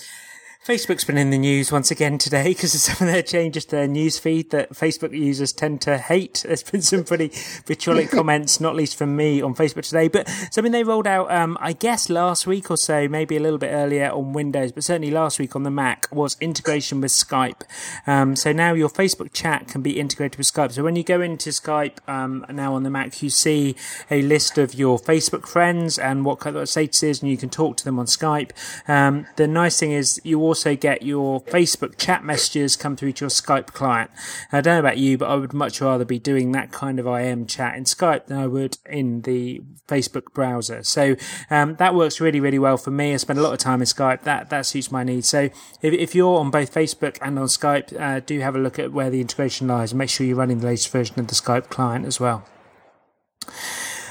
Facebook's 0.67 1.07
been 1.07 1.17
in 1.17 1.31
the 1.31 1.39
news 1.39 1.73
once 1.73 1.91
again 1.91 2.19
today 2.19 2.45
because 2.49 2.75
of 2.75 2.83
some 2.83 3.09
of 3.09 3.11
their 3.11 3.23
changes 3.23 3.65
to 3.65 3.77
their 3.77 3.89
news 3.89 4.19
feed 4.19 4.51
that 4.51 4.69
Facebook 4.75 5.19
users 5.19 5.55
tend 5.55 5.81
to 5.81 5.97
hate. 5.97 6.45
There's 6.47 6.63
been 6.63 6.83
some 6.83 7.03
pretty 7.03 7.29
vitriolic 7.65 8.11
comments, 8.11 8.61
not 8.61 8.77
least 8.77 8.97
from 8.97 9.17
me 9.17 9.41
on 9.41 9.55
Facebook 9.55 9.89
today, 9.89 10.09
but 10.09 10.29
something 10.51 10.71
they 10.71 10.85
rolled 10.85 11.07
out, 11.07 11.31
um, 11.31 11.57
I 11.63 11.73
guess 11.73 12.11
last 12.11 12.47
week 12.47 12.71
or 12.71 12.77
so, 12.77 13.09
maybe 13.09 13.39
a 13.39 13.41
little 13.41 13.57
bit 13.57 13.71
earlier 13.71 14.11
on 14.11 14.35
Windows, 14.35 14.71
but 14.71 14.85
certainly 14.85 15.11
last 15.11 15.39
week 15.39 15.57
on 15.57 15.63
the 15.63 15.71
Mac 15.71 16.07
was 16.13 16.37
integration 16.43 17.01
with 17.01 17.11
Skype. 17.11 17.63
Um, 18.07 18.37
so 18.37 18.53
now 18.53 18.75
your 18.75 18.91
Facebook 18.91 19.33
chat 19.33 19.67
can 19.67 19.81
be 19.81 19.99
integrated 19.99 20.37
with 20.37 20.47
Skype. 20.47 20.73
So 20.73 20.85
when 20.85 20.95
you 20.95 21.05
go 21.05 21.23
into 21.23 21.49
Skype 21.51 22.07
um, 22.07 22.45
now 22.51 22.75
on 22.75 22.83
the 22.83 22.91
Mac, 22.91 23.23
you 23.23 23.31
see 23.31 23.77
a 24.11 24.21
list 24.21 24.59
of 24.59 24.75
your 24.75 24.99
Facebook 24.99 25.49
friends 25.49 25.99
and 25.99 26.27
what 26.27 26.39
kind 26.39 26.55
of 26.55 26.69
status 26.69 27.03
is, 27.03 27.23
and 27.23 27.31
you 27.31 27.39
can 27.39 27.49
talk 27.49 27.79
to 27.79 27.85
them 27.85 27.99
on 27.99 28.05
Skype. 28.05 28.51
Um, 28.87 29.27
the 29.37 29.49
nice 29.49 29.81
thing 29.81 29.93
is 29.93 30.21
you 30.23 30.50
also 30.51 30.75
get 30.75 31.03
your 31.03 31.41
Facebook 31.45 31.97
chat 31.97 32.25
messages 32.25 32.75
come 32.75 32.97
through 32.97 33.13
to 33.13 33.25
your 33.25 33.31
Skype 33.31 33.69
client. 33.69 34.11
I 34.51 34.61
don't 34.61 34.75
know 34.75 34.81
about 34.81 34.99
you, 34.99 35.17
but 35.17 35.31
I 35.31 35.37
would 35.37 35.53
much 35.53 35.81
rather 35.81 36.05
be 36.05 36.19
doing 36.19 36.51
that 36.53 36.73
kind 36.73 36.99
of 36.99 37.07
IM 37.07 37.47
chat 37.47 37.77
in 37.77 37.85
Skype 37.85 38.27
than 38.27 38.37
I 38.37 38.49
would 38.49 38.79
in 38.85 39.23
the 39.23 39.63
Facebook 39.87 40.33
browser. 40.35 40.83
So 40.83 41.15
um, 41.51 41.77
that 41.77 41.95
works 41.95 42.21
really, 42.21 42.41
really 42.41 42.59
well 42.59 42.77
for 42.77 42.91
me. 42.91 43.15
I 43.15 43.17
spend 43.19 43.39
a 43.39 43.43
lot 43.43 43.53
of 43.53 43.61
time 43.61 43.81
in 43.81 43.87
Skype. 43.87 44.23
That 44.23 44.51
that 44.51 44.67
suits 44.67 44.91
my 44.91 45.05
needs. 45.05 45.29
So 45.29 45.51
if, 45.83 45.95
if 45.95 46.15
you're 46.17 46.39
on 46.39 46.51
both 46.51 46.75
Facebook 46.75 47.17
and 47.23 47.39
on 47.39 47.47
Skype, 47.47 47.99
uh, 47.99 48.19
do 48.21 48.41
have 48.41 48.57
a 48.57 48.59
look 48.59 48.79
at 48.81 48.93
where 48.93 49.09
the 49.09 49.21
integration 49.21 49.69
lies 49.69 49.93
and 49.93 49.99
make 49.99 50.11
sure 50.11 50.27
you're 50.27 50.37
running 50.37 50.59
the 50.59 50.67
latest 50.67 50.91
version 50.91 51.21
of 51.21 51.29
the 51.29 51.35
Skype 51.37 51.69
client 51.69 52.07
as 52.07 52.19
well. 52.19 52.45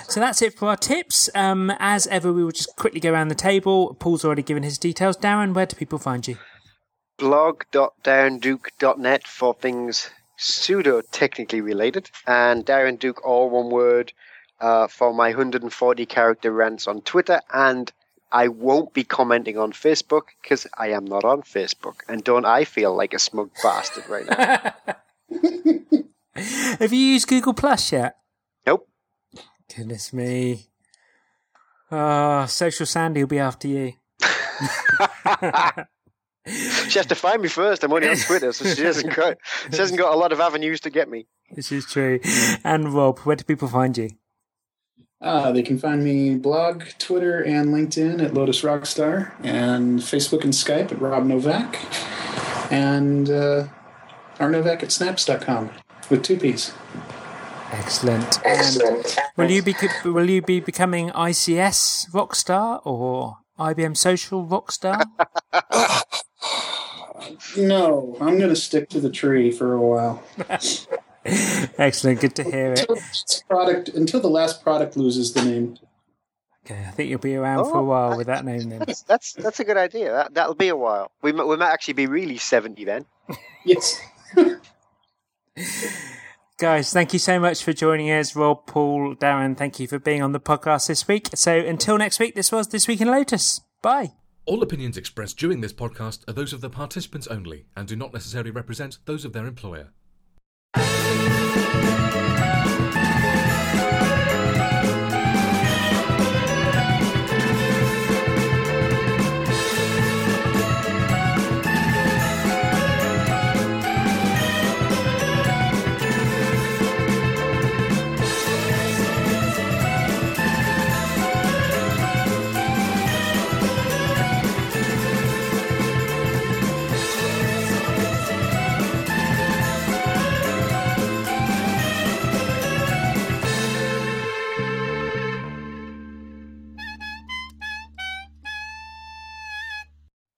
So 0.10 0.20
that's 0.20 0.41
it 0.41 0.57
for 0.57 0.70
our 0.70 0.78
tips. 0.78 1.30
Um, 1.36 1.72
as 1.80 2.07
ever, 2.07 2.34
we 2.34 2.43
will 2.43 2.51
just 2.51 2.76
quickly 2.76 2.99
go 2.99 3.14
around 3.14 3.28
the 3.28 3.36
table. 3.36 3.95
Paul's 3.99 4.26
already 4.26 4.41
given 4.41 4.64
his 4.64 4.78
details. 4.78 5.16
Darren, 5.16 5.53
where 5.53 5.66
do 5.66 5.76
people 5.76 5.99
find 5.99 6.28
you? 6.28 6.38
blog.darrenduke.net 7.20 9.28
for 9.28 9.53
things 9.53 10.10
pseudo 10.38 11.01
technically 11.12 11.62
related, 11.62 12.10
and 12.26 12.66
Darren 12.66 12.97
Duke, 12.97 13.24
all 13.26 13.49
one 13.49 13.70
word, 13.70 14.14
uh, 14.62 14.88
for 14.88 15.14
my 15.14 15.28
140 15.30 16.05
character 16.05 16.51
rants 16.51 16.88
on 16.88 17.01
Twitter. 17.01 17.41
And 17.53 17.91
I 18.32 18.47
won't 18.47 18.93
be 18.93 19.03
commenting 19.03 19.57
on 19.57 19.74
Facebook 19.74 20.28
because 20.41 20.66
I 20.78 20.91
am 20.91 21.03
not 21.05 21.26
on 21.26 21.41
Facebook. 21.41 21.95
And 22.07 22.24
don't 22.24 22.45
I 22.45 22.64
feel 22.64 22.95
like 22.95 23.14
a 23.14 23.20
smug 23.20 23.51
bastard 23.62 24.07
right 24.10 24.26
now? 24.26 24.74
Have 26.80 26.93
you 26.93 26.99
used 26.99 27.28
Google 27.28 27.53
Plus 27.53 27.91
yet? 27.91 28.16
Nope. 29.70 29.78
Goodness 29.78 30.13
me. 30.13 30.67
Ah, 31.91 32.43
oh, 32.43 32.45
Social 32.45 32.86
Sandy 32.86 33.22
will 33.22 33.28
be 33.28 33.39
after 33.39 33.67
you. 33.67 33.93
she 36.45 36.99
has 36.99 37.05
to 37.07 37.15
find 37.15 37.41
me 37.41 37.47
first. 37.47 37.84
I'm 37.84 37.91
only 37.91 38.09
on 38.09 38.17
Twitter, 38.17 38.51
so 38.53 38.65
she 38.65 38.84
hasn't 38.84 39.15
got 39.15 39.38
she 39.72 39.78
hasn't 39.78 39.97
got 39.99 40.13
a 40.13 40.17
lot 40.17 40.32
of 40.32 40.39
avenues 40.39 40.82
to 40.82 40.89
get 40.89 41.09
me. 41.09 41.28
This 41.51 41.72
is 41.72 41.86
true. 41.86 42.20
And 42.63 42.93
Rob, 42.93 43.20
where 43.20 43.36
do 43.36 43.43
people 43.43 43.67
find 43.67 43.97
you? 43.97 44.09
Uh, 45.22 45.51
they 45.51 45.63
can 45.63 45.78
find 45.78 46.03
me 46.03 46.36
blog, 46.36 46.84
Twitter, 46.97 47.41
and 47.41 47.70
LinkedIn 47.70 48.24
at 48.24 48.34
Lotus 48.34 48.61
Rockstar, 48.61 49.34
and 49.43 49.99
Facebook 49.99 50.43
and 50.43 50.53
Skype 50.53 50.91
at 50.93 51.01
Rob 51.01 51.26
Novak, 51.26 51.78
and 52.72 53.30
uh, 53.30 53.67
rnovak 54.38 54.82
at 54.84 54.89
snapps.com 54.89 55.72
with 56.09 56.24
two 56.24 56.38
P's. 56.38 56.72
Excellent. 57.72 58.39
Excellent. 58.43 59.17
will 59.38 59.51
you 59.51 59.61
be 59.61 59.76
will 60.05 60.30
you 60.30 60.41
be 60.41 60.59
becoming 60.59 61.09
ICS 61.11 62.09
rockstar 62.11 62.82
or 62.86 63.38
IBM 63.59 63.95
Social 63.95 64.45
rockstar? 64.45 65.03
no, 67.57 68.17
I'm 68.20 68.38
going 68.38 68.49
to 68.49 68.55
stick 68.55 68.89
to 68.89 68.99
the 68.99 69.09
tree 69.09 69.51
for 69.51 69.74
a 69.74 69.82
while. 69.82 70.24
Excellent. 71.78 72.22
Good 72.22 72.36
to 72.36 72.43
hear 72.43 72.74
it. 72.74 72.80
Until, 72.89 72.97
product 73.47 73.89
until 73.89 74.20
the 74.20 74.30
last 74.30 74.63
product 74.63 74.97
loses 74.97 75.34
the 75.34 75.43
name. 75.43 75.78
Okay, 76.65 76.86
I 76.88 76.91
think 76.91 77.09
you'll 77.09 77.20
be 77.20 77.36
around 77.36 77.59
oh, 77.59 77.65
for 77.65 77.78
a 77.78 77.82
oh, 77.82 77.84
while 77.84 78.17
with 78.17 78.28
that 78.28 78.45
name 78.45 78.70
then. 78.70 78.80
That's 78.80 79.01
that's, 79.03 79.34
that's 79.34 79.59
a 79.59 79.63
good 79.63 79.78
idea. 79.78 80.11
That 80.11 80.34
that'll 80.34 80.55
be 80.55 80.70
a 80.70 80.76
while. 80.76 81.11
We 81.22 81.32
we 81.32 81.55
might 81.55 81.72
actually 81.72 81.95
be 81.95 82.07
really 82.07 82.38
seventy 82.38 82.86
then. 82.86 83.05
yes. 83.65 83.99
Guys, 86.60 86.91
thank 86.91 87.14
you 87.14 87.20
so 87.20 87.39
much 87.39 87.64
for 87.64 87.72
joining 87.72 88.12
us. 88.12 88.36
Rob, 88.36 88.68
Paul, 88.68 89.16
Darren, 89.16 89.57
thank 89.57 89.80
you 89.80 89.88
for 89.88 89.97
being 89.97 90.22
on 90.22 90.34
the 90.34 90.41
podcast 90.41 90.88
this 90.89 91.07
week. 91.07 91.30
So 91.34 91.57
until 91.57 91.97
next 91.97 92.20
week, 92.20 92.36
this 92.36 92.51
was 92.51 92.68
This 92.68 92.86
Week 92.86 92.99
in 92.99 93.07
Lotus. 93.07 93.62
Bye. 93.82 94.12
All 94.45 94.62
opinions 94.62 94.97
expressed 94.97 95.38
during 95.38 95.62
this 95.62 95.72
podcast 95.72 96.28
are 96.28 96.34
those 96.34 96.51
of 96.51 96.60
the 96.60 96.70
participants 96.70 97.28
only 97.28 97.68
and 97.78 97.88
do 97.88 97.95
not 97.95 98.12
necessarily 98.12 98.51
represent 98.51 98.97
those 99.05 99.24
of 99.24 99.32
their 99.32 99.47
employer. 99.47 99.93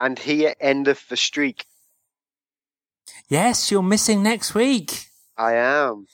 And 0.02 0.18
here 0.18 0.56
endeth 0.60 1.08
the 1.10 1.16
streak. 1.16 1.66
Yes, 3.30 3.70
you're 3.70 3.84
missing 3.84 4.24
next 4.24 4.56
week. 4.56 5.10
I 5.38 5.54
am. 5.54 6.08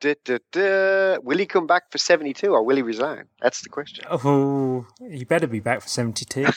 Duh, 0.00 0.14
duh, 0.24 0.38
duh. 0.52 1.18
Will 1.22 1.38
he 1.38 1.46
come 1.46 1.66
back 1.66 1.90
for 1.90 1.96
72 1.96 2.52
or 2.52 2.62
will 2.62 2.76
he 2.76 2.82
resign? 2.82 3.24
That's 3.40 3.62
the 3.62 3.70
question. 3.70 4.04
Oh, 4.10 4.86
you 5.00 5.24
better 5.24 5.46
be 5.46 5.60
back 5.60 5.80
for 5.80 5.88
72. 5.88 6.44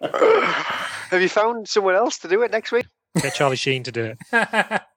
Have 0.00 1.20
you 1.20 1.28
found 1.28 1.68
someone 1.68 1.96
else 1.96 2.18
to 2.18 2.28
do 2.28 2.42
it 2.42 2.52
next 2.52 2.70
week? 2.70 2.86
Get 3.20 3.34
Charlie 3.34 3.56
Sheen 3.56 3.82
to 3.82 3.92
do 3.92 4.14
it. 4.32 4.82